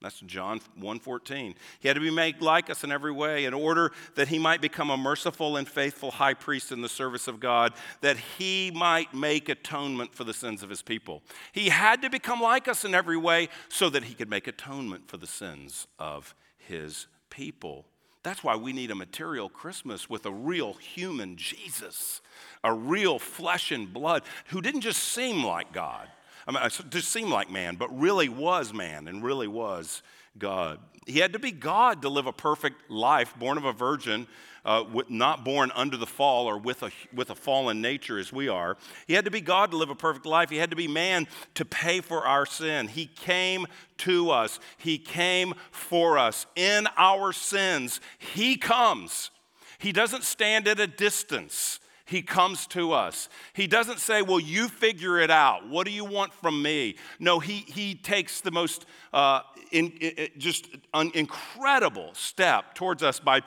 That's 0.00 0.20
John 0.20 0.60
1:14. 0.76 1.56
He 1.80 1.88
had 1.88 1.94
to 1.94 2.00
be 2.00 2.10
made 2.10 2.40
like 2.40 2.70
us 2.70 2.84
in 2.84 2.92
every 2.92 3.10
way 3.10 3.44
in 3.46 3.52
order 3.52 3.92
that 4.14 4.28
he 4.28 4.38
might 4.38 4.60
become 4.60 4.90
a 4.90 4.96
merciful 4.96 5.56
and 5.56 5.68
faithful 5.68 6.12
high 6.12 6.34
priest 6.34 6.70
in 6.70 6.82
the 6.82 6.88
service 6.88 7.26
of 7.26 7.40
God, 7.40 7.74
that 8.00 8.16
he 8.16 8.70
might 8.70 9.12
make 9.12 9.48
atonement 9.48 10.14
for 10.14 10.22
the 10.22 10.32
sins 10.32 10.62
of 10.62 10.70
his 10.70 10.82
people. 10.82 11.24
He 11.52 11.68
had 11.70 12.00
to 12.02 12.10
become 12.10 12.40
like 12.40 12.68
us 12.68 12.84
in 12.84 12.94
every 12.94 13.16
way 13.16 13.48
so 13.68 13.90
that 13.90 14.04
he 14.04 14.14
could 14.14 14.30
make 14.30 14.46
atonement 14.46 15.08
for 15.08 15.16
the 15.16 15.26
sins 15.26 15.88
of 15.98 16.34
his 16.56 17.08
people. 17.28 17.84
That's 18.22 18.42
why 18.42 18.56
we 18.56 18.72
need 18.72 18.90
a 18.90 18.96
material 18.96 19.48
Christmas 19.48 20.10
with 20.10 20.26
a 20.26 20.32
real 20.32 20.74
human 20.74 21.36
Jesus, 21.36 22.20
a 22.64 22.72
real 22.72 23.18
flesh 23.18 23.70
and 23.70 23.92
blood 23.92 24.22
who 24.48 24.60
didn't 24.60 24.80
just 24.82 25.02
seem 25.02 25.44
like 25.44 25.72
God 25.72 26.08
I 26.48 26.52
mean, 26.52 26.70
just 26.88 27.12
seemed 27.12 27.30
like 27.30 27.50
man, 27.50 27.76
but 27.76 27.96
really 27.96 28.30
was 28.30 28.72
man 28.72 29.06
and 29.06 29.22
really 29.22 29.46
was 29.46 30.02
God. 30.38 30.80
He 31.06 31.18
had 31.18 31.34
to 31.34 31.38
be 31.38 31.52
God 31.52 32.02
to 32.02 32.08
live 32.08 32.26
a 32.26 32.32
perfect 32.32 32.90
life, 32.90 33.34
born 33.38 33.58
of 33.58 33.64
a 33.64 33.72
virgin, 33.72 34.26
uh, 34.64 34.84
not 35.08 35.44
born 35.44 35.70
under 35.74 35.98
the 35.98 36.06
fall 36.06 36.46
or 36.46 36.58
with 36.58 36.82
a, 36.82 36.90
with 37.14 37.28
a 37.30 37.34
fallen 37.34 37.82
nature 37.82 38.18
as 38.18 38.32
we 38.32 38.48
are. 38.48 38.78
He 39.06 39.12
had 39.12 39.26
to 39.26 39.30
be 39.30 39.42
God 39.42 39.70
to 39.72 39.76
live 39.76 39.90
a 39.90 39.94
perfect 39.94 40.24
life. 40.24 40.48
He 40.48 40.56
had 40.56 40.70
to 40.70 40.76
be 40.76 40.88
man 40.88 41.26
to 41.54 41.66
pay 41.66 42.00
for 42.00 42.26
our 42.26 42.46
sin. 42.46 42.88
He 42.88 43.06
came 43.06 43.66
to 43.98 44.30
us, 44.30 44.58
He 44.78 44.96
came 44.96 45.54
for 45.70 46.16
us. 46.16 46.46
In 46.56 46.86
our 46.96 47.32
sins, 47.32 48.00
He 48.18 48.56
comes. 48.56 49.30
He 49.78 49.92
doesn't 49.92 50.24
stand 50.24 50.66
at 50.66 50.80
a 50.80 50.86
distance. 50.86 51.78
He 52.08 52.22
comes 52.22 52.66
to 52.68 52.92
us. 52.92 53.28
He 53.52 53.66
doesn't 53.66 53.98
say, 53.98 54.22
Well, 54.22 54.40
you 54.40 54.68
figure 54.68 55.20
it 55.20 55.30
out. 55.30 55.68
What 55.68 55.86
do 55.86 55.92
you 55.92 56.06
want 56.06 56.32
from 56.32 56.62
me? 56.62 56.96
No, 57.20 57.38
he, 57.38 57.66
he 57.66 57.94
takes 57.94 58.40
the 58.40 58.50
most 58.50 58.86
uh, 59.12 59.42
in, 59.70 59.90
in, 59.90 60.28
just 60.38 60.68
an 60.94 61.10
incredible 61.12 62.08
step 62.14 62.74
towards 62.74 63.02
us 63.02 63.20
by 63.20 63.42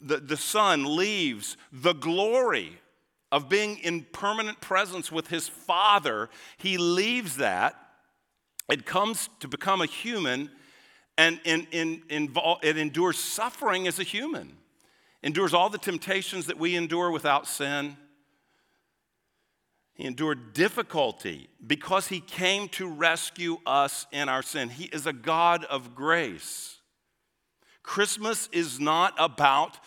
the, 0.00 0.18
the 0.18 0.36
Son 0.36 0.96
leaves 0.96 1.56
the 1.72 1.92
glory 1.92 2.78
of 3.32 3.48
being 3.48 3.78
in 3.78 4.06
permanent 4.12 4.60
presence 4.60 5.10
with 5.10 5.26
his 5.26 5.48
Father. 5.48 6.30
He 6.56 6.78
leaves 6.78 7.38
that 7.38 7.74
It 8.70 8.86
comes 8.86 9.28
to 9.40 9.48
become 9.48 9.80
a 9.80 9.86
human 9.86 10.52
and 11.18 11.40
in, 11.42 11.66
in, 11.72 12.02
invol- 12.08 12.62
it 12.62 12.78
endures 12.78 13.18
suffering 13.18 13.88
as 13.88 13.98
a 13.98 14.04
human 14.04 14.58
endures 15.24 15.54
all 15.54 15.70
the 15.70 15.78
temptations 15.78 16.46
that 16.46 16.58
we 16.58 16.76
endure 16.76 17.10
without 17.10 17.48
sin 17.48 17.96
he 19.94 20.04
endured 20.04 20.52
difficulty 20.52 21.48
because 21.64 22.08
he 22.08 22.20
came 22.20 22.68
to 22.70 22.88
rescue 22.88 23.58
us 23.64 24.06
in 24.10 24.28
our 24.28 24.42
sin. 24.42 24.68
He 24.68 24.84
is 24.84 25.06
a 25.06 25.12
God 25.12 25.64
of 25.64 25.94
grace. 25.94 26.78
Christmas 27.84 28.48
is 28.50 28.80
not 28.80 29.14
about 29.18 29.78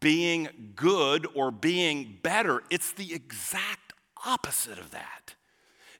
being 0.00 0.72
good 0.76 1.26
or 1.34 1.50
being 1.50 2.18
better, 2.22 2.62
it's 2.70 2.92
the 2.92 3.14
exact 3.14 3.94
opposite 4.26 4.78
of 4.78 4.90
that. 4.90 5.34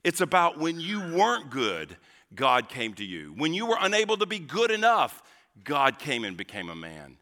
It's 0.03 0.21
about 0.21 0.59
when 0.59 0.79
you 0.79 0.99
weren't 0.99 1.49
good, 1.49 1.97
God 2.33 2.69
came 2.69 2.93
to 2.95 3.03
you. 3.03 3.33
When 3.37 3.53
you 3.53 3.65
were 3.65 3.77
unable 3.79 4.17
to 4.17 4.25
be 4.25 4.39
good 4.39 4.69
enough, 4.69 5.23
God 5.63 5.97
came 5.97 6.23
and 6.23 6.35
became 6.35 6.69
a 6.69 6.75
man. 6.75 7.17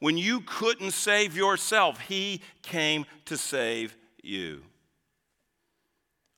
When 0.00 0.16
you 0.16 0.40
couldn't 0.40 0.92
save 0.92 1.36
yourself, 1.36 2.00
He 2.00 2.40
came 2.62 3.06
to 3.26 3.36
save 3.36 3.96
you. 4.22 4.62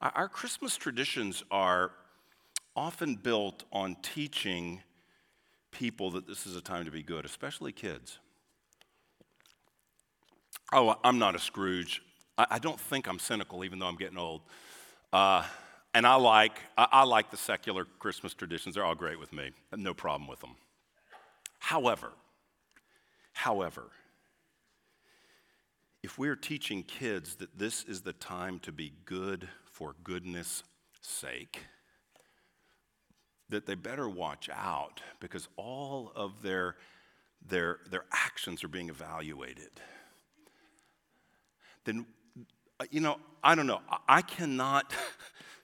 Our 0.01 0.29
Christmas 0.29 0.77
traditions 0.77 1.43
are 1.51 1.91
often 2.75 3.15
built 3.15 3.65
on 3.73 3.97
teaching 4.03 4.83
people 5.71 6.11
that 6.11 6.27
this 6.27 6.47
is 6.47 6.55
a 6.55 6.61
time 6.61 6.85
to 6.85 6.91
be 6.91 7.03
good, 7.03 7.25
especially 7.25 7.73
kids. 7.73 8.19
Oh, 10.73 10.97
I'm 11.03 11.19
not 11.19 11.35
a 11.35 11.39
Scrooge. 11.39 12.03
I 12.37 12.59
don't 12.59 12.79
think 12.79 13.09
I'm 13.09 13.19
cynical, 13.19 13.65
even 13.65 13.79
though 13.79 13.87
I'm 13.87 13.97
getting 13.97 14.19
old. 14.19 14.43
Uh, 15.13 15.45
and 15.95 16.07
I 16.07 16.17
like, 16.17 16.59
I 16.77 17.05
like 17.05 17.31
the 17.31 17.39
secular 17.39 17.87
Christmas 17.99 18.35
traditions. 18.35 18.75
They're 18.75 18.85
all 18.85 18.95
great 18.95 19.19
with 19.19 19.33
me. 19.33 19.53
No 19.75 19.95
problem 19.95 20.29
with 20.29 20.41
them. 20.41 20.57
However, 21.59 22.13
however, 23.33 23.85
if 26.03 26.19
we're 26.19 26.37
teaching 26.37 26.83
kids 26.83 27.37
that 27.37 27.59
this 27.59 27.83
is 27.85 28.03
the 28.03 28.13
time 28.13 28.59
to 28.61 28.73
be 28.73 28.93
good 29.07 29.49
for 29.77 29.95
goodness 30.05 30.63
sake 31.03 31.59
that 33.51 33.67
they 33.67 33.75
better 33.75 34.09
watch 34.09 34.49
out 34.51 35.03
because 35.21 35.49
all 35.57 36.11
of 36.17 36.41
their, 36.41 36.77
their, 37.47 37.81
their 37.91 38.07
actions 38.11 38.65
are 38.65 38.69
being 38.69 38.89
evaluated. 38.89 39.69
Then, 41.85 42.07
uh, 42.81 42.87
you 42.91 43.03
know, 43.03 43.19
I 43.45 43.55
don't 43.55 43.67
know. 43.67 43.83
I, 43.91 43.99
I 44.09 44.23
cannot, 44.23 44.95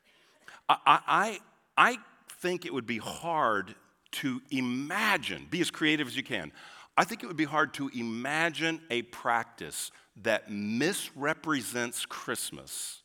I, 0.68 0.76
I, 0.86 1.38
I 1.78 1.98
think 2.42 2.66
it 2.66 2.74
would 2.74 2.86
be 2.86 2.98
hard 2.98 3.74
to 4.12 4.42
imagine, 4.50 5.46
be 5.50 5.62
as 5.62 5.70
creative 5.70 6.06
as 6.06 6.14
you 6.18 6.22
can. 6.22 6.52
I 6.98 7.04
think 7.04 7.22
it 7.22 7.28
would 7.28 7.36
be 7.38 7.44
hard 7.44 7.72
to 7.74 7.90
imagine 7.94 8.82
a 8.90 9.00
practice 9.00 9.90
that 10.20 10.50
misrepresents 10.50 12.04
Christmas 12.04 13.01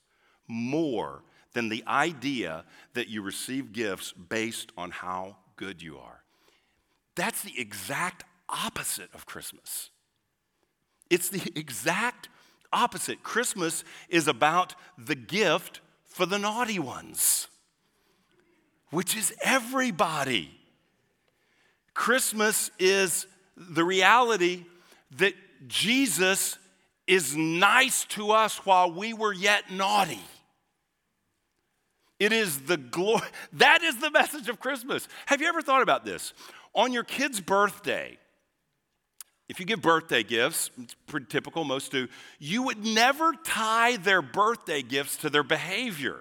more 0.48 1.24
than 1.54 1.70
the 1.70 1.84
idea 1.88 2.64
that 2.94 3.08
you 3.08 3.22
receive 3.22 3.74
gifts 3.74 4.14
based 4.14 4.72
on 4.78 4.92
how 4.92 5.38
good 5.56 5.82
you 5.82 5.98
are. 5.98 6.24
That's 7.16 7.42
the 7.42 7.60
exact 7.60 8.24
opposite 8.48 9.10
of 9.14 9.26
Christmas. 9.26 9.90
It's 11.10 11.30
the 11.30 11.52
exact 11.56 12.30
opposite. 12.72 13.24
Christmas 13.24 13.84
is 14.10 14.28
about 14.28 14.76
the 14.98 15.16
gift 15.16 15.82
for 16.06 16.26
the 16.26 16.38
naughty 16.38 16.80
ones, 16.80 17.48
which 18.92 19.16
is 19.16 19.34
everybody. 19.42 20.52
Christmas 21.94 22.70
is 22.78 23.26
the 23.56 23.84
reality 23.84 24.66
that 25.18 25.34
Jesus 25.68 26.58
is 27.08 27.36
nice 27.36 28.04
to 28.06 28.32
us 28.32 28.66
while 28.66 28.92
we 28.92 29.14
were 29.14 29.34
yet 29.34 29.72
naughty. 29.72 30.22
It 32.20 32.32
is 32.32 32.62
the 32.62 32.78
glory. 32.78 33.22
That 33.54 33.84
is 33.84 33.98
the 33.98 34.12
message 34.12 34.50
of 34.50 34.60
Christmas. 34.60 35.08
Have 35.28 35.42
you 35.42 35.48
ever 35.48 35.62
thought 35.62 35.82
about 35.82 36.06
this? 36.06 36.34
On 36.74 36.92
your 36.92 37.04
kid's 37.04 37.40
birthday, 37.42 38.18
if 39.50 39.60
you 39.60 39.66
give 39.66 39.82
birthday 39.82 40.24
gifts, 40.24 40.70
it's 40.82 40.96
pretty 41.08 41.28
typical, 41.28 41.64
most 41.64 41.92
do, 41.92 42.08
you 42.38 42.64
would 42.64 42.84
never 42.84 43.34
tie 43.46 43.98
their 43.98 44.22
birthday 44.22 44.82
gifts 44.82 45.18
to 45.18 45.30
their 45.30 45.44
behavior. 45.44 46.20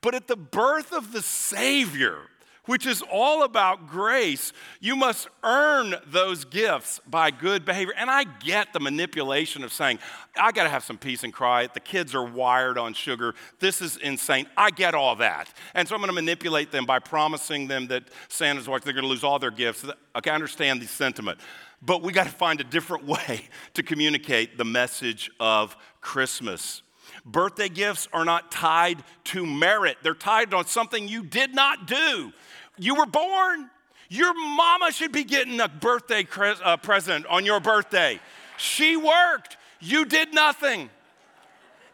But 0.00 0.14
at 0.14 0.28
the 0.28 0.36
birth 0.36 0.92
of 0.92 1.12
the 1.12 1.22
Savior, 1.22 2.18
which 2.66 2.86
is 2.86 3.02
all 3.10 3.42
about 3.42 3.88
grace, 3.88 4.52
you 4.80 4.96
must 4.96 5.28
earn 5.42 5.94
those 6.06 6.44
gifts 6.44 7.00
by 7.06 7.30
good 7.30 7.64
behavior. 7.64 7.94
And 7.96 8.10
I 8.10 8.24
get 8.24 8.72
the 8.72 8.80
manipulation 8.80 9.64
of 9.64 9.72
saying, 9.72 9.98
I 10.38 10.52
got 10.52 10.64
to 10.64 10.68
have 10.68 10.84
some 10.84 10.98
peace 10.98 11.24
and 11.24 11.32
quiet. 11.32 11.74
The 11.74 11.80
kids 11.80 12.14
are 12.14 12.24
wired 12.24 12.78
on 12.78 12.94
sugar. 12.94 13.34
This 13.58 13.80
is 13.80 13.96
insane. 13.96 14.46
I 14.56 14.70
get 14.70 14.94
all 14.94 15.16
that. 15.16 15.52
And 15.74 15.88
so 15.88 15.94
I'm 15.94 16.00
going 16.00 16.08
to 16.08 16.14
manipulate 16.14 16.70
them 16.70 16.86
by 16.86 16.98
promising 16.98 17.66
them 17.66 17.86
that 17.88 18.04
Santa's 18.28 18.68
watching, 18.68 18.84
they're 18.84 18.94
going 18.94 19.04
to 19.04 19.10
lose 19.10 19.24
all 19.24 19.38
their 19.38 19.50
gifts. 19.50 19.84
Okay, 20.16 20.30
I 20.30 20.34
understand 20.34 20.80
the 20.80 20.86
sentiment. 20.86 21.40
But 21.82 22.02
we 22.02 22.12
got 22.12 22.24
to 22.24 22.32
find 22.32 22.60
a 22.60 22.64
different 22.64 23.04
way 23.06 23.48
to 23.74 23.82
communicate 23.82 24.58
the 24.58 24.64
message 24.64 25.30
of 25.40 25.76
Christmas. 26.00 26.82
Birthday 27.24 27.68
gifts 27.68 28.08
are 28.12 28.24
not 28.24 28.50
tied 28.50 29.02
to 29.24 29.44
merit, 29.46 29.98
they're 30.02 30.14
tied 30.14 30.54
on 30.54 30.66
something 30.66 31.08
you 31.08 31.22
did 31.22 31.54
not 31.54 31.86
do. 31.86 32.32
You 32.78 32.94
were 32.94 33.06
born. 33.06 33.70
Your 34.08 34.34
mama 34.34 34.90
should 34.90 35.12
be 35.12 35.22
getting 35.22 35.60
a 35.60 35.68
birthday 35.68 36.26
uh, 36.40 36.76
present 36.78 37.26
on 37.26 37.44
your 37.44 37.60
birthday. 37.60 38.18
She 38.56 38.96
worked. 38.96 39.56
You 39.78 40.04
did 40.04 40.34
nothing. 40.34 40.90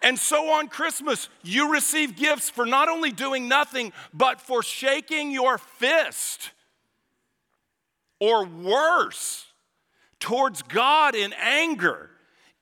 And 0.02 0.18
so 0.18 0.50
on 0.50 0.68
Christmas, 0.68 1.28
you 1.42 1.72
receive 1.72 2.16
gifts 2.16 2.48
for 2.48 2.64
not 2.64 2.88
only 2.88 3.10
doing 3.10 3.48
nothing, 3.48 3.92
but 4.14 4.40
for 4.40 4.62
shaking 4.62 5.30
your 5.30 5.58
fist. 5.58 6.52
Or 8.18 8.46
worse, 8.46 9.46
towards 10.20 10.62
God 10.62 11.14
in 11.14 11.34
anger, 11.34 12.10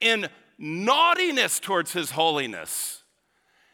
in 0.00 0.28
naughtiness 0.58 1.60
towards 1.60 1.92
His 1.92 2.12
holiness. 2.12 3.02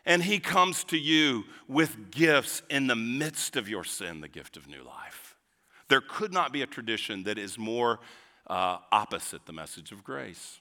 And 0.06 0.22
He 0.22 0.38
comes 0.38 0.84
to 0.84 0.98
you 0.98 1.44
with 1.68 2.10
gifts 2.10 2.62
in 2.70 2.86
the 2.86 2.96
midst 2.96 3.56
of 3.56 3.68
your 3.68 3.84
sin, 3.84 4.20
the 4.20 4.28
gift 4.28 4.56
of 4.56 4.66
new 4.66 4.82
life. 4.82 5.36
There 5.88 6.00
could 6.00 6.32
not 6.32 6.52
be 6.52 6.62
a 6.62 6.66
tradition 6.66 7.24
that 7.24 7.38
is 7.38 7.58
more 7.58 8.00
uh, 8.46 8.78
opposite 8.92 9.46
the 9.46 9.52
message 9.52 9.92
of 9.92 10.04
grace. 10.04 10.60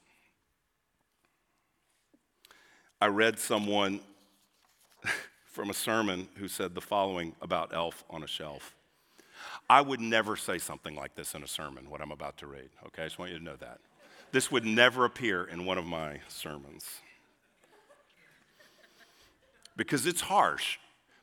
I 3.02 3.08
read 3.08 3.40
someone 3.40 4.02
from 5.46 5.70
a 5.70 5.74
sermon 5.74 6.28
who 6.36 6.48
said 6.48 6.76
the 6.76 6.82
following 6.82 7.36
about 7.42 7.74
Elf 7.74 8.04
on 8.10 8.24
a 8.24 8.28
Shelf. 8.28 8.76
I 9.70 9.82
would 9.82 10.02
never 10.02 10.36
say 10.36 10.58
something 10.58 10.96
like 10.96 11.16
this 11.16 11.34
in 11.34 11.44
a 11.44 11.48
sermon, 11.48 11.90
what 11.90 12.02
I'm 12.02 12.12
about 12.12 12.38
to 12.38 12.48
read, 12.48 12.70
okay? 12.88 13.04
I 13.04 13.06
just 13.06 13.20
want 13.20 13.32
you 13.32 13.38
to 13.38 13.44
know 13.44 13.56
that. 13.58 13.80
This 14.32 14.52
would 14.52 14.66
never 14.66 15.06
appear 15.06 15.44
in 15.44 15.66
one 15.66 15.78
of 15.78 15.86
my 15.86 16.20
sermons 16.28 16.86
because 19.80 20.06
it's 20.06 20.22
harsh, 20.22 20.78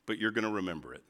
but 0.07 0.19
you're 0.19 0.31
going 0.31 0.47
to 0.47 0.51
remember 0.51 0.95
it. 0.95 1.03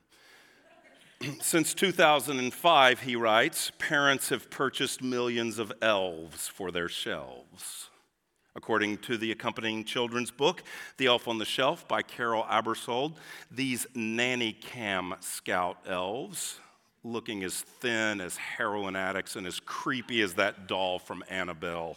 Since 1.42 1.74
2005, 1.74 3.00
he 3.00 3.16
writes, 3.16 3.70
parents 3.78 4.28
have 4.30 4.50
purchased 4.50 5.00
millions 5.00 5.58
of 5.58 5.72
elves 5.80 6.48
for 6.48 6.70
their 6.70 6.88
shelves. 6.88 7.88
According 8.56 8.98
to 8.98 9.16
the 9.16 9.32
accompanying 9.32 9.84
children's 9.84 10.30
book, 10.30 10.62
The 10.96 11.06
Elf 11.06 11.28
on 11.28 11.38
the 11.38 11.44
Shelf 11.44 11.86
by 11.86 12.02
Carol 12.02 12.42
Aebersold, 12.44 13.14
these 13.50 13.86
nanny 13.94 14.52
cam 14.52 15.14
scout 15.20 15.78
elves, 15.86 16.58
looking 17.06 17.44
as 17.44 17.60
thin 17.60 18.20
as 18.20 18.36
heroin 18.36 18.96
addicts 18.96 19.36
and 19.36 19.46
as 19.46 19.60
creepy 19.60 20.20
as 20.22 20.34
that 20.34 20.66
doll 20.66 20.98
from 20.98 21.22
Annabelle, 21.28 21.96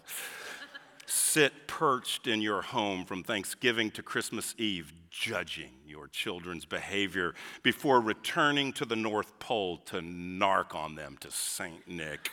sit 1.06 1.68
perched 1.68 2.28
in 2.28 2.42
your 2.42 2.62
home 2.62 3.04
from 3.06 3.24
Thanksgiving 3.24 3.90
to 3.92 4.04
Christmas 4.04 4.54
Eve, 4.58 4.94
judging 5.10 5.72
your 5.88 6.08
children's 6.08 6.66
behavior 6.66 7.34
before 7.64 8.00
returning 8.00 8.72
to 8.74 8.86
the 8.86 8.96
North 8.96 9.38
Pole 9.40 9.78
to 9.78 9.98
narc 10.02 10.76
on 10.76 10.96
them 10.96 11.18
to 11.22 11.32
St. 11.32 11.88
Nick. 11.88 12.30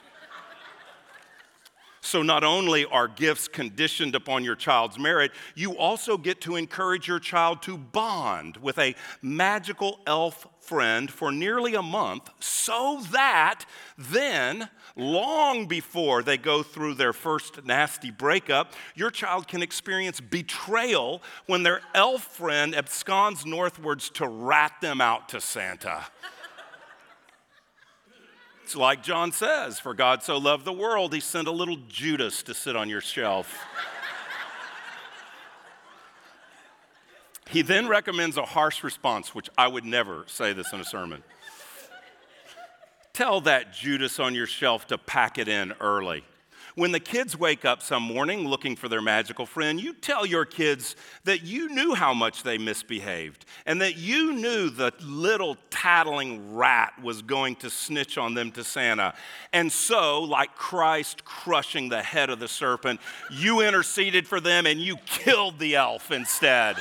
So, 2.06 2.22
not 2.22 2.44
only 2.44 2.84
are 2.84 3.08
gifts 3.08 3.48
conditioned 3.48 4.14
upon 4.14 4.44
your 4.44 4.54
child's 4.54 4.96
merit, 4.96 5.32
you 5.56 5.76
also 5.76 6.16
get 6.16 6.40
to 6.42 6.54
encourage 6.54 7.08
your 7.08 7.18
child 7.18 7.62
to 7.62 7.76
bond 7.76 8.58
with 8.58 8.78
a 8.78 8.94
magical 9.22 9.98
elf 10.06 10.46
friend 10.66 11.10
for 11.10 11.30
nearly 11.32 11.74
a 11.74 11.82
month 11.82 12.30
so 12.40 13.02
that 13.12 13.64
then, 13.96 14.68
long 14.96 15.66
before 15.66 16.22
they 16.22 16.36
go 16.36 16.62
through 16.62 16.94
their 16.94 17.12
first 17.12 17.64
nasty 17.64 18.10
breakup, 18.10 18.72
your 18.94 19.10
child 19.10 19.48
can 19.48 19.62
experience 19.62 20.20
betrayal 20.20 21.22
when 21.46 21.62
their 21.62 21.80
elf 21.94 22.22
friend 22.22 22.74
absconds 22.74 23.46
northwards 23.46 24.10
to 24.10 24.26
rat 24.26 24.72
them 24.80 25.00
out 25.00 25.28
to 25.30 25.40
Santa. 25.40 26.04
It's 28.64 28.74
like 28.74 29.02
John 29.02 29.30
says, 29.30 29.78
for 29.78 29.94
God 29.94 30.24
so 30.24 30.38
loved 30.38 30.64
the 30.64 30.72
world, 30.72 31.14
he 31.14 31.20
sent 31.20 31.46
a 31.46 31.52
little 31.52 31.78
Judas 31.88 32.42
to 32.42 32.54
sit 32.54 32.74
on 32.74 32.88
your 32.88 33.00
shelf. 33.00 33.56
He 37.48 37.62
then 37.62 37.88
recommends 37.88 38.36
a 38.36 38.44
harsh 38.44 38.82
response, 38.82 39.34
which 39.34 39.48
I 39.56 39.68
would 39.68 39.84
never 39.84 40.24
say 40.26 40.52
this 40.52 40.72
in 40.72 40.80
a 40.80 40.84
sermon. 40.84 41.22
Tell 43.12 43.40
that 43.42 43.72
Judas 43.72 44.20
on 44.20 44.34
your 44.34 44.46
shelf 44.46 44.88
to 44.88 44.98
pack 44.98 45.38
it 45.38 45.48
in 45.48 45.72
early. 45.80 46.24
When 46.74 46.92
the 46.92 47.00
kids 47.00 47.38
wake 47.38 47.64
up 47.64 47.80
some 47.80 48.02
morning 48.02 48.46
looking 48.46 48.76
for 48.76 48.90
their 48.90 49.00
magical 49.00 49.46
friend, 49.46 49.80
you 49.80 49.94
tell 49.94 50.26
your 50.26 50.44
kids 50.44 50.94
that 51.24 51.42
you 51.42 51.70
knew 51.70 51.94
how 51.94 52.12
much 52.12 52.42
they 52.42 52.58
misbehaved 52.58 53.46
and 53.64 53.80
that 53.80 53.96
you 53.96 54.34
knew 54.34 54.68
the 54.68 54.92
little 55.00 55.56
tattling 55.70 56.54
rat 56.54 56.92
was 57.02 57.22
going 57.22 57.56
to 57.56 57.70
snitch 57.70 58.18
on 58.18 58.34
them 58.34 58.52
to 58.52 58.62
Santa. 58.62 59.14
And 59.54 59.72
so, 59.72 60.20
like 60.20 60.54
Christ 60.54 61.24
crushing 61.24 61.88
the 61.88 62.02
head 62.02 62.28
of 62.28 62.40
the 62.40 62.48
serpent, 62.48 63.00
you 63.30 63.62
interceded 63.62 64.28
for 64.28 64.38
them 64.38 64.66
and 64.66 64.78
you 64.78 64.98
killed 65.06 65.58
the 65.58 65.76
elf 65.76 66.10
instead. 66.10 66.76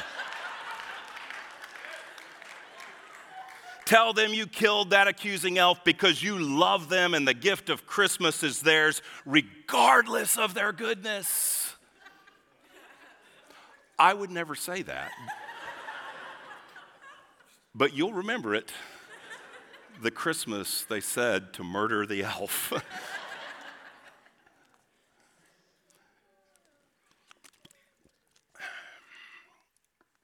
Tell 3.85 4.13
them 4.13 4.33
you 4.33 4.47
killed 4.47 4.89
that 4.89 5.07
accusing 5.07 5.59
elf 5.59 5.83
because 5.83 6.23
you 6.23 6.39
love 6.39 6.89
them 6.89 7.13
and 7.13 7.27
the 7.27 7.35
gift 7.35 7.69
of 7.69 7.85
Christmas 7.85 8.41
is 8.41 8.61
theirs, 8.61 9.03
regardless 9.25 10.37
of 10.37 10.55
their 10.55 10.71
goodness. 10.71 11.75
I 13.99 14.13
would 14.13 14.31
never 14.31 14.55
say 14.55 14.81
that. 14.81 15.11
but 17.75 17.93
you'll 17.93 18.13
remember 18.13 18.55
it. 18.55 18.71
The 20.01 20.11
Christmas 20.11 20.83
they 20.89 20.99
said 20.99 21.53
to 21.53 21.63
murder 21.63 22.05
the 22.07 22.23
elf. 22.23 22.73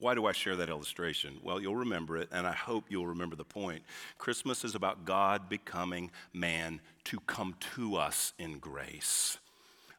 Why 0.01 0.15
do 0.15 0.25
I 0.25 0.31
share 0.31 0.55
that 0.55 0.67
illustration? 0.67 1.37
Well, 1.43 1.61
you'll 1.61 1.75
remember 1.75 2.17
it, 2.17 2.27
and 2.31 2.47
I 2.47 2.53
hope 2.53 2.85
you'll 2.89 3.05
remember 3.05 3.35
the 3.35 3.45
point. 3.45 3.83
Christmas 4.17 4.65
is 4.65 4.73
about 4.73 5.05
God 5.05 5.47
becoming 5.47 6.09
man 6.33 6.81
to 7.03 7.19
come 7.19 7.53
to 7.75 7.97
us 7.97 8.33
in 8.39 8.57
grace, 8.57 9.37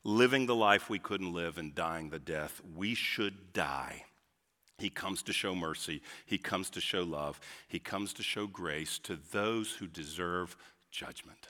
living 0.03 0.47
the 0.47 0.57
life 0.57 0.91
we 0.91 0.99
couldn't 0.99 1.33
live 1.33 1.57
and 1.57 1.73
dying 1.73 2.11
the 2.11 2.19
death 2.19 2.61
we 2.75 2.97
should 2.97 3.53
die. 3.53 4.03
He 4.77 4.91
comes 4.91 5.23
to 5.23 5.33
show 5.33 5.55
mercy, 5.55 6.03
He 6.27 6.37
comes 6.37 6.69
to 6.71 6.81
show 6.81 7.05
love, 7.05 7.39
He 7.69 7.79
comes 7.79 8.13
to 8.15 8.25
show 8.25 8.49
grace 8.49 8.99
to 9.05 9.17
those 9.31 9.71
who 9.75 9.87
deserve 9.87 10.57
judgment. 10.91 11.47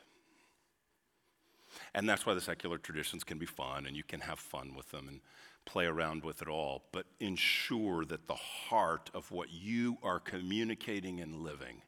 And 1.95 2.07
that's 2.07 2.27
why 2.27 2.35
the 2.35 2.43
secular 2.43 2.77
traditions 2.77 3.25
can 3.25 3.39
be 3.39 3.47
fun 3.47 3.87
and 3.87 3.97
you 3.97 4.03
can 4.03 4.21
have 4.21 4.39
fun 4.39 4.75
with 4.77 4.91
them 4.91 5.09
and 5.09 5.21
play 5.65 5.87
around 5.87 6.25
with 6.25 6.43
it 6.43 6.49
all. 6.49 6.85
But 6.93 7.07
ensure 7.21 8.05
that 8.05 8.27
the 8.27 8.35
heart 8.35 9.11
of 9.15 9.31
what 9.31 9.53
you 9.53 9.99
are 10.03 10.21
communicating 10.21 11.21
and 11.21 11.43
living 11.43 11.83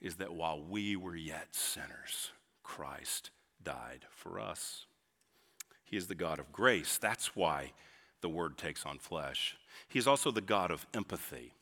is 0.00 0.16
that 0.16 0.34
while 0.34 0.62
we 0.62 0.96
were 0.96 1.16
yet 1.16 1.54
sinners, 1.54 2.30
Christ 2.62 3.30
died 3.62 4.04
for 4.10 4.38
us. 4.38 4.86
He 5.84 5.96
is 5.96 6.06
the 6.06 6.14
God 6.14 6.38
of 6.38 6.52
grace. 6.52 6.98
That's 6.98 7.34
why 7.34 7.72
the 8.20 8.28
Word 8.28 8.58
takes 8.58 8.84
on 8.84 8.98
flesh. 8.98 9.56
He's 9.88 10.06
also 10.06 10.30
the 10.30 10.40
God 10.40 10.70
of 10.70 10.86
empathy 10.94 11.52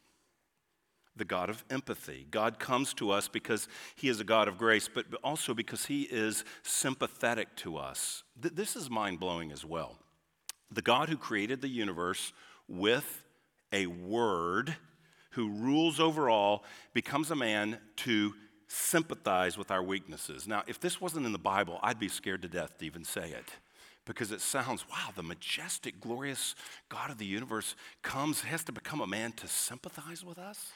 the 1.17 1.25
God 1.25 1.49
of 1.49 1.65
empathy. 1.71 2.27
God 2.31 2.59
comes 2.59 2.93
to 2.95 3.11
us 3.11 3.27
because 3.29 3.69
He 3.95 4.09
is 4.09 4.21
a 4.21 4.25
God 4.25 4.49
of 4.49 4.59
grace, 4.59 4.89
but 4.93 5.07
also 5.25 5.55
because 5.55 5.87
He 5.87 6.03
is 6.03 6.45
sympathetic 6.63 7.57
to 7.57 7.77
us. 7.77 8.23
This 8.39 8.77
is 8.77 8.91
mind 8.91 9.19
blowing 9.19 9.51
as 9.51 9.65
well. 9.65 9.97
The 10.71 10.83
God 10.83 11.09
who 11.09 11.17
created 11.17 11.61
the 11.61 11.69
universe 11.69 12.33
with 12.69 13.25
a 13.73 13.87
word, 13.87 14.77
who 15.31 15.51
rules 15.51 16.01
over 16.01 16.29
all, 16.29 16.65
becomes 16.93 17.31
a 17.31 17.37
man 17.37 17.79
to 17.97 18.35
sympathize 18.69 19.57
with 19.57 19.71
our 19.71 19.83
weaknesses. 19.83 20.49
Now, 20.49 20.63
if 20.67 20.81
this 20.81 21.01
wasn't 21.01 21.27
in 21.27 21.33
the 21.33 21.39
Bible, 21.39 21.79
I'd 21.83 22.01
be 22.01 22.09
scared 22.09 22.43
to 22.43 22.49
death 22.49 22.79
to 22.79 22.85
even 22.87 23.05
say 23.05 23.31
it 23.31 23.49
because 24.05 24.33
it 24.33 24.41
sounds, 24.41 24.85
wow, 24.89 25.11
the 25.15 25.23
majestic, 25.23 26.01
glorious 26.01 26.55
God 26.89 27.11
of 27.11 27.19
the 27.19 27.27
universe 27.27 27.75
comes, 28.03 28.43
has 28.43 28.65
to 28.65 28.73
become 28.73 29.01
a 29.01 29.07
man 29.07 29.33
to 29.33 29.49
sympathize 29.49 30.25
with 30.25 30.39
us. 30.39 30.73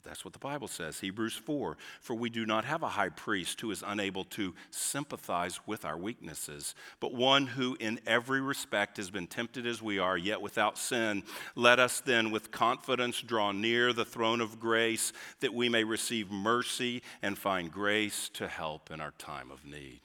But 0.00 0.08
that's 0.08 0.24
what 0.24 0.32
the 0.32 0.38
Bible 0.38 0.68
says, 0.68 1.00
Hebrews 1.00 1.34
4. 1.34 1.76
For 2.00 2.14
we 2.14 2.30
do 2.30 2.46
not 2.46 2.64
have 2.64 2.82
a 2.82 2.88
high 2.88 3.10
priest 3.10 3.60
who 3.60 3.70
is 3.70 3.84
unable 3.86 4.24
to 4.24 4.54
sympathize 4.70 5.60
with 5.66 5.84
our 5.84 5.98
weaknesses, 5.98 6.74
but 7.00 7.12
one 7.12 7.46
who 7.46 7.76
in 7.78 8.00
every 8.06 8.40
respect 8.40 8.96
has 8.96 9.10
been 9.10 9.26
tempted 9.26 9.66
as 9.66 9.82
we 9.82 9.98
are, 9.98 10.16
yet 10.16 10.40
without 10.40 10.78
sin. 10.78 11.22
Let 11.54 11.78
us 11.78 12.00
then 12.00 12.30
with 12.30 12.50
confidence 12.50 13.20
draw 13.20 13.52
near 13.52 13.92
the 13.92 14.06
throne 14.06 14.40
of 14.40 14.58
grace 14.58 15.12
that 15.40 15.52
we 15.52 15.68
may 15.68 15.84
receive 15.84 16.30
mercy 16.30 17.02
and 17.20 17.36
find 17.36 17.70
grace 17.70 18.30
to 18.34 18.48
help 18.48 18.90
in 18.90 19.02
our 19.02 19.12
time 19.18 19.50
of 19.50 19.66
need. 19.66 20.00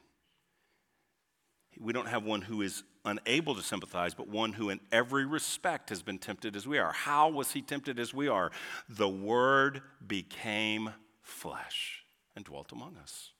We 1.79 1.93
don't 1.93 2.09
have 2.09 2.25
one 2.25 2.41
who 2.41 2.61
is 2.61 2.83
unable 3.05 3.55
to 3.55 3.61
sympathize, 3.61 4.13
but 4.13 4.27
one 4.27 4.53
who 4.53 4.69
in 4.69 4.79
every 4.91 5.25
respect 5.25 5.89
has 5.89 6.01
been 6.01 6.17
tempted 6.17 6.55
as 6.55 6.67
we 6.67 6.77
are. 6.77 6.91
How 6.91 7.29
was 7.29 7.51
he 7.51 7.61
tempted 7.61 7.99
as 7.99 8.13
we 8.13 8.27
are? 8.27 8.51
The 8.89 9.07
Word 9.07 9.81
became 10.05 10.93
flesh 11.21 12.03
and 12.35 12.43
dwelt 12.43 12.71
among 12.71 12.97
us. 12.97 13.31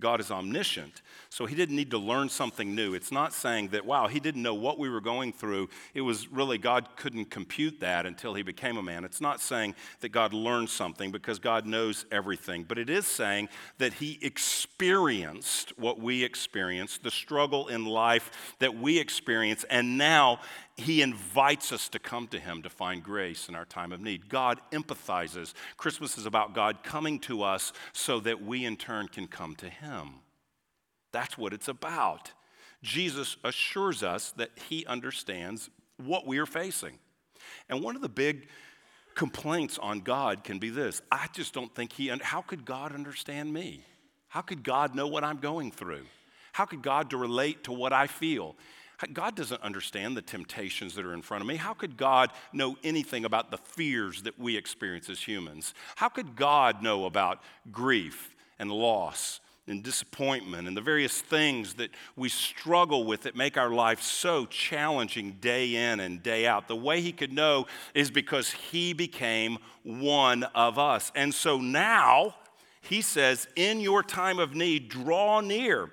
God 0.00 0.20
is 0.20 0.30
omniscient, 0.30 1.02
so 1.28 1.44
he 1.46 1.56
didn't 1.56 1.74
need 1.74 1.90
to 1.90 1.98
learn 1.98 2.28
something 2.28 2.72
new. 2.72 2.94
It's 2.94 3.10
not 3.10 3.32
saying 3.32 3.68
that, 3.68 3.84
wow, 3.84 4.06
he 4.06 4.20
didn't 4.20 4.42
know 4.42 4.54
what 4.54 4.78
we 4.78 4.88
were 4.88 5.00
going 5.00 5.32
through. 5.32 5.68
It 5.92 6.02
was 6.02 6.28
really 6.28 6.56
God 6.56 6.88
couldn't 6.96 7.30
compute 7.30 7.80
that 7.80 8.06
until 8.06 8.34
he 8.34 8.42
became 8.42 8.76
a 8.76 8.82
man. 8.82 9.04
It's 9.04 9.20
not 9.20 9.40
saying 9.40 9.74
that 10.00 10.10
God 10.10 10.32
learned 10.32 10.70
something 10.70 11.10
because 11.10 11.40
God 11.40 11.66
knows 11.66 12.06
everything, 12.12 12.62
but 12.62 12.78
it 12.78 12.88
is 12.88 13.06
saying 13.08 13.48
that 13.78 13.94
he 13.94 14.20
experienced 14.22 15.76
what 15.78 16.00
we 16.00 16.22
experienced, 16.22 17.02
the 17.02 17.10
struggle 17.10 17.66
in 17.66 17.84
life 17.84 18.54
that 18.60 18.78
we 18.78 18.98
experience, 18.98 19.64
and 19.68 19.98
now 19.98 20.38
he 20.78 21.02
invites 21.02 21.72
us 21.72 21.88
to 21.88 21.98
come 21.98 22.28
to 22.28 22.38
him 22.38 22.62
to 22.62 22.70
find 22.70 23.02
grace 23.02 23.48
in 23.48 23.56
our 23.56 23.64
time 23.64 23.90
of 23.90 24.00
need. 24.00 24.28
God 24.28 24.60
empathizes. 24.70 25.52
Christmas 25.76 26.16
is 26.16 26.24
about 26.24 26.54
God 26.54 26.84
coming 26.84 27.18
to 27.20 27.42
us 27.42 27.72
so 27.92 28.20
that 28.20 28.42
we 28.42 28.64
in 28.64 28.76
turn 28.76 29.08
can 29.08 29.26
come 29.26 29.56
to 29.56 29.68
him. 29.68 30.20
That's 31.10 31.36
what 31.36 31.52
it's 31.52 31.66
about. 31.66 32.32
Jesus 32.80 33.36
assures 33.42 34.04
us 34.04 34.30
that 34.36 34.50
he 34.68 34.86
understands 34.86 35.68
what 35.96 36.28
we 36.28 36.38
are 36.38 36.46
facing. 36.46 36.98
And 37.68 37.82
one 37.82 37.96
of 37.96 38.02
the 38.02 38.08
big 38.08 38.46
complaints 39.16 39.78
on 39.78 39.98
God 39.98 40.44
can 40.44 40.60
be 40.60 40.70
this 40.70 41.02
I 41.10 41.26
just 41.32 41.52
don't 41.52 41.74
think 41.74 41.92
he, 41.92 42.06
how 42.22 42.40
could 42.40 42.64
God 42.64 42.94
understand 42.94 43.52
me? 43.52 43.84
How 44.28 44.42
could 44.42 44.62
God 44.62 44.94
know 44.94 45.08
what 45.08 45.24
I'm 45.24 45.38
going 45.38 45.72
through? 45.72 46.04
How 46.52 46.66
could 46.66 46.82
God 46.82 47.12
relate 47.12 47.64
to 47.64 47.72
what 47.72 47.92
I 47.92 48.06
feel? 48.06 48.54
God 49.12 49.36
doesn't 49.36 49.62
understand 49.62 50.16
the 50.16 50.22
temptations 50.22 50.94
that 50.96 51.04
are 51.04 51.14
in 51.14 51.22
front 51.22 51.42
of 51.42 51.46
me. 51.46 51.56
How 51.56 51.72
could 51.72 51.96
God 51.96 52.32
know 52.52 52.76
anything 52.82 53.24
about 53.24 53.50
the 53.50 53.58
fears 53.58 54.22
that 54.22 54.38
we 54.38 54.56
experience 54.56 55.08
as 55.08 55.20
humans? 55.20 55.72
How 55.96 56.08
could 56.08 56.34
God 56.34 56.82
know 56.82 57.04
about 57.06 57.40
grief 57.70 58.34
and 58.58 58.70
loss 58.72 59.40
and 59.68 59.82
disappointment 59.82 60.66
and 60.66 60.76
the 60.76 60.80
various 60.80 61.20
things 61.20 61.74
that 61.74 61.90
we 62.16 62.28
struggle 62.28 63.04
with 63.04 63.22
that 63.22 63.36
make 63.36 63.56
our 63.56 63.70
life 63.70 64.02
so 64.02 64.46
challenging 64.46 65.32
day 65.40 65.74
in 65.74 66.00
and 66.00 66.22
day 66.22 66.46
out. 66.46 66.68
The 66.68 66.76
way 66.76 67.00
he 67.00 67.12
could 67.12 67.32
know 67.32 67.66
is 67.94 68.10
because 68.10 68.50
he 68.50 68.92
became 68.92 69.58
one 69.82 70.44
of 70.54 70.78
us. 70.78 71.12
And 71.14 71.34
so 71.34 71.58
now 71.58 72.34
he 72.80 73.02
says, 73.02 73.46
in 73.56 73.80
your 73.80 74.02
time 74.02 74.38
of 74.38 74.54
need, 74.54 74.88
draw 74.88 75.40
near. 75.40 75.90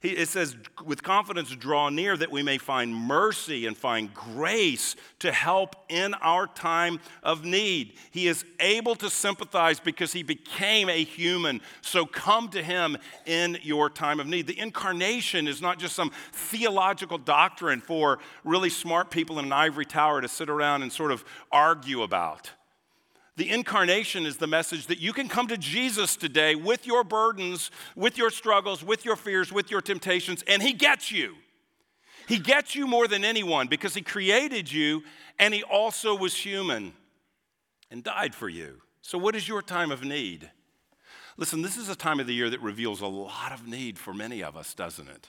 He, 0.00 0.10
it 0.10 0.28
says, 0.28 0.56
with 0.84 1.02
confidence, 1.02 1.50
draw 1.50 1.88
near 1.88 2.16
that 2.16 2.30
we 2.30 2.42
may 2.42 2.58
find 2.58 2.94
mercy 2.94 3.66
and 3.66 3.76
find 3.76 4.14
grace 4.14 4.94
to 5.18 5.32
help 5.32 5.74
in 5.88 6.14
our 6.14 6.46
time 6.46 7.00
of 7.24 7.44
need. 7.44 7.94
He 8.12 8.28
is 8.28 8.44
able 8.60 8.94
to 8.96 9.10
sympathize 9.10 9.80
because 9.80 10.12
he 10.12 10.22
became 10.22 10.88
a 10.88 11.02
human. 11.02 11.60
So 11.80 12.06
come 12.06 12.48
to 12.50 12.62
him 12.62 12.96
in 13.26 13.58
your 13.62 13.90
time 13.90 14.20
of 14.20 14.28
need. 14.28 14.46
The 14.46 14.58
incarnation 14.58 15.48
is 15.48 15.60
not 15.60 15.80
just 15.80 15.96
some 15.96 16.12
theological 16.32 17.18
doctrine 17.18 17.80
for 17.80 18.20
really 18.44 18.70
smart 18.70 19.10
people 19.10 19.40
in 19.40 19.46
an 19.46 19.52
ivory 19.52 19.86
tower 19.86 20.20
to 20.20 20.28
sit 20.28 20.48
around 20.48 20.82
and 20.82 20.92
sort 20.92 21.10
of 21.10 21.24
argue 21.50 22.02
about. 22.02 22.52
The 23.38 23.50
incarnation 23.50 24.26
is 24.26 24.38
the 24.38 24.48
message 24.48 24.88
that 24.88 24.98
you 24.98 25.12
can 25.12 25.28
come 25.28 25.46
to 25.46 25.56
Jesus 25.56 26.16
today 26.16 26.56
with 26.56 26.88
your 26.88 27.04
burdens, 27.04 27.70
with 27.94 28.18
your 28.18 28.30
struggles, 28.30 28.82
with 28.82 29.04
your 29.04 29.14
fears, 29.14 29.52
with 29.52 29.70
your 29.70 29.80
temptations, 29.80 30.42
and 30.48 30.60
He 30.60 30.72
gets 30.72 31.12
you. 31.12 31.36
He 32.26 32.40
gets 32.40 32.74
you 32.74 32.88
more 32.88 33.06
than 33.06 33.24
anyone 33.24 33.68
because 33.68 33.94
He 33.94 34.02
created 34.02 34.72
you 34.72 35.04
and 35.38 35.54
He 35.54 35.62
also 35.62 36.16
was 36.16 36.34
human 36.34 36.94
and 37.92 38.02
died 38.02 38.34
for 38.34 38.48
you. 38.48 38.80
So, 39.02 39.18
what 39.18 39.36
is 39.36 39.46
your 39.46 39.62
time 39.62 39.92
of 39.92 40.02
need? 40.02 40.50
Listen, 41.36 41.62
this 41.62 41.76
is 41.76 41.88
a 41.88 41.94
time 41.94 42.18
of 42.18 42.26
the 42.26 42.34
year 42.34 42.50
that 42.50 42.60
reveals 42.60 43.00
a 43.02 43.06
lot 43.06 43.52
of 43.52 43.68
need 43.68 44.00
for 44.00 44.12
many 44.12 44.42
of 44.42 44.56
us, 44.56 44.74
doesn't 44.74 45.08
it? 45.08 45.28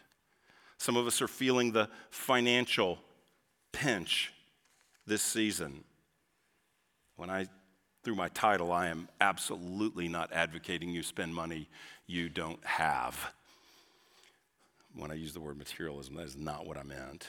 Some 0.79 0.97
of 0.97 1.05
us 1.05 1.21
are 1.21 1.27
feeling 1.27 1.73
the 1.73 1.87
financial 2.09 2.97
pinch 3.71 4.33
this 5.05 5.21
season. 5.21 5.83
When 7.15 7.29
I 7.29 7.49
through 8.03 8.15
my 8.15 8.29
title, 8.29 8.71
I 8.71 8.87
am 8.87 9.09
absolutely 9.19 10.07
not 10.07 10.31
advocating 10.31 10.89
you 10.89 11.03
spend 11.03 11.33
money 11.33 11.67
you 12.07 12.29
don't 12.29 12.63
have. 12.65 13.33
When 14.95 15.11
I 15.11 15.15
use 15.15 15.33
the 15.33 15.39
word 15.39 15.57
materialism, 15.57 16.15
that 16.15 16.25
is 16.25 16.37
not 16.37 16.65
what 16.65 16.77
I 16.77 16.83
meant. 16.83 17.27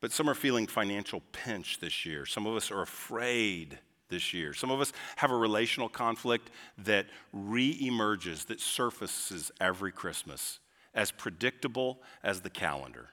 But 0.00 0.12
some 0.12 0.28
are 0.28 0.34
feeling 0.34 0.66
financial 0.66 1.22
pinch 1.32 1.80
this 1.80 2.04
year. 2.04 2.26
Some 2.26 2.46
of 2.46 2.56
us 2.56 2.70
are 2.70 2.82
afraid 2.82 3.78
this 4.08 4.34
year. 4.34 4.52
Some 4.52 4.70
of 4.70 4.80
us 4.80 4.92
have 5.16 5.30
a 5.30 5.36
relational 5.36 5.88
conflict 5.88 6.50
that 6.78 7.06
re-emerges, 7.32 8.44
that 8.46 8.60
surfaces 8.60 9.50
every 9.60 9.92
Christmas, 9.92 10.58
as 10.94 11.10
predictable 11.10 12.02
as 12.22 12.42
the 12.42 12.50
calendar. 12.50 13.10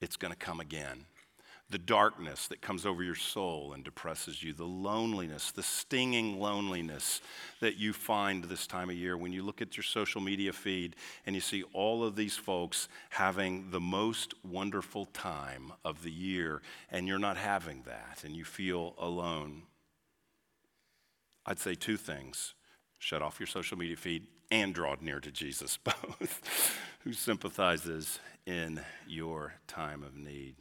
It's 0.00 0.16
going 0.16 0.32
to 0.32 0.38
come 0.38 0.60
again 0.60 1.06
the 1.70 1.78
darkness 1.78 2.46
that 2.48 2.60
comes 2.60 2.84
over 2.84 3.02
your 3.02 3.14
soul 3.14 3.72
and 3.72 3.84
depresses 3.84 4.42
you, 4.42 4.52
the 4.52 4.64
loneliness, 4.64 5.50
the 5.50 5.62
stinging 5.62 6.38
loneliness 6.38 7.20
that 7.60 7.78
you 7.78 7.92
find 7.92 8.44
this 8.44 8.66
time 8.66 8.90
of 8.90 8.96
year 8.96 9.16
when 9.16 9.32
you 9.32 9.42
look 9.42 9.62
at 9.62 9.76
your 9.76 9.84
social 9.84 10.20
media 10.20 10.52
feed 10.52 10.94
and 11.24 11.34
you 11.34 11.40
see 11.40 11.64
all 11.72 12.04
of 12.04 12.16
these 12.16 12.36
folks 12.36 12.88
having 13.10 13.70
the 13.70 13.80
most 13.80 14.34
wonderful 14.44 15.06
time 15.06 15.72
of 15.84 16.02
the 16.02 16.12
year, 16.12 16.60
and 16.90 17.08
you're 17.08 17.18
not 17.18 17.36
having 17.36 17.82
that, 17.86 18.22
and 18.24 18.36
you 18.36 18.44
feel 18.44 18.94
alone. 18.98 19.62
I'd 21.46 21.58
say 21.58 21.74
two 21.74 21.96
things 21.96 22.54
shut 22.98 23.22
off 23.22 23.40
your 23.40 23.46
social 23.46 23.76
media 23.76 23.96
feed 23.96 24.26
and 24.50 24.74
draw 24.74 24.96
near 25.00 25.20
to 25.20 25.30
Jesus, 25.30 25.76
both, 25.84 26.78
who 27.00 27.12
sympathizes 27.12 28.18
in 28.46 28.80
your 29.06 29.54
time 29.66 30.02
of 30.02 30.14
need. 30.14 30.56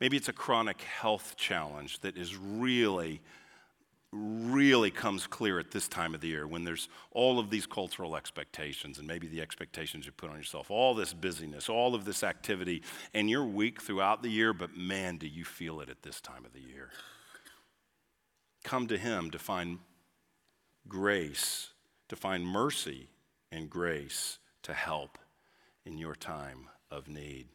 Maybe 0.00 0.16
it's 0.16 0.28
a 0.28 0.32
chronic 0.32 0.80
health 0.82 1.34
challenge 1.36 2.00
that 2.00 2.16
is 2.16 2.36
really, 2.36 3.20
really 4.12 4.90
comes 4.90 5.26
clear 5.26 5.58
at 5.58 5.70
this 5.70 5.88
time 5.88 6.14
of 6.14 6.20
the 6.20 6.28
year 6.28 6.46
when 6.46 6.64
there's 6.64 6.88
all 7.10 7.38
of 7.38 7.50
these 7.50 7.66
cultural 7.66 8.16
expectations 8.16 8.98
and 8.98 9.06
maybe 9.06 9.26
the 9.26 9.40
expectations 9.40 10.06
you 10.06 10.12
put 10.12 10.30
on 10.30 10.36
yourself, 10.36 10.70
all 10.70 10.94
this 10.94 11.12
busyness, 11.12 11.68
all 11.68 11.94
of 11.94 12.04
this 12.04 12.22
activity, 12.22 12.82
and 13.14 13.28
you're 13.28 13.44
weak 13.44 13.82
throughout 13.82 14.22
the 14.22 14.30
year, 14.30 14.52
but 14.52 14.76
man, 14.76 15.16
do 15.16 15.26
you 15.26 15.44
feel 15.44 15.80
it 15.80 15.88
at 15.88 16.02
this 16.02 16.20
time 16.20 16.44
of 16.44 16.52
the 16.52 16.60
year. 16.60 16.90
Come 18.64 18.86
to 18.88 18.98
Him 18.98 19.30
to 19.30 19.38
find 19.38 19.78
grace, 20.88 21.72
to 22.08 22.16
find 22.16 22.46
mercy 22.46 23.08
and 23.52 23.68
grace 23.70 24.38
to 24.62 24.74
help 24.74 25.18
in 25.84 25.98
your 25.98 26.14
time 26.14 26.68
of 26.90 27.08
need. 27.08 27.46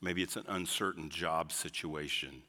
Maybe 0.00 0.22
it's 0.22 0.36
an 0.36 0.44
uncertain 0.48 1.08
job 1.08 1.52
situation. 1.52 2.42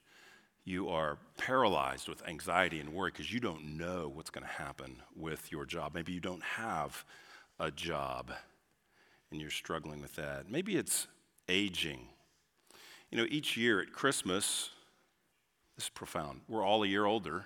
You 0.64 0.90
are 0.90 1.18
paralyzed 1.38 2.10
with 2.10 2.28
anxiety 2.28 2.80
and 2.80 2.94
worry 2.94 3.12
because 3.12 3.32
you 3.32 3.40
don't 3.40 3.78
know 3.78 4.12
what's 4.14 4.30
going 4.30 4.46
to 4.46 4.52
happen 4.52 5.02
with 5.16 5.52
your 5.52 5.66
job. 5.66 5.94
Maybe 5.94 6.12
you 6.12 6.20
don't 6.20 6.44
have 6.44 7.06
a 7.60 7.72
job 7.72 8.32
and 9.32 9.40
you're 9.40 9.50
struggling 9.50 10.02
with 10.02 10.16
that. 10.16 10.50
Maybe 10.50 10.76
it's 10.76 11.08
aging. 11.48 12.08
You 13.12 13.20
know, 13.20 13.28
each 13.30 13.56
year 13.56 13.80
at 13.80 13.94
Christmas, 13.94 14.70
this 15.76 15.86
is 15.86 15.90
profound. 15.90 16.42
We're 16.48 16.66
all 16.66 16.84
a 16.84 16.88
year 16.88 17.06
older 17.06 17.46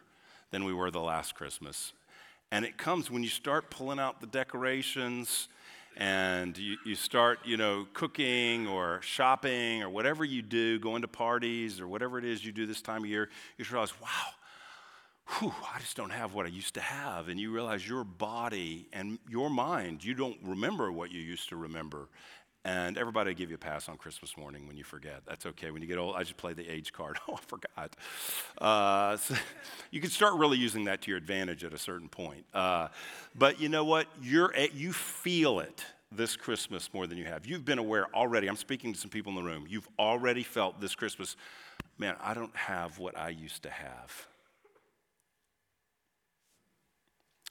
than 0.51 0.63
we 0.63 0.73
were 0.73 0.91
the 0.91 0.99
last 0.99 1.35
Christmas. 1.35 1.93
And 2.51 2.65
it 2.65 2.77
comes 2.77 3.11
when 3.11 3.23
you 3.23 3.29
start 3.29 3.69
pulling 3.69 3.99
out 3.99 4.21
the 4.21 4.27
decorations 4.27 5.49
and 5.97 6.57
you, 6.57 6.77
you 6.85 6.95
start, 6.95 7.39
you 7.45 7.57
know, 7.57 7.87
cooking 7.93 8.67
or 8.67 9.01
shopping 9.01 9.83
or 9.83 9.89
whatever 9.89 10.23
you 10.23 10.41
do, 10.41 10.79
going 10.79 11.01
to 11.01 11.07
parties 11.07 11.79
or 11.79 11.87
whatever 11.87 12.17
it 12.17 12.25
is 12.25 12.45
you 12.45 12.51
do 12.51 12.65
this 12.65 12.81
time 12.81 13.03
of 13.03 13.09
year, 13.09 13.29
you 13.57 13.65
realize, 13.69 13.93
wow, 14.01 14.07
whew, 15.37 15.53
I 15.73 15.79
just 15.79 15.95
don't 15.97 16.11
have 16.11 16.33
what 16.33 16.45
I 16.45 16.49
used 16.49 16.73
to 16.75 16.81
have. 16.81 17.27
And 17.27 17.39
you 17.39 17.51
realize 17.51 17.87
your 17.87 18.03
body 18.03 18.87
and 18.93 19.19
your 19.29 19.49
mind, 19.49 20.03
you 20.03 20.13
don't 20.13 20.37
remember 20.43 20.91
what 20.91 21.11
you 21.11 21.21
used 21.21 21.49
to 21.49 21.55
remember. 21.55 22.09
And 22.65 22.97
everybody 22.97 23.33
give 23.33 23.49
you 23.49 23.55
a 23.55 23.59
pass 23.59 23.87
on 23.87 23.97
Christmas 23.97 24.35
morning 24.35 24.67
when 24.67 24.75
you 24.75 24.83
forget. 24.83 25.21
That's 25.25 25.45
okay. 25.45 25.71
When 25.71 25.81
you 25.81 25.87
get 25.87 25.97
old, 25.97 26.15
I 26.15 26.23
just 26.23 26.35
play 26.35 26.53
the 26.53 26.67
age 26.67 26.91
card. 26.91 27.17
Oh, 27.29 27.35
I 27.35 27.41
forgot. 27.47 27.95
Uh, 28.57 29.17
so 29.17 29.35
you 29.91 30.01
can 30.01 30.09
start 30.09 30.33
really 30.33 30.57
using 30.57 30.85
that 30.85 31.01
to 31.03 31.11
your 31.11 31.17
advantage 31.17 31.63
at 31.63 31.73
a 31.73 31.77
certain 31.77 32.09
point. 32.09 32.45
Uh, 32.53 32.89
but 33.35 33.61
you 33.61 33.69
know 33.69 33.85
what? 33.85 34.07
You're 34.21 34.53
you 34.73 34.91
feel 34.91 35.59
it 35.59 35.85
this 36.11 36.35
Christmas 36.35 36.89
more 36.93 37.07
than 37.07 37.17
you 37.17 37.25
have. 37.25 37.45
You've 37.45 37.65
been 37.65 37.79
aware 37.79 38.07
already. 38.15 38.47
I'm 38.47 38.55
speaking 38.55 38.93
to 38.93 38.99
some 38.99 39.09
people 39.09 39.31
in 39.31 39.35
the 39.35 39.43
room. 39.43 39.65
You've 39.69 39.87
already 39.97 40.43
felt 40.43 40.81
this 40.81 40.95
Christmas, 40.95 41.35
man, 41.97 42.15
I 42.21 42.33
don't 42.33 42.55
have 42.55 42.97
what 42.97 43.17
I 43.17 43.29
used 43.29 43.63
to 43.63 43.69
have. 43.69 44.27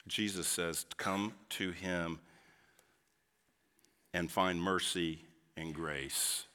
Jesus 0.09 0.46
says, 0.46 0.86
Come 0.96 1.34
to 1.50 1.70
him 1.70 2.18
and 4.12 4.30
find 4.30 4.61
mercy 4.61 5.20
and 5.56 5.74
grace 5.74 6.46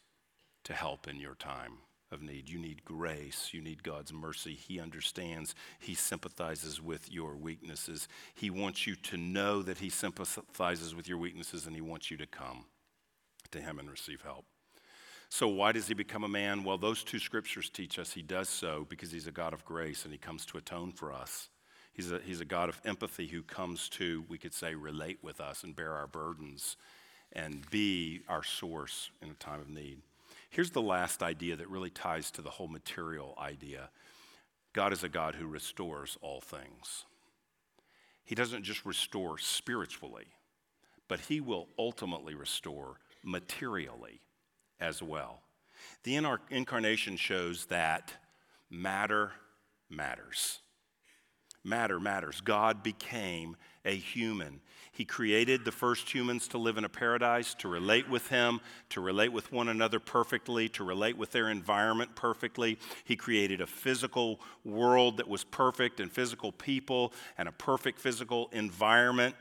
to 0.64 0.74
help 0.74 1.08
in 1.08 1.20
your 1.20 1.36
time 1.36 1.74
of 2.14 2.22
need. 2.22 2.47
You 2.47 2.60
need 2.60 2.86
grace. 2.86 3.49
You 3.51 3.62
need 3.62 3.84
God's 3.84 4.14
mercy. 4.14 4.54
He 4.54 4.80
understands. 4.80 5.56
He 5.80 5.95
sympathizes 5.95 6.82
with 6.82 7.12
your 7.12 7.36
weaknesses. 7.36 8.08
He 8.36 8.49
wants 8.49 8.88
you 8.88 8.95
to 8.95 9.18
know 9.18 9.62
that 9.64 9.80
He 9.80 9.89
sympathizes 9.89 10.95
with 10.95 11.10
your 11.10 11.18
weaknesses 11.18 11.66
and 11.66 11.76
He 11.76 11.82
wants 11.82 12.10
you 12.10 12.18
to 12.18 12.28
come 12.28 12.66
to 13.51 13.60
Him 13.60 13.80
and 13.80 13.89
receive 13.89 14.22
help. 14.22 14.45
So, 15.28 15.47
why 15.47 15.72
does 15.72 15.88
He 15.88 15.95
become 15.95 16.24
a 16.24 16.30
man? 16.30 16.64
Well, 16.64 16.78
those 16.78 17.04
two 17.04 17.20
scriptures 17.20 17.70
teach 17.70 17.99
us 17.99 18.14
He 18.14 18.22
does 18.22 18.47
so 18.47 18.86
because 18.88 19.12
He's 19.12 19.28
a 19.28 19.32
God 19.32 19.54
of 19.54 19.66
grace 19.66 20.06
and 20.06 20.14
He 20.14 20.20
comes 20.20 20.45
to 20.47 20.58
atone 20.58 20.91
for 20.91 21.12
us. 21.12 21.49
He's 21.93 22.12
a, 22.12 22.20
he's 22.26 22.41
a 22.41 22.45
God 22.45 22.70
of 22.70 22.82
empathy 22.86 23.28
who 23.28 23.43
comes 23.43 23.88
to, 23.89 24.24
we 24.28 24.39
could 24.39 24.54
say, 24.54 24.74
relate 24.74 25.20
with 25.22 25.39
us 25.39 25.64
and 25.64 25.76
bear 25.76 25.93
our 25.93 26.08
burdens 26.08 26.76
and 27.34 27.70
be 27.70 28.22
our 28.30 28.44
source 28.44 29.10
in 29.22 29.30
a 29.30 29.34
time 29.34 29.60
of 29.60 29.70
need. 29.70 30.00
Here's 30.50 30.72
the 30.72 30.82
last 30.82 31.24
idea 31.24 31.56
that 31.56 31.70
really 31.70 31.90
ties 31.90 32.30
to 32.32 32.42
the 32.42 32.52
whole 32.52 32.68
material 32.68 33.36
idea 33.40 33.90
God 34.74 34.94
is 34.94 35.04
a 35.04 35.10
God 35.10 35.36
who 35.36 35.48
restores 35.48 36.18
all 36.22 36.42
things. 36.42 37.06
He 38.24 38.36
doesn't 38.36 38.64
just 38.64 38.86
restore 38.86 39.38
spiritually, 39.38 40.28
but 41.08 41.20
He 41.22 41.42
will 41.42 41.68
ultimately 41.78 42.34
restore 42.34 43.00
materially 43.24 44.22
as 44.80 45.04
well. 45.04 45.42
The 46.04 46.16
incarnation 46.50 47.18
shows 47.18 47.66
that 47.66 48.14
matter 48.70 49.34
matters. 49.90 50.60
Matter 51.64 51.99
matters. 51.99 52.41
God 52.41 52.84
became 52.84 53.55
a 53.86 53.95
human. 53.95 54.59
He 54.91 55.05
created 55.05 55.66
the 55.66 55.72
first 55.72 56.14
humans 56.14 56.47
to 56.49 56.57
live 56.57 56.78
in 56.78 56.86
a 56.86 56.89
paradise, 56.89 57.55
to 57.55 57.68
relate 57.68 58.07
with 58.07 58.28
Him, 58.28 58.61
to 58.89 59.01
relate 59.01 59.32
with 59.32 59.51
one 59.51 59.70
another 59.70 59.99
perfectly, 59.99 60.70
to 60.70 60.84
relate 60.84 61.18
with 61.18 61.32
their 61.32 61.49
environment 61.49 62.16
perfectly. 62.16 62.78
He 63.03 63.16
created 63.16 63.59
a 63.59 63.68
physical 63.68 64.39
world 64.64 65.18
that 65.18 65.28
was 65.28 65.43
perfect 65.43 65.99
and 65.99 66.11
physical 66.11 66.51
people 66.51 67.11
and 67.38 67.47
a 67.49 67.53
perfect 67.53 67.99
physical 67.99 68.49
environment. 68.51 69.36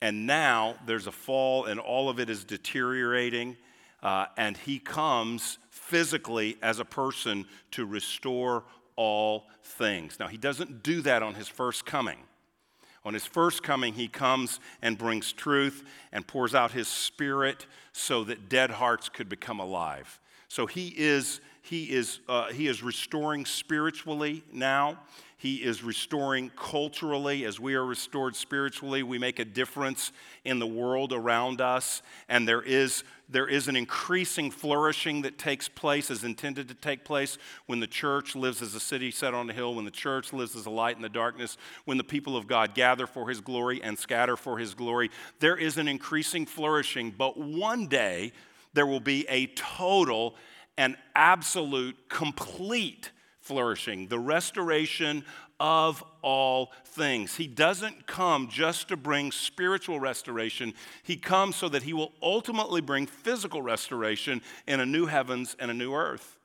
And 0.00 0.26
now 0.26 0.76
there's 0.86 1.06
a 1.06 1.12
fall 1.12 1.66
and 1.66 1.78
all 1.78 2.08
of 2.08 2.18
it 2.18 2.30
is 2.30 2.44
deteriorating. 2.44 3.56
Uh, 4.02 4.26
and 4.36 4.56
He 4.56 4.78
comes 4.78 5.58
physically 5.70 6.56
as 6.62 6.78
a 6.78 6.84
person 6.84 7.44
to 7.72 7.84
restore 7.84 8.64
all 8.96 9.46
things. 9.62 10.18
Now, 10.18 10.26
He 10.26 10.36
doesn't 10.36 10.82
do 10.82 11.02
that 11.02 11.22
on 11.22 11.34
His 11.34 11.48
first 11.48 11.86
coming. 11.86 12.18
On 13.06 13.14
his 13.14 13.24
first 13.24 13.62
coming, 13.62 13.94
he 13.94 14.08
comes 14.08 14.58
and 14.82 14.98
brings 14.98 15.32
truth 15.32 15.84
and 16.10 16.26
pours 16.26 16.56
out 16.56 16.72
his 16.72 16.88
spirit 16.88 17.64
so 17.92 18.24
that 18.24 18.48
dead 18.48 18.68
hearts 18.68 19.08
could 19.08 19.28
become 19.28 19.60
alive. 19.60 20.18
So 20.48 20.66
he 20.66 20.88
is, 20.88 21.40
he 21.62 21.84
is, 21.84 22.18
uh, 22.28 22.52
he 22.52 22.66
is 22.66 22.82
restoring 22.82 23.46
spiritually 23.46 24.42
now. 24.52 24.98
He 25.36 25.62
is 25.62 25.84
restoring 25.84 26.50
culturally. 26.56 27.44
As 27.44 27.60
we 27.60 27.74
are 27.74 27.86
restored 27.86 28.34
spiritually, 28.34 29.04
we 29.04 29.18
make 29.18 29.38
a 29.38 29.44
difference 29.44 30.10
in 30.44 30.58
the 30.58 30.66
world 30.66 31.12
around 31.12 31.60
us. 31.60 32.02
And 32.28 32.48
there 32.48 32.62
is, 32.62 33.04
there 33.28 33.48
is 33.48 33.66
an 33.66 33.74
increasing 33.74 34.50
flourishing 34.50 35.22
that 35.22 35.38
takes 35.38 35.68
place, 35.68 36.10
as 36.10 36.22
intended 36.22 36.68
to 36.68 36.74
take 36.74 37.04
place, 37.04 37.38
when 37.66 37.80
the 37.80 37.86
church 37.86 38.36
lives 38.36 38.62
as 38.62 38.74
a 38.74 38.80
city 38.80 39.10
set 39.10 39.34
on 39.34 39.50
a 39.50 39.52
hill, 39.52 39.74
when 39.74 39.84
the 39.84 39.90
church 39.90 40.32
lives 40.32 40.54
as 40.54 40.66
a 40.66 40.70
light 40.70 40.96
in 40.96 41.02
the 41.02 41.08
darkness, 41.08 41.56
when 41.84 41.98
the 41.98 42.04
people 42.04 42.36
of 42.36 42.46
God 42.46 42.74
gather 42.74 43.06
for 43.06 43.28
his 43.28 43.40
glory 43.40 43.82
and 43.82 43.98
scatter 43.98 44.36
for 44.36 44.58
his 44.58 44.74
glory. 44.74 45.10
There 45.40 45.56
is 45.56 45.76
an 45.76 45.88
increasing 45.88 46.46
flourishing. 46.46 47.10
But 47.10 47.36
one 47.36 47.88
day, 47.88 48.32
there 48.74 48.86
will 48.86 49.00
be 49.00 49.26
a 49.28 49.46
total 49.48 50.36
and 50.78 50.96
absolute, 51.14 52.08
complete 52.08 53.10
flourishing, 53.40 54.08
the 54.08 54.18
restoration 54.18 55.24
of 55.58 56.04
all 56.22 56.72
things. 56.84 57.36
He 57.36 57.46
doesn't 57.46 58.06
come 58.06 58.48
just 58.48 58.88
to 58.88 58.96
bring 58.96 59.32
spiritual 59.32 60.00
restoration, 60.00 60.74
He 61.02 61.16
comes 61.16 61.56
so 61.56 61.68
that 61.68 61.82
He 61.82 61.92
will 61.92 62.12
ultimately 62.22 62.80
bring 62.80 63.06
physical 63.06 63.62
restoration 63.62 64.42
in 64.66 64.80
a 64.80 64.86
new 64.86 65.06
heavens 65.06 65.56
and 65.58 65.70
a 65.70 65.74
new 65.74 65.94
earth. 65.94 66.38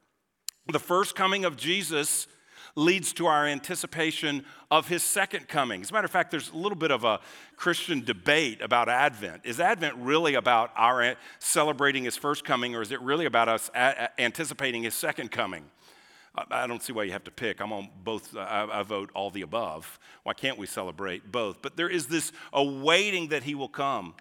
The 0.72 0.80
first 0.80 1.16
coming 1.16 1.46
of 1.46 1.58
Jesus 1.58 2.28
leads 2.76 3.14
to 3.14 3.26
our 3.28 3.46
anticipation 3.46 4.46
of 4.70 4.88
his 4.88 5.04
second 5.04 5.48
coming. 5.48 5.82
As 5.82 5.90
a 5.90 5.94
matter 5.94 6.06
of 6.06 6.12
fact, 6.12 6.32
there's 6.32 6.52
a 6.52 6.56
little 6.56 6.78
bit 6.78 6.92
of 6.92 7.04
a 7.04 7.20
Christian 7.58 8.04
debate 8.04 8.62
about 8.62 8.88
Advent. 8.88 9.42
Is 9.44 9.60
Advent 9.60 9.96
really 9.98 10.36
about 10.36 10.72
our 10.76 11.16
celebrating 11.40 12.06
his 12.06 12.16
first 12.16 12.46
coming, 12.46 12.76
or 12.76 12.82
is 12.82 12.92
it 12.92 13.02
really 13.02 13.26
about 13.26 13.50
us 13.50 13.70
anticipating 14.18 14.84
his 14.84 14.94
second 14.94 15.32
coming? 15.32 15.66
I 16.34 16.66
don't 16.66 16.82
see 16.82 16.94
why 16.94 17.04
you 17.04 17.12
have 17.12 17.26
to 17.26 17.32
pick. 17.32 17.60
I'm 17.60 17.74
on 17.74 17.90
both, 18.04 18.36
I, 18.38 18.66
I, 18.72 18.84
vote 18.84 19.12
all 19.14 19.30
the 19.32 19.42
above. 19.42 20.00
Why 20.24 20.34
can't 20.34 20.58
we 20.58 20.66
celebrate 20.66 21.30
both? 21.30 21.62
But 21.62 21.76
there 21.76 21.90
is 21.90 22.08
this 22.08 22.32
awaiting 22.54 23.28
that 23.30 23.44
he 23.44 23.54
will 23.54 23.68
come. 23.68 24.16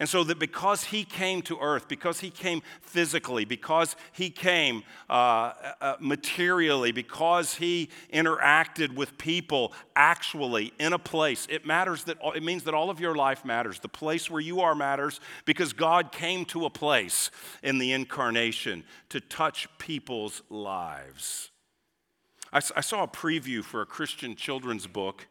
And 0.00 0.08
so 0.08 0.24
that 0.24 0.40
because 0.40 0.82
he 0.82 1.04
came 1.04 1.42
to 1.42 1.60
earth, 1.60 1.86
because 1.86 2.18
he 2.18 2.30
came 2.30 2.62
physically, 2.80 3.44
because 3.44 3.94
he 4.10 4.30
came 4.30 4.82
uh, 5.08 5.52
uh, 5.80 5.94
materially, 6.00 6.90
because 6.90 7.54
he 7.54 7.88
interacted 8.12 8.96
with 8.96 9.16
people 9.16 9.72
actually 9.94 10.72
in 10.80 10.92
a 10.92 10.98
place, 10.98 11.46
it 11.48 11.64
matters 11.64 12.02
that 12.04 12.18
it 12.34 12.42
means 12.42 12.64
that 12.64 12.74
all 12.74 12.90
of 12.90 12.98
your 12.98 13.14
life 13.14 13.44
matters. 13.44 13.78
The 13.78 13.88
place 13.88 14.28
where 14.28 14.40
you 14.40 14.60
are 14.62 14.74
matters 14.74 15.20
because 15.44 15.72
God 15.72 16.10
came 16.10 16.44
to 16.46 16.64
a 16.64 16.70
place 16.70 17.30
in 17.62 17.78
the 17.78 17.92
incarnation 17.92 18.82
to 19.10 19.20
touch 19.20 19.68
people's 19.78 20.42
lives. 20.50 21.51
I, 22.52 22.60
I 22.76 22.80
saw 22.80 23.02
a 23.02 23.08
preview 23.08 23.64
for 23.64 23.80
a 23.80 23.86
Christian 23.86 24.36
children's 24.36 24.86
book, 24.86 25.26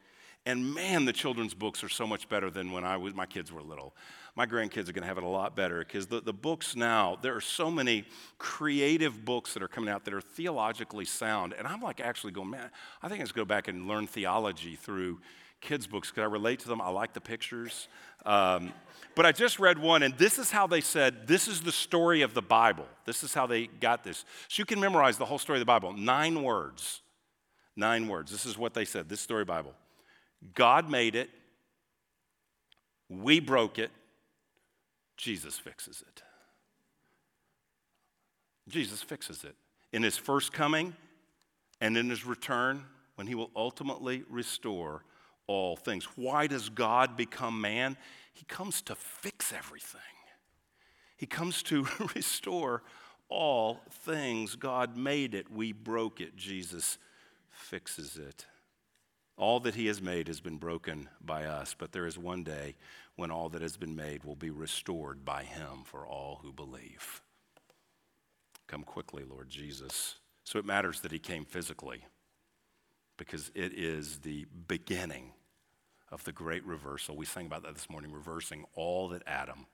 And 0.45 0.73
man, 0.73 1.05
the 1.05 1.13
children's 1.13 1.53
books 1.53 1.83
are 1.83 1.89
so 1.89 2.07
much 2.07 2.27
better 2.27 2.49
than 2.49 2.71
when 2.71 2.83
I 2.83 2.97
was, 2.97 3.13
my 3.13 3.27
kids 3.27 3.51
were 3.51 3.61
little. 3.61 3.93
My 4.35 4.47
grandkids 4.47 4.89
are 4.89 4.93
going 4.93 5.03
to 5.03 5.07
have 5.07 5.17
it 5.17 5.23
a 5.23 5.27
lot 5.27 5.55
better 5.55 5.79
because 5.79 6.07
the, 6.07 6.19
the 6.21 6.33
books 6.33 6.75
now, 6.75 7.17
there 7.21 7.35
are 7.35 7.41
so 7.41 7.69
many 7.69 8.05
creative 8.39 9.23
books 9.23 9.53
that 9.53 9.61
are 9.61 9.67
coming 9.67 9.89
out 9.89 10.05
that 10.05 10.13
are 10.13 10.21
theologically 10.21 11.05
sound. 11.05 11.53
And 11.53 11.67
I'm 11.67 11.81
like 11.81 11.99
actually 11.99 12.31
going, 12.31 12.49
man, 12.49 12.71
I 13.03 13.09
think 13.09 13.21
I 13.21 13.25
should 13.25 13.35
go 13.35 13.45
back 13.45 13.67
and 13.67 13.87
learn 13.87 14.07
theology 14.07 14.75
through 14.75 15.19
kids' 15.59 15.85
books 15.85 16.09
because 16.09 16.23
I 16.23 16.25
relate 16.25 16.59
to 16.61 16.69
them. 16.69 16.81
I 16.81 16.89
like 16.89 17.13
the 17.13 17.21
pictures. 17.21 17.87
Um, 18.25 18.73
but 19.13 19.27
I 19.27 19.31
just 19.31 19.59
read 19.59 19.77
one, 19.77 20.01
and 20.01 20.17
this 20.17 20.39
is 20.39 20.49
how 20.49 20.65
they 20.65 20.81
said 20.81 21.27
this 21.27 21.47
is 21.47 21.61
the 21.61 21.71
story 21.71 22.23
of 22.23 22.33
the 22.33 22.41
Bible. 22.41 22.87
This 23.05 23.23
is 23.23 23.33
how 23.33 23.45
they 23.45 23.67
got 23.67 24.03
this. 24.03 24.25
So 24.47 24.61
you 24.61 24.65
can 24.65 24.79
memorize 24.79 25.17
the 25.19 25.25
whole 25.25 25.37
story 25.37 25.57
of 25.57 25.61
the 25.61 25.65
Bible. 25.65 25.93
Nine 25.93 26.41
words. 26.41 27.01
Nine 27.75 28.07
words. 28.07 28.31
This 28.31 28.45
is 28.45 28.57
what 28.57 28.73
they 28.73 28.85
said 28.85 29.09
this 29.09 29.21
story 29.21 29.45
Bible. 29.45 29.73
God 30.55 30.89
made 30.89 31.15
it, 31.15 31.29
we 33.09 33.39
broke 33.39 33.77
it, 33.77 33.91
Jesus 35.17 35.57
fixes 35.57 36.03
it. 36.07 36.23
Jesus 38.67 39.01
fixes 39.01 39.43
it. 39.43 39.55
In 39.91 40.03
his 40.03 40.17
first 40.17 40.53
coming 40.53 40.95
and 41.79 41.97
in 41.97 42.09
his 42.09 42.25
return, 42.25 42.85
when 43.15 43.27
he 43.27 43.35
will 43.35 43.51
ultimately 43.55 44.23
restore 44.29 45.03
all 45.47 45.75
things. 45.75 46.05
Why 46.15 46.47
does 46.47 46.69
God 46.69 47.17
become 47.17 47.59
man? 47.59 47.97
He 48.33 48.45
comes 48.45 48.81
to 48.83 48.95
fix 48.95 49.53
everything, 49.53 50.01
He 51.17 51.25
comes 51.25 51.61
to 51.63 51.87
restore 52.15 52.83
all 53.29 53.81
things. 53.89 54.55
God 54.55 54.97
made 54.97 55.33
it, 55.33 55.51
we 55.51 55.71
broke 55.71 56.21
it. 56.21 56.35
Jesus 56.35 56.97
fixes 57.71 58.17
it. 58.17 58.45
All 59.37 59.61
that 59.61 59.75
He 59.75 59.87
has 59.87 60.01
made 60.01 60.27
has 60.27 60.41
been 60.41 60.57
broken 60.57 61.07
by 61.21 61.45
us, 61.45 61.73
but 61.77 61.93
there 61.93 62.05
is 62.05 62.17
one 62.17 62.43
day 62.43 62.75
when 63.15 63.31
all 63.31 63.47
that 63.47 63.61
has 63.61 63.77
been 63.77 63.95
made 63.95 64.25
will 64.25 64.35
be 64.35 64.49
restored 64.49 65.23
by 65.23 65.43
Him 65.43 65.83
for 65.85 66.05
all 66.05 66.41
who 66.43 66.51
believe. 66.51 67.21
Come 68.67 68.83
quickly, 68.83 69.23
Lord 69.23 69.49
Jesus. 69.49 70.15
So 70.43 70.59
it 70.59 70.65
matters 70.65 70.99
that 70.99 71.13
He 71.13 71.17
came 71.17 71.45
physically 71.45 72.03
because 73.15 73.51
it 73.55 73.71
is 73.73 74.19
the 74.19 74.45
beginning 74.67 75.31
of 76.11 76.25
the 76.25 76.33
great 76.33 76.65
reversal. 76.65 77.15
We 77.15 77.25
sang 77.25 77.45
about 77.45 77.63
that 77.63 77.73
this 77.73 77.89
morning, 77.89 78.11
reversing 78.11 78.65
all 78.75 79.07
that 79.09 79.23
Adam 79.25 79.65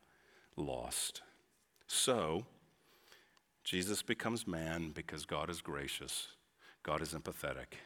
lost. 0.56 1.24
So, 1.88 2.46
Jesus 3.64 4.04
becomes 4.04 4.46
man 4.46 4.92
because 4.92 5.26
God 5.26 5.50
is 5.50 5.62
gracious, 5.62 6.28
God 6.84 7.02
is 7.02 7.14
empathetic, 7.14 7.80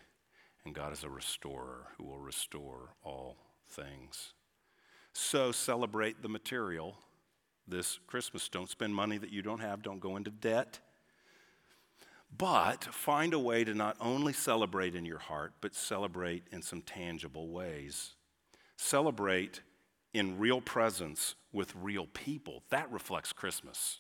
and 0.66 0.76
God 0.76 0.94
is 0.94 1.04
a 1.04 1.10
restorer 1.10 1.88
who 1.98 2.06
will 2.06 2.20
restore 2.20 2.96
all 3.04 3.38
things. 3.70 4.34
So, 5.14 5.52
celebrate 5.52 6.22
the 6.22 6.30
material 6.30 6.98
this 7.68 8.00
Christmas. 8.08 8.48
Don't 8.50 8.70
spend 8.70 8.96
money 8.96 9.18
that 9.18 9.32
you 9.32 9.42
don't 9.42 9.60
have, 9.60 9.82
don't 9.82 10.00
go 10.00 10.16
into 10.16 10.32
debt. 10.32 10.80
But 12.38 12.84
find 12.86 13.34
a 13.34 13.40
way 13.40 13.64
to 13.64 13.74
not 13.74 13.98
only 14.00 14.34
celebrate 14.34 14.96
in 14.96 15.06
your 15.06 15.20
heart, 15.20 15.54
but 15.60 15.76
celebrate 15.76 16.44
in 16.52 16.62
some 16.62 16.82
tangible 16.82 17.50
ways. 17.50 18.12
Celebrate 18.78 19.62
in 20.14 20.40
real 20.40 20.62
presence 20.62 21.36
with 21.52 21.74
real 21.76 22.08
people. 22.08 22.64
That 22.70 22.92
reflects 22.92 23.34
Christmas. 23.34 24.00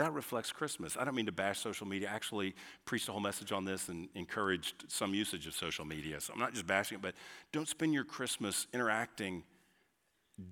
That 0.00 0.14
reflects 0.14 0.50
Christmas. 0.50 0.96
I 0.98 1.04
don't 1.04 1.14
mean 1.14 1.26
to 1.26 1.32
bash 1.32 1.58
social 1.58 1.86
media. 1.86 2.08
I 2.10 2.14
actually 2.14 2.54
preached 2.86 3.06
a 3.10 3.12
whole 3.12 3.20
message 3.20 3.52
on 3.52 3.66
this 3.66 3.90
and 3.90 4.08
encouraged 4.14 4.86
some 4.88 5.12
usage 5.12 5.46
of 5.46 5.54
social 5.54 5.84
media. 5.84 6.22
So 6.22 6.32
I'm 6.32 6.38
not 6.38 6.54
just 6.54 6.66
bashing 6.66 6.96
it, 6.96 7.02
but 7.02 7.14
don't 7.52 7.68
spend 7.68 7.92
your 7.92 8.04
Christmas 8.04 8.66
interacting 8.72 9.42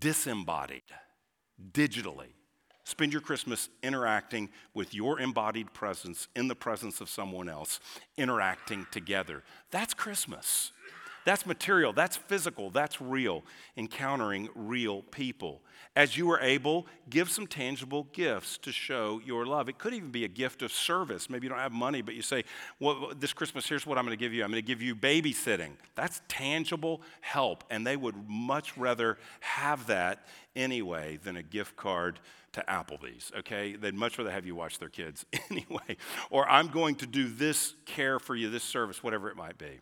disembodied, 0.01 0.83
digitally. 1.73 2.35
Spend 2.85 3.11
your 3.11 3.23
Christmas 3.23 3.71
interacting 3.83 4.51
with 4.75 4.93
your 4.93 5.19
embodied 5.19 5.73
presence 5.73 6.29
in 6.37 6.49
the 6.49 6.55
presence 6.55 7.01
of 7.01 7.09
someone 7.09 7.49
else, 7.49 7.81
interacting 8.19 8.87
together. 8.91 9.45
That's 9.71 9.95
Christmas. 9.95 10.73
That's 11.29 11.45
material, 11.45 11.93
that's 11.93 12.17
physical, 12.17 12.71
that's 12.71 13.03
real, 13.03 13.45
encountering 13.77 14.49
real 14.55 15.03
people. 15.03 15.61
As 15.95 16.17
you 16.17 16.31
are 16.31 16.41
able, 16.41 16.87
give 17.11 17.29
some 17.29 17.47
tangible 17.47 18.05
gifts 18.15 18.57
to 18.57 18.73
show 18.73 19.21
your 19.23 19.45
love. 19.45 19.69
It 19.69 19.77
could 19.77 19.93
even 19.93 20.11
be 20.11 20.25
a 20.25 20.29
gift 20.29 20.63
of 20.63 20.73
service. 20.73 21.29
Maybe 21.29 21.45
you 21.45 21.51
don't 21.51 21.59
have 21.59 21.71
money, 21.71 22.01
but 22.01 22.15
you 22.15 22.23
say, 22.23 22.45
well, 22.81 23.13
this 23.15 23.35
Christmas, 23.35 23.69
here's 23.69 23.85
what 23.85 23.99
I'm 23.99 24.07
going 24.07 24.17
to 24.17 24.19
give 24.19 24.33
you. 24.33 24.43
I'm 24.43 24.51
going 24.51 24.63
to 24.63 24.67
give 24.67 24.81
you 24.81 24.97
babysitting. 24.97 25.73
That's 25.97 26.23
tangible 26.29 27.03
help, 27.21 27.63
and 27.69 27.87
they 27.87 27.99
would 27.99 28.15
much 28.27 28.79
rather 28.79 29.19
have 29.41 29.87
that 29.89 30.27
anyway 30.57 31.19
than 31.23 31.37
a 31.37 31.43
gift 31.43 31.77
card 31.77 32.21
to 32.53 32.65
Applebee's, 32.67 33.33
okay? 33.41 33.77
They'd 33.77 33.93
much 33.93 34.17
rather 34.17 34.31
have 34.31 34.47
you 34.47 34.55
watch 34.55 34.79
their 34.79 34.89
kids 34.89 35.27
anyway. 35.51 35.99
Or 36.31 36.49
I'm 36.49 36.69
going 36.69 36.95
to 36.95 37.07
do 37.07 37.29
this 37.29 37.75
care 37.85 38.19
for 38.19 38.35
you, 38.35 38.49
this 38.49 38.65
service, 38.65 39.03
whatever 39.03 39.29
it 39.29 39.37
might 39.37 39.59
be. 39.59 39.81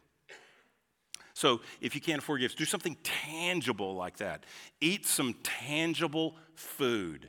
So 1.37 1.61
if 1.83 1.95
you 1.95 2.01
can't 2.01 2.23
afford 2.23 2.41
gifts, 2.41 2.55
do 2.55 2.65
something 2.65 2.97
tangible 3.03 3.95
like 3.95 4.17
that. 4.17 4.45
Eat 4.81 5.05
some 5.05 5.35
tangible 5.43 6.35
food. 6.55 7.29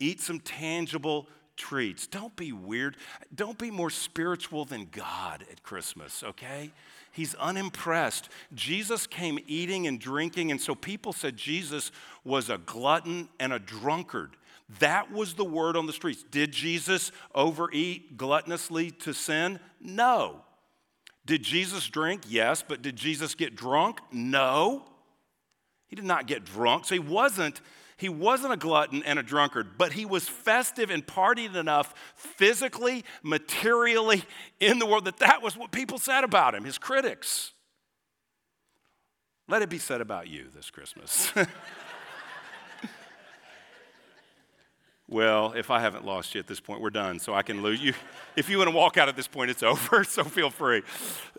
Eat 0.00 0.20
some 0.20 0.40
tangible 0.40 1.28
treats. 1.56 2.08
Don't 2.08 2.34
be 2.34 2.50
weird. 2.50 2.96
Don't 3.32 3.56
be 3.56 3.70
more 3.70 3.88
spiritual 3.88 4.64
than 4.64 4.88
God 4.90 5.44
at 5.48 5.62
Christmas, 5.62 6.24
okay? 6.24 6.72
He's 7.12 7.36
unimpressed. 7.36 8.30
Jesus 8.52 9.06
came 9.06 9.38
eating 9.46 9.86
and 9.86 10.00
drinking, 10.00 10.50
and 10.50 10.60
so 10.60 10.74
people 10.74 11.12
said 11.12 11.36
Jesus 11.36 11.92
was 12.24 12.50
a 12.50 12.58
glutton 12.58 13.28
and 13.38 13.52
a 13.52 13.60
drunkard. 13.60 14.36
That 14.80 15.12
was 15.12 15.34
the 15.34 15.44
word 15.44 15.76
on 15.76 15.86
the 15.86 15.92
streets. 15.92 16.24
Did 16.32 16.50
Jesus 16.50 17.12
overeat 17.32 18.16
gluttonously 18.16 18.98
to 19.02 19.14
sin? 19.14 19.60
No. 19.80 20.42
Did 21.26 21.42
Jesus 21.42 21.86
drink? 21.88 22.22
Yes, 22.28 22.64
but 22.66 22.82
did 22.82 22.96
Jesus 22.96 23.34
get 23.34 23.54
drunk? 23.54 24.00
No. 24.10 24.84
He 25.86 25.96
did 25.96 26.04
not 26.04 26.26
get 26.26 26.44
drunk. 26.44 26.84
So 26.84 26.94
he 26.94 27.00
wasn't 27.00 27.60
he 27.96 28.08
wasn't 28.08 28.54
a 28.54 28.56
glutton 28.56 29.02
and 29.02 29.18
a 29.18 29.22
drunkard, 29.22 29.76
but 29.76 29.92
he 29.92 30.06
was 30.06 30.26
festive 30.26 30.88
and 30.88 31.06
partied 31.06 31.54
enough 31.54 31.92
physically, 32.16 33.04
materially 33.22 34.24
in 34.58 34.78
the 34.78 34.86
world 34.86 35.04
that 35.04 35.18
that 35.18 35.42
was 35.42 35.54
what 35.54 35.70
people 35.70 35.98
said 35.98 36.24
about 36.24 36.54
him, 36.54 36.64
his 36.64 36.78
critics. 36.78 37.52
Let 39.48 39.60
it 39.60 39.68
be 39.68 39.76
said 39.76 40.00
about 40.00 40.28
you 40.28 40.46
this 40.54 40.70
Christmas. 40.70 41.30
Well, 45.10 45.54
if 45.56 45.72
I 45.72 45.80
haven't 45.80 46.06
lost 46.06 46.36
you 46.36 46.38
at 46.38 46.46
this 46.46 46.60
point, 46.60 46.80
we're 46.80 46.90
done. 46.90 47.18
So 47.18 47.34
I 47.34 47.42
can 47.42 47.62
lose 47.62 47.82
you. 47.82 47.92
If 48.36 48.48
you 48.48 48.58
want 48.58 48.70
to 48.70 48.76
walk 48.76 48.96
out 48.96 49.08
at 49.08 49.16
this 49.16 49.26
point, 49.26 49.50
it's 49.50 49.62
over. 49.64 50.04
So 50.04 50.22
feel 50.22 50.50
free. 50.50 50.82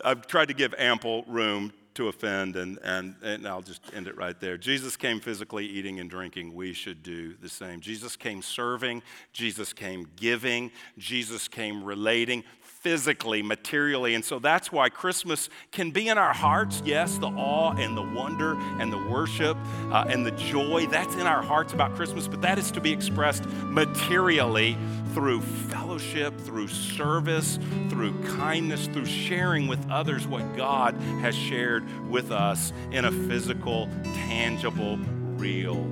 I've 0.04 0.26
tried 0.26 0.48
to 0.48 0.54
give 0.54 0.74
ample 0.76 1.24
room 1.26 1.72
to 1.94 2.08
offend, 2.08 2.54
and, 2.54 2.78
and, 2.84 3.16
and 3.22 3.48
I'll 3.48 3.62
just 3.62 3.82
end 3.94 4.06
it 4.06 4.16
right 4.16 4.38
there. 4.38 4.56
Jesus 4.56 4.96
came 4.96 5.18
physically 5.18 5.66
eating 5.66 6.00
and 6.00 6.08
drinking. 6.08 6.54
We 6.54 6.74
should 6.74 7.02
do 7.02 7.34
the 7.34 7.48
same. 7.48 7.80
Jesus 7.80 8.14
came 8.14 8.42
serving. 8.42 9.02
Jesus 9.32 9.72
came 9.72 10.06
giving. 10.16 10.70
Jesus 10.98 11.48
came 11.48 11.82
relating 11.82 12.44
physically, 12.82 13.42
materially. 13.42 14.14
And 14.14 14.24
so 14.24 14.40
that's 14.40 14.72
why 14.72 14.88
Christmas 14.88 15.48
can 15.70 15.92
be 15.92 16.08
in 16.08 16.18
our 16.18 16.32
hearts. 16.32 16.82
Yes, 16.84 17.16
the 17.18 17.28
awe 17.28 17.72
and 17.72 17.96
the 17.96 18.02
wonder 18.02 18.54
and 18.80 18.92
the 18.92 18.98
worship 18.98 19.56
uh, 19.90 20.04
and 20.08 20.26
the 20.26 20.32
joy, 20.32 20.86
that's 20.90 21.14
in 21.14 21.26
our 21.26 21.42
hearts 21.42 21.72
about 21.72 21.94
Christmas, 21.94 22.26
but 22.26 22.42
that 22.42 22.58
is 22.58 22.72
to 22.72 22.80
be 22.80 22.92
expressed 22.92 23.46
materially 23.46 24.76
through 25.14 25.40
fellowship, 25.42 26.36
through 26.40 26.66
service, 26.66 27.58
through 27.88 28.20
kindness, 28.36 28.88
through 28.88 29.06
sharing 29.06 29.68
with 29.68 29.90
others 29.90 30.26
what 30.26 30.56
God 30.56 30.94
has 31.20 31.36
shared 31.36 31.84
with 32.08 32.32
us 32.32 32.72
in 32.90 33.04
a 33.04 33.12
physical, 33.12 33.88
tangible, 34.04 34.96
real 35.36 35.84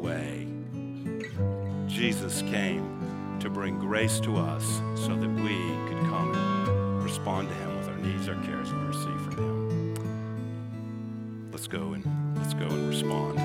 way. 0.00 0.46
Jesus 1.88 2.42
came 2.42 2.95
to 3.46 3.52
bring 3.52 3.78
grace 3.78 4.18
to 4.18 4.36
us 4.36 4.80
so 4.96 5.14
that 5.14 5.28
we 5.28 5.56
could 5.88 6.00
come 6.08 6.34
and 6.34 7.04
respond 7.04 7.48
to 7.48 7.54
Him 7.54 7.78
with 7.78 7.88
our 7.88 7.96
needs, 7.98 8.28
our 8.28 8.34
cares, 8.42 8.70
and 8.70 8.88
receive 8.88 9.20
from 9.20 9.36
Him. 9.36 9.94
Let's 11.52 11.68
go 11.68 11.92
and 11.92 12.04
let's 12.36 12.54
go 12.54 12.66
and 12.66 12.88
respond 12.88 13.38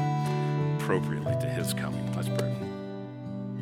appropriately 0.82 1.34
to 1.34 1.48
His 1.48 1.76
coming. 1.76 2.12
Let's 2.16 2.30
pray. 2.30 2.52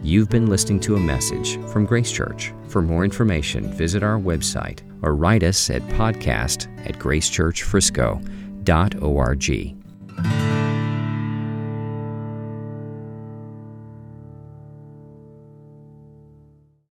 You've 0.02 0.30
been 0.30 0.46
listening 0.46 0.80
to 0.82 0.96
a 0.96 1.00
message 1.00 1.58
from 1.68 1.86
Grace 1.86 2.10
Church. 2.10 2.54
For 2.70 2.82
more 2.82 3.04
information, 3.04 3.74
visit 3.74 4.02
our 4.02 4.18
website 4.18 4.80
or 5.02 5.16
write 5.16 5.44
us 5.44 5.70
at 5.70 5.82
podcast 5.90 6.70
at 6.88 6.98
gracechurchfrisco.org. 7.00 9.79